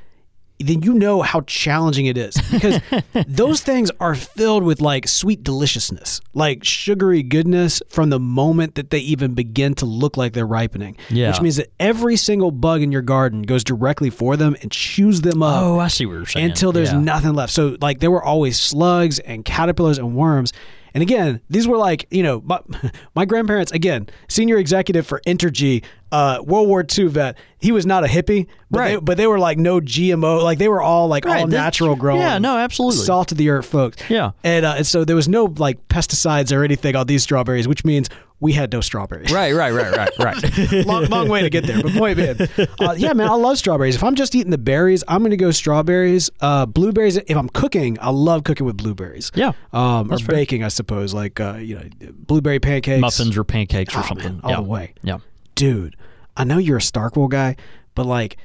then 0.58 0.82
you 0.82 0.94
know 0.94 1.22
how 1.22 1.42
challenging 1.42 2.06
it 2.06 2.16
is 2.16 2.34
because 2.50 2.80
those 3.28 3.60
things 3.60 3.90
are 4.00 4.14
filled 4.14 4.64
with 4.64 4.80
like 4.80 5.06
sweet 5.06 5.44
deliciousness, 5.44 6.20
like 6.34 6.64
sugary 6.64 7.22
goodness 7.22 7.80
from 7.88 8.10
the 8.10 8.18
moment 8.18 8.74
that 8.74 8.90
they 8.90 8.98
even 8.98 9.34
begin 9.34 9.74
to 9.76 9.86
look 9.86 10.16
like 10.16 10.32
they're 10.32 10.46
ripening. 10.46 10.96
Yeah. 11.10 11.30
Which 11.30 11.40
means 11.40 11.56
that 11.56 11.68
every 11.78 12.16
single 12.16 12.50
bug 12.50 12.82
in 12.82 12.90
your 12.90 13.02
garden 13.02 13.42
goes 13.42 13.62
directly 13.62 14.10
for 14.10 14.36
them 14.36 14.56
and 14.60 14.70
chews 14.70 15.20
them 15.20 15.42
up. 15.42 15.62
Oh, 15.62 15.78
I 15.78 15.88
see 15.88 16.06
what 16.06 16.14
you're 16.14 16.26
saying. 16.26 16.46
Until 16.46 16.72
there's 16.72 16.92
yeah. 16.92 16.98
nothing 16.98 17.34
left. 17.34 17.52
So, 17.52 17.76
like, 17.80 18.00
there 18.00 18.10
were 18.10 18.22
always 18.22 18.60
slugs 18.60 19.18
and 19.20 19.44
caterpillars 19.44 19.98
and 19.98 20.14
worms. 20.14 20.52
And 20.98 21.02
again, 21.04 21.40
these 21.48 21.68
were 21.68 21.76
like, 21.76 22.08
you 22.10 22.24
know, 22.24 22.42
my, 22.44 22.60
my 23.14 23.24
grandparents, 23.24 23.70
again, 23.70 24.08
senior 24.28 24.56
executive 24.56 25.06
for 25.06 25.20
Entergy, 25.28 25.84
uh, 26.10 26.42
World 26.44 26.66
War 26.66 26.84
II 26.84 27.06
vet. 27.06 27.38
He 27.60 27.70
was 27.70 27.86
not 27.86 28.02
a 28.02 28.08
hippie, 28.08 28.48
but, 28.68 28.78
right. 28.80 28.88
they, 28.94 28.96
but 28.96 29.16
they 29.16 29.28
were 29.28 29.38
like 29.38 29.58
no 29.58 29.78
GMO, 29.78 30.42
like 30.42 30.58
they 30.58 30.66
were 30.66 30.82
all 30.82 31.06
like 31.06 31.24
right. 31.24 31.42
all 31.42 31.46
natural 31.46 31.94
growing. 31.94 32.22
Yeah, 32.22 32.38
no, 32.38 32.58
absolutely, 32.58 33.04
salt 33.04 33.30
of 33.30 33.38
the 33.38 33.48
earth 33.48 33.66
folks. 33.66 33.98
Yeah, 34.10 34.32
and 34.42 34.66
uh, 34.66 34.74
and 34.78 34.86
so 34.88 35.04
there 35.04 35.14
was 35.14 35.28
no 35.28 35.44
like 35.44 35.86
pesticides 35.86 36.52
or 36.52 36.64
anything 36.64 36.96
on 36.96 37.06
these 37.06 37.22
strawberries, 37.22 37.68
which 37.68 37.84
means 37.84 38.08
we 38.40 38.52
had 38.52 38.72
no 38.72 38.80
strawberries. 38.80 39.32
Right, 39.32 39.52
right, 39.52 39.72
right, 39.72 39.96
right, 39.96 40.18
right. 40.18 40.86
long, 40.86 41.06
long 41.06 41.28
way 41.28 41.42
to 41.42 41.50
get 41.50 41.66
there, 41.66 41.82
but 41.82 41.92
point 41.92 42.16
being, 42.16 42.36
uh, 42.80 42.94
yeah, 42.96 43.12
man, 43.12 43.28
I 43.28 43.34
love 43.34 43.58
strawberries. 43.58 43.96
If 43.96 44.04
I'm 44.04 44.14
just 44.14 44.34
eating 44.34 44.50
the 44.50 44.58
berries, 44.58 45.02
I'm 45.08 45.20
going 45.20 45.30
to 45.30 45.36
go 45.36 45.50
strawberries. 45.50 46.30
Uh, 46.40 46.66
blueberries. 46.66 47.16
If 47.16 47.36
I'm 47.36 47.48
cooking, 47.48 47.98
I 48.00 48.10
love 48.10 48.44
cooking 48.44 48.66
with 48.66 48.76
blueberries. 48.76 49.32
Yeah, 49.34 49.52
um, 49.72 50.12
or 50.12 50.18
fair. 50.18 50.36
baking, 50.36 50.62
I 50.62 50.68
suppose, 50.68 51.12
like 51.12 51.40
uh, 51.40 51.54
you 51.54 51.76
know, 51.76 52.12
blueberry 52.12 52.60
pancakes, 52.60 53.00
muffins 53.00 53.36
or 53.36 53.44
pancakes 53.44 53.94
or 53.94 54.00
oh, 54.00 54.02
something, 54.02 54.34
man, 54.34 54.40
all 54.44 54.50
yeah. 54.50 54.56
the 54.56 54.62
way. 54.62 54.94
Yeah, 55.02 55.18
dude. 55.54 55.96
I 56.36 56.44
know 56.44 56.58
you're 56.58 56.76
a 56.76 56.80
Starkville 56.80 57.30
guy, 57.30 57.56
but 57.96 58.06
like, 58.06 58.36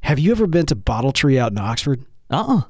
have 0.00 0.18
you 0.18 0.32
ever 0.32 0.46
been 0.46 0.64
to 0.66 0.74
Bottle 0.74 1.12
Tree 1.12 1.38
out 1.38 1.52
in 1.52 1.58
Oxford? 1.58 2.00
Uh 2.30 2.36
uh-uh. 2.36 2.56
uh 2.56 2.62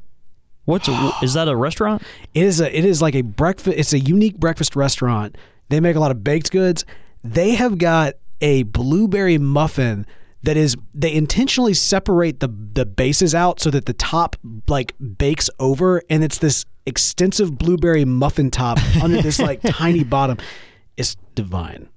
What's 0.65 0.89
a, 0.89 1.13
is 1.23 1.35
that 1.35 1.47
a 1.47 1.57
restaurant? 1.57 2.03
It 2.35 2.43
is 2.43 2.61
a 2.61 2.77
it 2.77 2.85
is 2.85 3.01
like 3.01 3.15
a 3.15 3.23
breakfast. 3.23 3.77
It's 3.79 3.93
a 3.93 4.01
unique 4.01 4.39
breakfast 4.39 4.77
restaurant. 4.77 5.37
They 5.69 5.81
make 5.81 5.97
a 5.97 6.01
lot 6.01 6.11
of 6.11 6.23
baked 6.23 6.51
goods. 6.51 6.85
They 7.23 7.55
have 7.55 7.79
got 7.79 8.15
a 8.41 8.65
blueberry 8.65 9.39
muffin 9.39 10.07
that 10.43 10.57
is 10.59 10.77
they 10.93 11.13
intentionally 11.13 11.73
separate 11.73 12.41
the 12.41 12.49
the 12.49 12.85
bases 12.85 13.35
out 13.35 13.61
so 13.61 13.71
that 13.71 13.87
the 13.87 13.95
top 13.95 14.37
like 14.69 14.95
bakes 15.19 15.49
over 15.59 16.03
and 16.11 16.23
it's 16.23 16.39
this 16.39 16.67
extensive 16.87 17.57
blueberry 17.57 18.05
muffin 18.05 18.51
top 18.51 18.79
under 19.03 19.23
this 19.23 19.39
like 19.39 19.61
tiny 19.63 20.05
bottom. 20.05 20.37
It's 20.97 21.17
divine. 21.35 21.89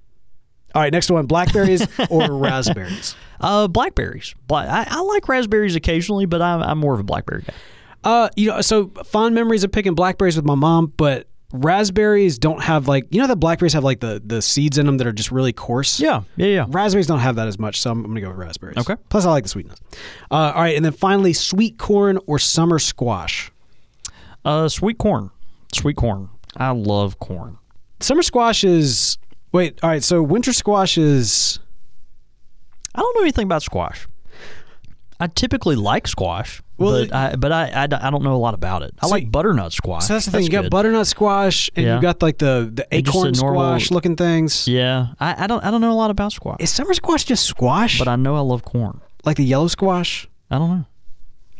All 0.74 0.82
right, 0.82 0.92
next 0.92 1.10
one: 1.10 1.26
blackberries 1.26 1.86
or 2.10 2.38
raspberries? 2.38 3.14
Uh, 3.40 3.68
blackberries. 3.68 4.34
Black. 4.46 4.68
I, 4.68 4.98
I, 4.98 5.00
like 5.02 5.28
raspberries 5.28 5.76
occasionally, 5.76 6.26
but 6.26 6.42
I'm, 6.42 6.62
I'm 6.62 6.78
more 6.78 6.94
of 6.94 7.00
a 7.00 7.04
blackberry 7.04 7.42
guy. 7.42 7.54
Uh, 8.04 8.28
you 8.36 8.48
know, 8.48 8.60
so 8.60 8.88
fond 9.04 9.34
memories 9.34 9.64
of 9.64 9.72
picking 9.72 9.94
blackberries 9.94 10.36
with 10.36 10.44
my 10.44 10.54
mom, 10.54 10.92
but 10.96 11.26
raspberries 11.52 12.38
don't 12.38 12.62
have 12.62 12.88
like 12.88 13.06
you 13.10 13.20
know 13.20 13.26
that 13.26 13.36
blackberries 13.36 13.72
have 13.72 13.84
like 13.84 14.00
the 14.00 14.22
the 14.24 14.42
seeds 14.42 14.78
in 14.78 14.86
them 14.86 14.98
that 14.98 15.06
are 15.06 15.12
just 15.12 15.30
really 15.30 15.52
coarse. 15.52 15.98
Yeah, 16.00 16.22
yeah, 16.36 16.46
yeah. 16.46 16.66
Raspberries 16.68 17.06
don't 17.06 17.20
have 17.20 17.36
that 17.36 17.48
as 17.48 17.58
much, 17.58 17.80
so 17.80 17.90
I'm, 17.90 18.04
I'm 18.04 18.10
gonna 18.10 18.20
go 18.20 18.28
with 18.28 18.38
raspberries. 18.38 18.76
Okay. 18.78 18.96
Plus, 19.08 19.24
I 19.24 19.30
like 19.30 19.44
the 19.44 19.48
sweetness. 19.48 19.78
Uh, 20.30 20.52
all 20.54 20.62
right, 20.62 20.76
and 20.76 20.84
then 20.84 20.92
finally, 20.92 21.32
sweet 21.32 21.78
corn 21.78 22.18
or 22.26 22.38
summer 22.38 22.78
squash. 22.78 23.50
Uh, 24.44 24.68
sweet 24.68 24.98
corn, 24.98 25.30
sweet 25.72 25.96
corn. 25.96 26.28
I 26.56 26.70
love 26.70 27.18
corn. 27.18 27.58
Summer 28.00 28.22
squash 28.22 28.64
is 28.64 29.18
wait. 29.52 29.78
All 29.82 29.90
right, 29.90 30.02
so 30.02 30.22
winter 30.22 30.52
squash 30.52 30.98
is. 30.98 31.58
I 32.94 33.00
don't 33.00 33.14
know 33.16 33.22
anything 33.22 33.44
about 33.44 33.62
squash. 33.62 34.08
I 35.20 35.26
typically 35.26 35.74
like 35.74 36.06
squash, 36.06 36.62
Well, 36.76 36.92
but 36.92 37.02
it- 37.02 37.12
I 37.12 37.34
but 37.36 37.50
I, 37.52 37.64
I, 37.70 37.82
I 38.06 38.10
don't 38.10 38.22
know 38.22 38.34
a 38.34 38.38
lot 38.38 38.54
about 38.54 38.82
it. 38.82 38.94
I 39.00 39.06
So 39.06 39.10
like 39.10 39.30
butternut 39.32 39.72
squash. 39.72 40.04
So 40.06 40.12
that's 40.14 40.26
the 40.26 40.30
thing. 40.32 40.44
you 40.44 40.48
got 40.50 40.62
good. 40.62 40.70
butternut 40.70 41.06
squash, 41.08 41.70
and 41.74 41.84
Yeah. 41.84 41.96
you 41.96 42.02
got 42.02 42.22
like 42.22 42.38
the 42.38 42.70
the 42.72 42.86
acorn 42.92 43.32
the 43.32 43.40
normal- 43.40 43.60
squash 43.62 43.90
looking 43.90 44.14
things. 44.16 44.68
Yeah, 44.68 45.08
I, 45.18 45.44
I 45.44 45.46
don't 45.48 45.64
I 45.64 45.70
don't 45.72 45.80
know 45.80 45.92
a 45.92 45.98
lot 45.98 46.10
about 46.10 46.32
squash, 46.32 46.58
Is 46.60 46.70
summer 46.70 46.94
squash 46.94 47.24
just 47.24 47.44
squash? 47.46 47.98
but 47.98 48.06
I 48.08 48.16
know 48.16 48.36
I 48.36 48.40
love 48.40 48.64
corn. 48.64 49.00
like 49.24 49.36
the 49.36 49.44
yellow 49.44 49.66
squash. 49.68 50.28
I 50.50 50.58
don't 50.58 50.70
know. 50.70 50.84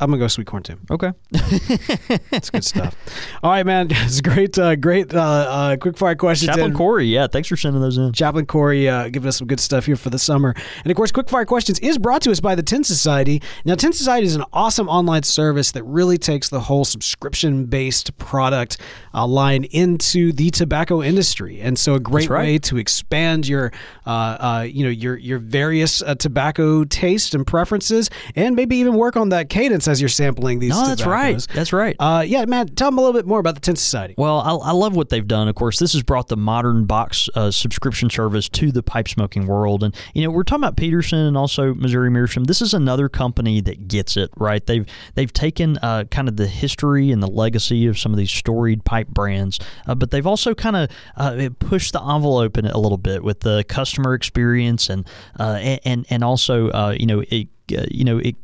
I'm 0.01 0.11
gonna 0.11 0.21
go 0.21 0.29
sweet 0.29 0.47
corn 0.47 0.63
too. 0.63 0.79
Okay. 0.91 1.13
It's 2.31 2.51
good 2.51 2.65
stuff. 2.65 2.95
All 3.43 3.51
right, 3.51 3.67
man. 3.67 3.89
It's 4.09 4.21
great, 4.21 4.59
uh, 4.59 4.77
great 4.77 5.13
uh, 5.13 5.21
uh, 5.21 5.77
quick 5.77 5.99
fire 5.99 6.15
questions. 6.15 6.49
Chaplain 6.49 6.67
and 6.67 6.77
Corey, 6.77 7.07
yeah, 7.07 7.27
thanks 7.27 7.49
for 7.49 7.57
sending 7.57 7.83
those 7.83 7.99
in. 7.99 8.13
Chaplain 8.13 8.47
Corey 8.47 8.89
uh, 8.89 9.09
giving 9.09 9.29
us 9.29 9.37
some 9.37 9.47
good 9.47 9.61
stuff 9.61 9.87
here 9.87 9.97
for 9.97 10.09
the 10.09 10.19
summer. 10.19 10.55
And 10.85 10.91
of 10.91 10.97
course, 10.97 11.11
Quick 11.11 11.29
Fire 11.29 11.45
Questions 11.45 11.79
is 11.81 11.99
brought 11.99 12.23
to 12.23 12.31
us 12.31 12.41
by 12.41 12.55
the 12.55 12.63
Tin 12.63 12.85
Society. 12.85 13.43
Now, 13.65 13.75
Tin 13.75 13.93
Society 13.93 14.27
is 14.27 14.37
an 14.37 14.45
awesome 14.53 14.89
online 14.89 15.25
service 15.25 15.73
that 15.73 15.83
really 15.83 16.17
takes 16.17 16.49
the 16.49 16.61
whole 16.61 16.85
subscription 16.85 17.67
based 17.67 18.17
product 18.19 18.79
uh, 19.15 19.27
line 19.27 19.65
into 19.65 20.33
the 20.33 20.51
tobacco 20.51 21.03
industry. 21.03 21.61
And 21.61 21.79
so, 21.79 21.95
a 21.95 22.01
great 22.01 22.31
right. 22.31 22.43
way 22.43 22.59
to 22.59 22.79
expand 22.79 23.49
your, 23.49 23.73
uh, 24.07 24.11
uh, 24.11 24.67
you 24.71 24.85
know, 24.85 24.91
your 24.91 25.17
your 25.17 25.39
various 25.39 26.03
uh, 26.03 26.15
tobacco 26.15 26.85
tastes 26.85 27.35
and 27.35 27.47
preferences, 27.47 28.11
and 28.37 28.55
maybe 28.55 28.77
even 28.77 28.95
work 28.95 29.17
on 29.17 29.31
that 29.31 29.49
cadence 29.49 29.88
as 29.89 30.01
you're 30.01 30.09
sampling 30.09 30.59
these. 30.59 30.71
No, 30.71 30.87
that's 30.87 31.07
right. 31.07 31.45
That's 31.55 31.73
right. 31.73 31.97
Uh, 31.99 32.25
yeah, 32.27 32.45
man. 32.45 32.69
Tell 32.69 32.91
them 32.91 32.99
a 32.99 33.01
little 33.01 33.19
bit 33.19 33.27
more 33.27 33.41
about 33.41 33.55
the 33.55 33.61
Tin 33.61 33.77
Society. 33.77 34.15
Well, 34.17 34.41
I, 34.41 34.71
I 34.71 34.73
love 34.73 34.95
what 34.95 35.09
they've 35.09 35.27
done. 35.27 35.49
Of 35.49 35.55
course, 35.55 35.79
this 35.79 35.93
has 35.93 36.03
brought 36.03 36.29
the 36.29 36.37
modern 36.37 36.85
box 36.85 37.29
uh, 37.35 37.51
subscription 37.51 38.11
service 38.11 38.49
to 38.51 38.73
the 38.73 38.83
pipe 38.83 39.09
smoking 39.09 39.47
world. 39.47 39.83
And 39.83 39.95
you 40.15 40.23
know, 40.23 40.31
we're 40.31 40.43
talking 40.43 40.65
about 40.65 40.77
Peterson 40.77 41.19
and 41.19 41.37
also 41.37 41.75
Missouri 41.75 42.11
Meerschaum. 42.11 42.45
This 42.45 42.63
is 42.63 42.75
another 42.75 43.09
company 43.09 43.61
that 43.63 43.89
gets 43.89 44.17
it 44.17 44.31
right. 44.37 44.65
They've 44.65 44.87
they've 45.15 45.33
taken 45.33 45.79
uh, 45.79 46.05
kind 46.11 46.29
of 46.29 46.37
the 46.37 46.47
history 46.47 47.11
and 47.11 47.23
the 47.23 47.29
legacy 47.29 47.87
of 47.87 47.99
some 47.99 48.13
of 48.13 48.19
these 48.19 48.31
storied 48.31 48.85
pipe 48.85 49.09
brands, 49.09 49.59
uh, 49.87 49.95
but 49.95 50.11
they've 50.11 50.27
also 50.27 50.55
kind 50.55 50.77
of 50.77 50.91
uh, 51.17 51.49
pushed 51.59 51.93
the 51.93 52.03
envelope 52.03 52.57
in 52.59 52.65
it 52.65 52.75
a 52.75 52.79
little 52.79 52.99
bit 52.99 53.23
with 53.23 53.41
the 53.41 53.65
customer 53.65 54.15
experience 54.15 54.89
and 54.89 55.07
uh, 55.39 55.77
and 55.85 56.07
and, 56.11 56.25
also 56.25 56.69
uh, 56.71 56.95
you 56.99 57.07
know 57.07 57.23
it, 57.31 57.49
you 57.91 58.05
know 58.05 58.19
it 58.19 58.37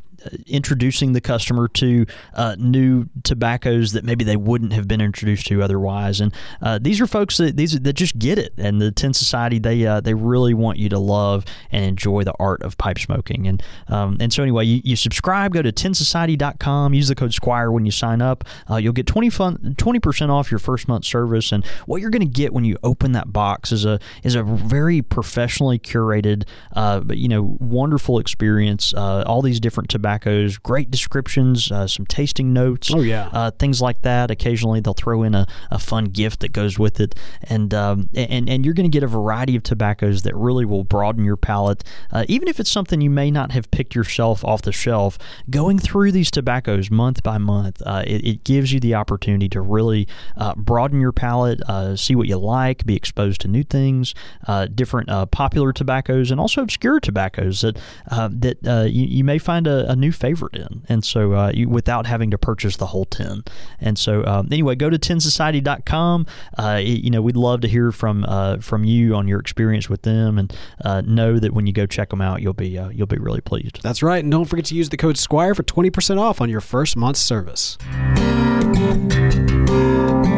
introducing 0.47 1.12
the 1.12 1.20
customer 1.20 1.68
to 1.68 2.07
uh, 2.35 2.57
new 2.59 3.07
tobaccos 3.22 3.93
that 3.93 4.05
maybe 4.05 4.25
they 4.25 4.37
wouldn't 4.37 4.72
have 4.72 4.89
been 4.89 5.01
introduced 5.01 5.47
to 5.47 5.62
otherwise. 5.62 6.20
And 6.20 6.33
uh, 6.62 6.79
these 6.81 7.01
are 7.01 7.07
folks 7.07 7.37
that 7.39 7.57
these 7.57 7.79
that 7.79 7.93
just 7.93 8.18
get 8.18 8.39
it. 8.39 8.53
And 8.59 8.81
the 8.81 8.91
Tin 8.91 9.14
Society 9.14 9.59
they 9.59 9.87
uh, 9.87 10.01
they 10.01 10.14
really 10.14 10.55
want 10.55 10.79
you 10.79 10.89
to 10.89 10.99
love 10.99 11.45
and 11.70 11.85
enjoy 11.85 12.25
the 12.25 12.35
art 12.39 12.62
of 12.62 12.77
pipe 12.79 12.99
smoking. 12.99 13.47
And 13.47 13.62
um, 13.89 14.16
and 14.20 14.33
so 14.33 14.43
anyway, 14.43 14.64
you, 14.64 14.81
you 14.85 14.97
subscribe. 14.97 15.53
Go 15.53 15.62
to 15.62 15.72
tinsociety.com. 15.72 16.95
Use 16.95 17.09
the 17.09 17.14
code 17.14 17.35
Squire 17.35 17.70
when 17.70 17.85
you 17.85 17.93
sign 17.93 18.22
up. 18.22 18.45
Uh, 18.70 18.77
you'll 18.77 18.93
get 18.93 19.07
20 19.07 19.31
percent 19.31 20.31
off 20.31 20.51
your 20.51 20.59
first 20.59 20.89
month 20.89 21.05
service. 21.05 21.53
And 21.53 21.64
what 21.87 22.01
you're 22.01 22.11
going 22.11 22.20
to 22.20 22.27
get 22.27 22.53
when 22.53 22.64
you 22.64 22.77
open 22.83 23.12
that 23.12 23.33
box 23.33 23.72
is 23.72 23.85
a 23.85 23.99
is 24.22 24.35
a 24.35 24.43
very 24.43 25.03
professionally 25.03 25.79
curated, 25.79 26.45
uh, 26.75 27.03
you 27.11 27.29
know, 27.29 27.57
wonderful 27.61 28.18
experience. 28.18 28.95
Uh, 28.95 29.22
all 29.27 29.43
these 29.43 29.61
different 29.61 29.91
tobaccos, 30.15 30.59
great 30.59 30.91
descriptions, 30.91 31.71
uh, 31.71 31.87
some 31.87 32.07
tasting 32.07 32.53
notes. 32.53 32.91
Oh, 32.93 33.01
yeah. 33.01 33.29
uh, 33.33 33.51
things 33.51 33.81
like 33.81 34.03
that. 34.03 34.31
Occasionally, 34.31 34.81
they'll 34.81 34.95
throw 34.95 35.23
in 35.23 35.35
a, 35.35 35.47
a 35.71 35.79
fun 35.79 36.07
gift 36.07 36.41
that 36.41 36.53
goes 36.53 36.79
with 36.79 37.01
it, 37.01 37.15
and 37.43 37.73
um, 37.75 38.09
and 38.15 38.49
and 38.49 38.65
you're 38.65 38.75
going 38.75 38.91
to 38.91 38.95
get 38.95 39.03
a 39.03 39.09
variety 39.09 39.57
of 39.57 39.62
tobaccos 39.62 40.23
that 40.23 40.35
really 40.37 40.65
will 40.65 40.85
broaden 40.85 41.25
your 41.25 41.37
palate. 41.37 41.85
Uh, 42.12 42.25
even 42.29 42.49
if 42.49 42.61
it's 42.61 42.71
something 42.71 43.01
you 43.01 43.11
may 43.11 43.31
not 43.31 43.53
have 43.53 43.71
picked 43.71 43.95
yourself 43.95 44.45
off 44.45 44.62
the 44.62 44.73
shelf, 44.73 45.19
going 45.51 45.79
through 45.79 46.12
these 46.12 46.31
tobaccos 46.31 46.91
month 46.91 47.23
by 47.23 47.39
month, 47.39 47.83
uh, 47.87 48.03
it, 48.07 48.25
it 48.25 48.45
gives 48.45 48.73
you 48.73 48.81
the 48.81 48.95
opportunity 48.95 49.49
to 49.49 49.61
really 49.61 50.07
uh, 50.37 50.55
broaden 50.55 51.01
your 51.01 51.12
palate, 51.12 51.61
uh, 51.69 51.97
see 51.97 52.15
what 52.15 52.29
you 52.29 52.37
like, 52.37 52.85
be 52.85 52.97
exposed 52.97 53.41
to 53.41 53.49
new 53.49 53.62
things, 53.62 54.15
uh, 54.47 54.67
different 54.67 55.09
uh, 55.09 55.27
popular 55.27 55.73
tobaccos, 55.73 56.31
and 56.31 56.41
also 56.41 56.62
obscure 56.62 57.01
tobaccos 57.01 57.62
that 57.62 57.79
uh, 58.11 58.29
that 58.33 58.67
uh, 58.67 58.85
you, 58.85 59.07
you 59.07 59.25
may 59.25 59.39
find 59.39 59.67
a, 59.67 59.91
a 59.91 59.97
new 60.05 60.13
favorite 60.13 60.55
in, 60.57 60.83
and 60.89 61.05
so 61.05 61.33
uh, 61.35 61.51
you, 61.55 61.69
without 61.69 62.07
having 62.07 62.31
to 62.31 62.39
purchase 62.39 62.77
the 62.77 62.87
whole 62.87 63.05
ten. 63.07 63.43
And 63.81 63.99
so 63.99 64.25
um, 64.27 64.49
anyway, 64.53 64.75
go 64.75 64.91
to 64.91 64.99
tinsociety.com. 64.99 66.27
Uh, 66.59 66.63
y- 66.63 66.81
you 67.05 67.11
know, 67.11 67.23
we'd 67.23 67.37
love 67.37 67.61
to 67.63 67.69
hear 67.69 67.91
from 67.93 68.25
uh, 68.29 68.59
from 68.59 68.85
you 68.85 69.15
on 69.15 69.27
your 69.29 69.41
experience 69.41 69.89
with 69.89 70.03
them, 70.03 70.39
and 70.39 70.55
uh, 70.85 71.01
know 71.03 71.39
that 71.39 71.53
when 71.53 71.67
you 71.67 71.73
go 71.73 71.87
check 71.87 72.11
them 72.11 72.21
out, 72.21 72.43
you'll 72.43 72.53
be 72.53 72.79
uh, 72.79 72.89
you'll 72.91 73.07
be 73.07 73.19
really 73.19 73.41
pleased. 73.41 73.81
That's 73.83 74.03
right. 74.03 74.23
And 74.23 74.31
don't 74.31 74.45
forget 74.47 74.67
to 74.67 74.75
use 74.75 74.89
the 74.91 74.97
code 74.97 75.17
Squire 75.19 75.55
for 75.55 75.63
20% 75.63 76.19
off 76.19 76.41
on 76.41 76.49
your 76.51 76.61
first 76.61 76.97
month's 76.97 77.21
service. 77.21 77.79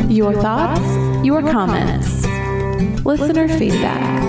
Your 0.08 0.32
thoughts, 0.40 1.26
your 1.26 1.42
comments, 1.42 2.24
listener 3.04 3.48
feedback. 3.48 4.22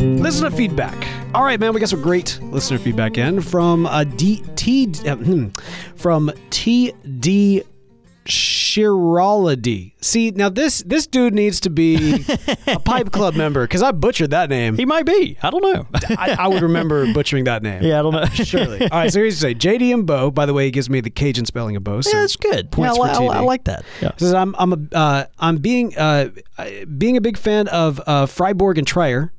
Listener 0.00 0.50
feedback. 0.50 1.06
All 1.36 1.44
right, 1.44 1.60
man, 1.60 1.74
we 1.74 1.80
got 1.80 1.90
some 1.90 2.00
great 2.00 2.40
listener 2.44 2.78
feedback 2.78 3.18
in 3.18 3.42
from 3.42 3.84
uh, 3.84 4.04
D, 4.04 4.42
T, 4.54 4.90
uh, 5.06 5.16
hmm, 5.16 5.48
from 5.94 6.30
TD 6.48 7.62
Shiraladi. 8.24 9.92
See, 10.00 10.30
now 10.30 10.48
this 10.48 10.82
this 10.84 11.06
dude 11.06 11.34
needs 11.34 11.60
to 11.60 11.68
be 11.68 12.24
a 12.66 12.80
Pipe 12.80 13.12
Club 13.12 13.34
member 13.34 13.64
because 13.64 13.82
I 13.82 13.92
butchered 13.92 14.30
that 14.30 14.48
name. 14.48 14.78
He 14.78 14.86
might 14.86 15.04
be. 15.04 15.36
I 15.42 15.50
don't 15.50 15.60
know. 15.60 15.86
I, 16.16 16.36
I 16.38 16.48
would 16.48 16.62
remember 16.62 17.12
butchering 17.12 17.44
that 17.44 17.62
name. 17.62 17.82
yeah, 17.82 17.98
I 17.98 18.02
don't 18.02 18.14
know. 18.14 18.24
Surely. 18.32 18.80
All 18.90 18.98
right, 18.98 19.12
so 19.12 19.20
here's 19.20 19.34
to 19.34 19.40
say 19.42 19.54
JD 19.54 19.92
and 19.92 20.06
Bo. 20.06 20.30
By 20.30 20.46
the 20.46 20.54
way, 20.54 20.64
he 20.64 20.70
gives 20.70 20.88
me 20.88 21.02
the 21.02 21.10
Cajun 21.10 21.44
spelling 21.44 21.76
of 21.76 21.84
Bo. 21.84 22.00
So 22.00 22.16
Yeah, 22.16 22.22
that's 22.22 22.36
good. 22.36 22.70
Points 22.70 22.96
yeah, 22.96 23.04
for 23.04 23.10
I, 23.10 23.18
li- 23.18 23.28
I 23.28 23.36
TD. 23.42 23.44
like 23.44 23.64
that. 23.64 23.84
Yeah. 24.00 24.12
Says 24.16 24.32
I'm 24.32 24.54
I'm 24.58 24.72
a 24.72 24.96
uh, 24.96 25.24
I'm 25.38 25.58
being 25.58 25.94
uh, 25.98 26.30
being 26.96 27.18
a 27.18 27.20
big 27.20 27.36
fan 27.36 27.68
of 27.68 28.00
uh, 28.06 28.24
Fribourg 28.24 28.78
and 28.78 28.86
Treyer. 28.86 29.32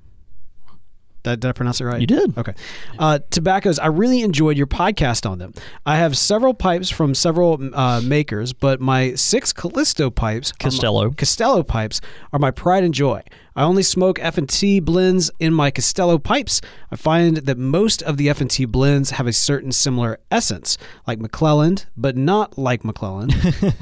Did, 1.35 1.45
I 1.45 1.51
pronounce 1.51 1.81
it 1.81 1.85
right? 1.85 2.01
You 2.01 2.07
did. 2.07 2.37
Okay. 2.37 2.53
Uh, 2.97 3.19
tobaccos. 3.29 3.79
I 3.79 3.87
really 3.87 4.21
enjoyed 4.21 4.57
your 4.57 4.67
podcast 4.67 5.29
on 5.29 5.39
them. 5.39 5.53
I 5.85 5.97
have 5.97 6.17
several 6.17 6.53
pipes 6.53 6.89
from 6.89 7.13
several 7.13 7.59
uh, 7.73 8.01
makers, 8.01 8.53
but 8.53 8.79
my 8.79 9.15
six 9.15 9.53
Callisto 9.53 10.09
pipes, 10.09 10.51
Costello, 10.51 11.09
my-. 11.09 11.13
Castello 11.15 11.63
pipes, 11.63 12.01
are 12.33 12.39
my 12.39 12.51
pride 12.51 12.83
and 12.83 12.93
joy. 12.93 13.23
I 13.57 13.63
only 13.63 13.81
smoke 13.81 14.19
F&T 14.21 14.81
blends 14.81 15.31
in 15.39 15.51
my 15.51 15.71
Castello 15.71 16.19
pipes. 16.19 16.61
I 16.91 16.95
find 16.95 17.37
that 17.37 17.57
most 17.57 18.03
of 18.03 18.17
the 18.17 18.29
F&T 18.29 18.65
blends 18.65 19.09
have 19.09 19.25
a 19.25 19.33
certain 19.33 19.71
similar 19.71 20.19
essence, 20.29 20.77
like 21.07 21.17
McClelland, 21.17 21.87
but 21.97 22.15
not 22.15 22.59
like 22.59 22.83
McClelland. 22.83 23.31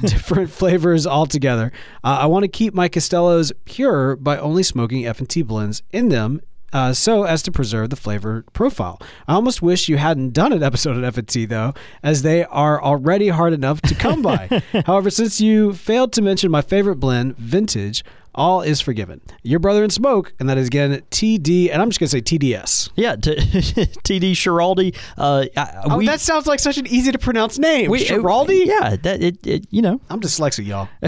Different 0.00 0.48
flavors 0.48 1.06
altogether. 1.06 1.72
Uh, 2.02 2.20
I 2.22 2.26
want 2.26 2.44
to 2.44 2.48
keep 2.48 2.72
my 2.72 2.88
Castellos 2.88 3.52
pure 3.66 4.16
by 4.16 4.38
only 4.38 4.62
smoking 4.62 5.06
F&T 5.06 5.42
blends 5.42 5.82
in 5.92 6.08
them 6.08 6.40
uh, 6.72 6.92
so 6.92 7.24
as 7.24 7.42
to 7.42 7.52
preserve 7.52 7.90
the 7.90 7.96
flavor 7.96 8.44
profile. 8.52 9.00
I 9.28 9.34
almost 9.34 9.62
wish 9.62 9.88
you 9.88 9.96
hadn't 9.96 10.32
done 10.32 10.52
an 10.52 10.62
episode 10.62 10.96
of 10.96 11.04
F&T 11.04 11.46
though, 11.46 11.74
as 12.02 12.22
they 12.22 12.44
are 12.44 12.82
already 12.82 13.28
hard 13.28 13.52
enough 13.52 13.80
to 13.82 13.94
come 13.94 14.22
by. 14.22 14.62
However, 14.86 15.10
since 15.10 15.40
you 15.40 15.72
failed 15.72 16.12
to 16.14 16.22
mention 16.22 16.50
my 16.50 16.62
favorite 16.62 16.96
blend, 16.96 17.36
Vintage, 17.36 18.04
all 18.36 18.60
is 18.62 18.80
forgiven. 18.80 19.20
Your 19.42 19.58
brother 19.58 19.82
in 19.82 19.90
smoke, 19.90 20.32
and 20.38 20.48
that 20.48 20.58
is 20.58 20.66
again 20.68 21.02
TD, 21.10 21.70
and 21.72 21.80
I'm 21.82 21.88
just 21.90 21.98
gonna 22.00 22.08
say 22.08 22.20
TDS. 22.20 22.90
Yeah, 22.96 23.16
t- 23.16 23.34
TD 23.36 24.32
Schiraldi. 24.32 24.96
Uh, 25.16 25.46
Oh, 25.88 25.98
we, 25.98 26.06
that 26.06 26.20
sounds 26.20 26.46
like 26.46 26.58
such 26.60 26.78
an 26.78 26.86
easy 26.86 27.12
to 27.12 27.18
pronounce 27.18 27.58
name. 27.58 27.90
we, 27.90 28.04
Schiraldi? 28.04 28.66
Yeah, 28.66 28.96
that 28.96 29.22
it, 29.22 29.46
it. 29.46 29.66
You 29.70 29.82
know, 29.82 30.00
I'm 30.10 30.20
dyslexic, 30.20 30.66
y'all. 30.66 30.88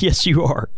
yes, 0.00 0.26
you 0.26 0.42
are, 0.44 0.68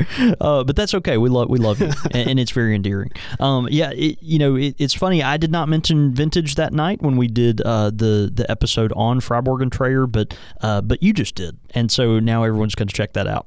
uh, 0.41 0.65
but 0.65 0.77
that's 0.77 0.95
okay. 0.95 1.19
We 1.19 1.29
love 1.29 1.49
we 1.49 1.59
love 1.59 1.81
you, 1.81 1.87
and, 2.13 2.31
and 2.31 2.41
it's 2.41 2.51
very 2.51 2.75
endearing. 2.75 3.11
Um, 3.41 3.69
yeah, 3.71 3.91
it, 3.91 4.19
you 4.23 4.39
know, 4.39 4.57
it, 4.57 4.75
it's 4.79 4.95
funny. 4.95 5.23
I 5.23 5.37
did 5.37 5.51
not 5.51 5.69
mention 5.69 6.15
vintage 6.15 6.55
that 6.57 6.73
night 6.73 7.03
when 7.03 7.17
we 7.17 7.27
did 7.29 7.61
uh, 7.63 7.91
the 7.91 8.31
the 8.33 8.49
episode 8.51 8.93
on 8.95 9.21
Fribourg 9.21 9.63
and 9.63 9.71
Treyer, 9.73 10.11
but 10.11 10.37
uh, 10.61 10.81
but 10.81 11.03
you 11.03 11.13
just 11.13 11.35
did, 11.35 11.57
and 11.75 11.91
so 11.91 12.19
now 12.21 12.43
everyone's 12.45 12.75
going 12.75 12.89
to 12.89 12.95
check 12.95 13.13
that 13.15 13.27
out. 13.27 13.47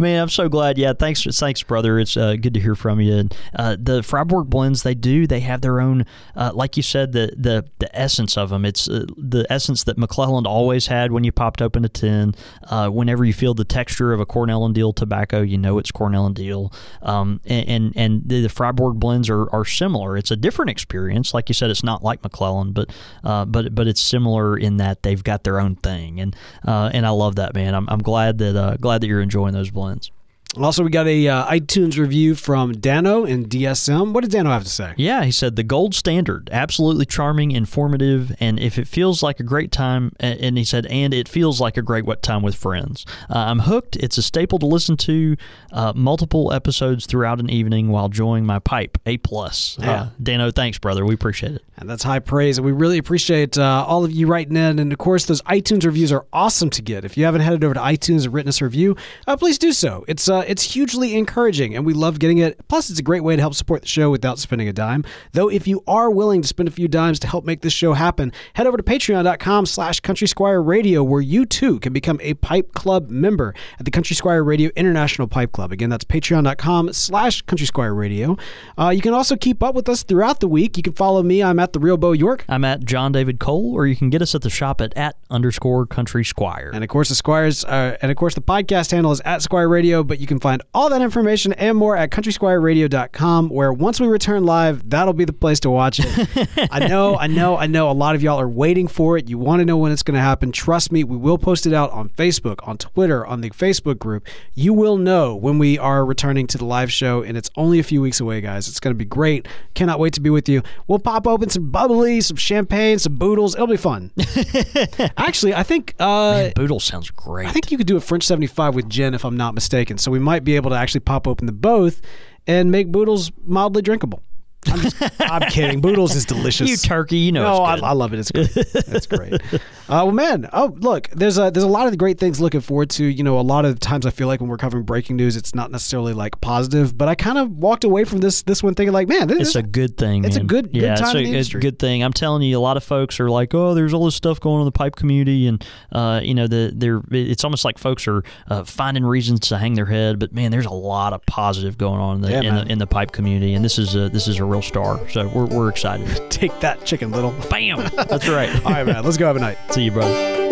Man, 0.00 0.22
I'm 0.22 0.28
so 0.28 0.48
glad. 0.48 0.78
Yeah, 0.78 0.92
thanks 0.92 1.22
thanks, 1.46 1.62
brother. 1.62 2.00
It's 2.00 2.16
uh, 2.16 2.34
good 2.34 2.54
to 2.54 2.60
hear 2.60 2.74
from 2.74 3.00
you. 3.00 3.14
And 3.14 3.34
uh, 3.54 3.76
the 3.78 4.02
Fribourg 4.02 4.50
blends, 4.50 4.82
they 4.82 4.96
do. 4.96 5.28
They 5.28 5.38
have 5.40 5.60
their 5.60 5.80
own, 5.80 6.04
uh, 6.34 6.50
like 6.52 6.76
you 6.76 6.82
said, 6.82 7.12
the 7.12 7.32
the 7.36 7.64
the 7.78 7.96
essence 7.96 8.36
of 8.36 8.50
them. 8.50 8.64
It's 8.64 8.88
uh, 8.88 9.06
the 9.16 9.46
essence 9.48 9.84
that 9.84 9.96
McClelland 9.96 10.44
always 10.46 10.88
had 10.88 11.12
when 11.12 11.22
you 11.22 11.30
popped 11.30 11.62
open 11.62 11.84
a 11.84 11.88
tin. 11.88 12.34
Uh, 12.64 12.88
whenever 12.88 13.24
you 13.24 13.32
feel 13.32 13.54
the 13.54 13.64
texture 13.64 14.12
of 14.12 14.18
a 14.18 14.26
Cornell 14.26 14.64
and 14.64 14.74
Diehl 14.74 14.94
tobacco, 14.94 15.40
you 15.40 15.56
know 15.56 15.78
it's 15.78 15.92
Cornell 15.92 16.26
and 16.26 16.34
Diehl. 16.34 16.74
Um, 17.00 17.40
and, 17.44 17.68
and, 17.68 17.92
and 17.96 18.22
the, 18.26 18.42
the 18.42 18.48
Fribourg 18.48 18.98
blends 18.98 19.30
are, 19.30 19.48
are 19.54 19.64
similar. 19.64 20.16
It's 20.16 20.32
a 20.32 20.36
different 20.36 20.72
experience. 20.72 21.32
Like 21.32 21.48
you 21.48 21.54
said, 21.54 21.70
it's 21.70 21.84
not 21.84 22.02
like 22.02 22.22
McClelland, 22.22 22.74
but 22.74 22.90
uh, 23.22 23.44
but 23.44 23.72
but 23.72 23.86
it's 23.86 24.00
similar 24.00 24.56
in 24.56 24.78
that 24.78 25.04
they've 25.04 25.22
got 25.22 25.44
their 25.44 25.60
own 25.60 25.76
thing. 25.76 26.18
And 26.20 26.34
and 26.64 27.06
I 27.06 27.10
love 27.10 27.36
that 27.36 27.54
man. 27.54 27.76
I'm, 27.76 27.88
I'm 27.88 28.02
glad 28.02 28.38
that 28.38 28.78
glad 28.80 29.00
that 29.00 29.06
you're 29.06 29.20
enjoying 29.20 29.54
those 29.54 29.70
blends. 29.70 30.10
Also, 30.58 30.82
we 30.82 30.88
got 30.88 31.06
a 31.06 31.28
uh, 31.28 31.46
iTunes 31.52 31.98
review 31.98 32.34
from 32.34 32.72
Dano 32.72 33.24
and 33.26 33.46
DSM. 33.46 34.14
What 34.14 34.22
did 34.22 34.30
Dano 34.30 34.48
have 34.50 34.64
to 34.64 34.70
say? 34.70 34.94
Yeah, 34.96 35.22
he 35.24 35.30
said 35.30 35.54
the 35.56 35.62
gold 35.62 35.94
standard, 35.94 36.48
absolutely 36.50 37.04
charming, 37.04 37.50
informative, 37.50 38.34
and 38.40 38.58
if 38.58 38.78
it 38.78 38.88
feels 38.88 39.22
like 39.22 39.38
a 39.38 39.42
great 39.42 39.70
time, 39.70 40.12
and 40.18 40.56
he 40.56 40.64
said, 40.64 40.86
and 40.86 41.12
it 41.12 41.28
feels 41.28 41.60
like 41.60 41.76
a 41.76 41.82
great 41.82 42.06
wet 42.06 42.22
time 42.22 42.42
with 42.42 42.54
friends. 42.54 43.04
Uh, 43.28 43.38
I'm 43.38 43.60
hooked. 43.60 43.96
It's 43.96 44.16
a 44.16 44.22
staple 44.22 44.58
to 44.60 44.66
listen 44.66 44.96
to 44.98 45.36
uh, 45.72 45.92
multiple 45.94 46.50
episodes 46.52 47.04
throughout 47.04 47.38
an 47.38 47.50
evening 47.50 47.88
while 47.88 48.06
enjoying 48.06 48.46
my 48.46 48.58
pipe. 48.58 48.96
A 49.04 49.18
plus. 49.18 49.76
Yeah, 49.78 49.90
uh, 50.02 50.08
Dano, 50.22 50.50
thanks, 50.50 50.78
brother. 50.78 51.04
We 51.04 51.12
appreciate 51.12 51.52
it. 51.56 51.64
And 51.76 51.90
that's 51.90 52.02
high 52.02 52.20
praise, 52.20 52.56
and 52.56 52.64
we 52.64 52.72
really 52.72 52.96
appreciate 52.96 53.58
uh, 53.58 53.84
all 53.86 54.04
of 54.06 54.10
you 54.10 54.26
writing 54.26 54.56
in. 54.56 54.78
And 54.78 54.90
of 54.90 54.98
course, 54.98 55.26
those 55.26 55.42
iTunes 55.42 55.84
reviews 55.84 56.10
are 56.12 56.24
awesome 56.32 56.70
to 56.70 56.80
get. 56.80 57.04
If 57.04 57.18
you 57.18 57.26
haven't 57.26 57.42
headed 57.42 57.62
over 57.62 57.74
to 57.74 57.80
iTunes 57.80 58.24
and 58.24 58.32
written 58.32 58.48
us 58.48 58.62
a 58.62 58.64
review, 58.64 58.96
uh, 59.26 59.36
please 59.36 59.58
do 59.58 59.72
so. 59.72 60.02
It's 60.08 60.26
it's 60.46 60.74
hugely 60.74 61.14
encouraging, 61.14 61.76
and 61.76 61.86
we 61.86 61.94
love 61.94 62.18
getting 62.18 62.38
it. 62.38 62.66
Plus, 62.68 62.90
it's 62.90 62.98
a 62.98 63.02
great 63.02 63.22
way 63.22 63.36
to 63.36 63.42
help 63.42 63.54
support 63.54 63.82
the 63.82 63.88
show 63.88 64.10
without 64.10 64.38
spending 64.38 64.68
a 64.68 64.72
dime. 64.72 65.04
Though, 65.32 65.48
if 65.48 65.68
you 65.68 65.82
are 65.86 66.10
willing 66.10 66.42
to 66.42 66.48
spend 66.48 66.68
a 66.68 66.72
few 66.72 66.88
dimes 66.88 67.18
to 67.20 67.28
help 67.28 67.44
make 67.44 67.60
this 67.60 67.72
show 67.72 67.92
happen, 67.92 68.32
head 68.54 68.66
over 68.66 68.76
to 68.76 68.82
patreon.com 68.82 69.66
slash 69.66 70.00
Country 70.00 70.26
Squire 70.26 70.62
Radio, 70.62 71.02
where 71.04 71.20
you 71.20 71.46
too 71.46 71.78
can 71.80 71.92
become 71.92 72.18
a 72.22 72.34
Pipe 72.34 72.72
Club 72.72 73.08
member 73.08 73.54
at 73.78 73.84
the 73.84 73.90
Country 73.90 74.16
Squire 74.16 74.42
Radio 74.42 74.70
International 74.76 75.28
Pipe 75.28 75.52
Club. 75.52 75.72
Again, 75.72 75.90
that's 75.90 76.04
patreon.com 76.04 76.92
slash 76.92 77.42
Country 77.42 77.66
Squire 77.66 77.94
Radio. 77.94 78.36
Uh, 78.76 78.90
you 78.90 79.00
can 79.00 79.14
also 79.14 79.36
keep 79.36 79.62
up 79.62 79.74
with 79.74 79.88
us 79.88 80.02
throughout 80.02 80.40
the 80.40 80.48
week. 80.48 80.76
You 80.76 80.82
can 80.82 80.94
follow 80.94 81.22
me. 81.22 81.42
I'm 81.42 81.58
at 81.58 81.72
the 81.72 81.78
Real 81.78 81.96
Bo 81.96 82.12
York. 82.12 82.44
I'm 82.48 82.64
at 82.64 82.84
John 82.84 83.12
David 83.12 83.38
Cole, 83.38 83.72
or 83.74 83.86
you 83.86 83.94
can 83.94 84.10
get 84.10 84.20
us 84.20 84.34
at 84.34 84.42
the 84.42 84.50
shop 84.50 84.80
at 84.80 84.96
at 84.96 85.16
underscore 85.30 85.86
Country 85.86 86.24
Squire. 86.24 86.70
And 86.72 86.82
of 86.82 86.88
course, 86.88 87.08
the 87.08 87.14
Squires, 87.14 87.64
uh, 87.64 87.96
and 88.02 88.10
of 88.10 88.16
course, 88.16 88.34
the 88.34 88.40
podcast 88.40 88.90
handle 88.90 89.12
is 89.12 89.20
at 89.24 89.42
Squire 89.42 89.68
Radio, 89.68 90.02
but 90.02 90.18
you 90.18 90.25
can 90.26 90.40
find 90.40 90.62
all 90.74 90.90
that 90.90 91.02
information 91.02 91.52
and 91.54 91.76
more 91.76 91.96
at 91.96 92.10
countrysquireradio.com, 92.10 93.48
where 93.48 93.72
once 93.72 94.00
we 94.00 94.06
return 94.06 94.44
live, 94.44 94.88
that'll 94.88 95.14
be 95.14 95.24
the 95.24 95.32
place 95.32 95.60
to 95.60 95.70
watch 95.70 96.00
it. 96.02 96.68
I 96.70 96.86
know, 96.86 97.16
I 97.16 97.26
know, 97.26 97.56
I 97.56 97.66
know 97.66 97.90
a 97.90 97.92
lot 97.92 98.14
of 98.14 98.22
y'all 98.22 98.40
are 98.40 98.48
waiting 98.48 98.88
for 98.88 99.16
it. 99.16 99.28
You 99.28 99.38
want 99.38 99.60
to 99.60 99.64
know 99.64 99.76
when 99.76 99.92
it's 99.92 100.02
going 100.02 100.14
to 100.14 100.20
happen. 100.20 100.52
Trust 100.52 100.92
me, 100.92 101.04
we 101.04 101.16
will 101.16 101.38
post 101.38 101.66
it 101.66 101.72
out 101.72 101.90
on 101.92 102.08
Facebook, 102.10 102.66
on 102.66 102.78
Twitter, 102.78 103.26
on 103.26 103.40
the 103.40 103.50
Facebook 103.50 103.98
group. 103.98 104.26
You 104.54 104.72
will 104.72 104.96
know 104.96 105.34
when 105.36 105.58
we 105.58 105.78
are 105.78 106.04
returning 106.04 106.46
to 106.48 106.58
the 106.58 106.64
live 106.64 106.92
show, 106.92 107.22
and 107.22 107.36
it's 107.36 107.50
only 107.56 107.78
a 107.78 107.82
few 107.82 108.00
weeks 108.00 108.20
away, 108.20 108.40
guys. 108.40 108.68
It's 108.68 108.80
going 108.80 108.94
to 108.94 108.98
be 108.98 109.04
great. 109.04 109.46
Cannot 109.74 109.98
wait 109.98 110.12
to 110.14 110.20
be 110.20 110.30
with 110.30 110.48
you. 110.48 110.62
We'll 110.86 110.98
pop 110.98 111.26
open 111.26 111.50
some 111.50 111.70
bubbly, 111.70 112.20
some 112.20 112.36
champagne, 112.36 112.98
some 112.98 113.14
boodles. 113.14 113.54
It'll 113.54 113.66
be 113.66 113.76
fun. 113.76 114.12
Actually, 115.16 115.54
I 115.54 115.62
think 115.62 115.94
uh, 115.98 116.32
Man, 116.32 116.52
boodle 116.54 116.80
sounds 116.80 117.10
great. 117.10 117.46
I 117.48 117.52
think 117.52 117.70
you 117.70 117.78
could 117.78 117.86
do 117.86 117.96
a 117.96 118.00
French 118.00 118.24
75 118.24 118.74
with 118.74 118.88
gin, 118.88 119.14
if 119.14 119.24
I'm 119.24 119.36
not 119.36 119.54
mistaken. 119.54 119.98
So 119.98 120.10
we 120.10 120.15
might 120.20 120.44
be 120.44 120.56
able 120.56 120.70
to 120.70 120.76
actually 120.76 121.00
pop 121.00 121.26
open 121.26 121.46
the 121.46 121.52
both 121.52 122.00
and 122.46 122.70
make 122.70 122.92
boodles 122.92 123.30
mildly 123.44 123.82
drinkable. 123.82 124.22
I'm, 124.68 124.80
just, 124.80 125.20
I'm 125.20 125.42
kidding. 125.50 125.80
Boodles 125.80 126.14
is 126.14 126.24
delicious. 126.24 126.68
You 126.68 126.76
turkey, 126.76 127.18
you 127.18 127.32
know. 127.32 127.42
No, 127.42 127.56
I, 127.62 127.76
I, 127.76 127.92
love 127.92 128.12
it. 128.12 128.18
It's 128.18 128.30
great. 128.30 128.50
It's 128.54 129.06
great. 129.06 129.40
Uh, 129.88 130.02
well, 130.02 130.10
man. 130.10 130.48
Oh, 130.52 130.74
look. 130.78 131.08
There's 131.10 131.38
a 131.38 131.48
there's 131.48 131.62
a 131.62 131.68
lot 131.68 131.86
of 131.86 131.96
great 131.96 132.18
things 132.18 132.40
looking 132.40 132.60
forward 132.60 132.90
to. 132.90 133.04
You 133.04 133.22
know, 133.22 133.38
a 133.38 133.42
lot 133.42 133.64
of 133.64 133.78
times 133.78 134.04
I 134.04 134.10
feel 134.10 134.26
like 134.26 134.40
when 134.40 134.50
we're 134.50 134.56
covering 134.56 134.82
breaking 134.82 135.14
news, 135.14 135.36
it's 135.36 135.54
not 135.54 135.70
necessarily 135.70 136.12
like 136.12 136.40
positive, 136.40 136.98
but 136.98 137.06
I 137.06 137.14
kind 137.14 137.38
of 137.38 137.52
walked 137.52 137.84
away 137.84 138.02
from 138.02 138.18
this 138.18 138.42
this 138.42 138.64
one 138.64 138.74
thinking 138.74 138.92
like, 138.92 139.06
man, 139.06 139.28
this, 139.28 139.46
it's 139.48 139.54
a 139.54 139.62
good 139.62 139.96
thing. 139.96 140.24
It's 140.24 140.34
man. 140.34 140.44
a 140.44 140.48
good 140.48 140.70
yeah, 140.72 140.96
good 140.96 141.04
time 141.04 141.16
it's 141.18 141.54
a, 141.54 141.58
good 141.58 141.78
thing. 141.78 142.02
I'm 142.02 142.12
telling 142.12 142.42
you, 142.42 142.58
a 142.58 142.60
lot 142.60 142.76
of 142.76 142.82
folks 142.82 143.20
are 143.20 143.30
like, 143.30 143.54
oh, 143.54 143.74
there's 143.74 143.94
all 143.94 144.06
this 144.06 144.16
stuff 144.16 144.40
going 144.40 144.56
on 144.56 144.62
in 144.62 144.66
the 144.66 144.72
pipe 144.72 144.96
community, 144.96 145.46
and 145.46 145.64
uh, 145.92 146.20
you 146.20 146.34
know, 146.34 146.48
the 146.48 146.72
they're 146.74 147.00
it's 147.12 147.44
almost 147.44 147.64
like 147.64 147.78
folks 147.78 148.08
are 148.08 148.24
uh, 148.48 148.64
finding 148.64 149.04
reasons 149.04 149.38
to 149.40 149.58
hang 149.58 149.74
their 149.74 149.86
head, 149.86 150.18
but 150.18 150.32
man, 150.32 150.50
there's 150.50 150.66
a 150.66 150.70
lot 150.70 151.12
of 151.12 151.24
positive 151.26 151.78
going 151.78 152.00
on 152.00 152.16
in 152.16 152.22
the, 152.22 152.30
yeah, 152.30 152.40
in, 152.40 152.54
the 152.56 152.72
in 152.72 152.78
the 152.78 152.86
pipe 152.88 153.12
community, 153.12 153.54
and 153.54 153.64
this 153.64 153.78
is 153.78 153.94
a 153.94 154.08
this 154.08 154.26
is 154.26 154.38
a 154.38 154.44
real 154.44 154.55
star. 154.62 155.00
So 155.10 155.28
we're, 155.28 155.46
we're 155.46 155.68
excited. 155.68 156.08
Take 156.30 156.58
that, 156.60 156.84
Chicken 156.84 157.10
Little. 157.10 157.32
Bam. 157.50 157.78
That's 157.96 158.28
right. 158.28 158.54
All 158.64 158.72
right, 158.72 158.86
man. 158.86 159.04
Let's 159.04 159.16
go 159.16 159.26
have 159.26 159.36
a 159.36 159.40
night. 159.40 159.58
See 159.70 159.84
you, 159.84 159.90
brother. 159.92 160.44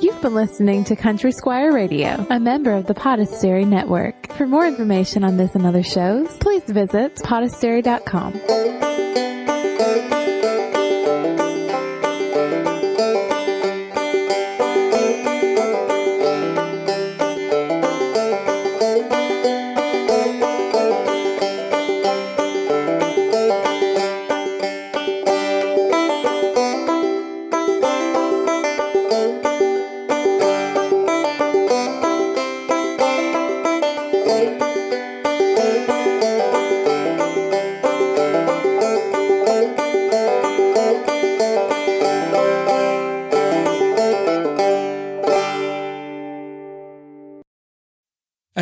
You've 0.00 0.20
been 0.20 0.34
listening 0.34 0.84
to 0.84 0.96
Country 0.96 1.32
Squire 1.32 1.72
Radio, 1.72 2.26
a 2.30 2.38
member 2.40 2.72
of 2.72 2.86
the 2.86 2.94
Podastery 2.94 3.66
Network. 3.66 4.32
For 4.34 4.46
more 4.46 4.66
information 4.66 5.24
on 5.24 5.36
this 5.36 5.54
and 5.54 5.64
other 5.64 5.82
shows, 5.82 6.36
please 6.38 6.64
visit 6.64 7.16
podastery.com. 7.16 8.32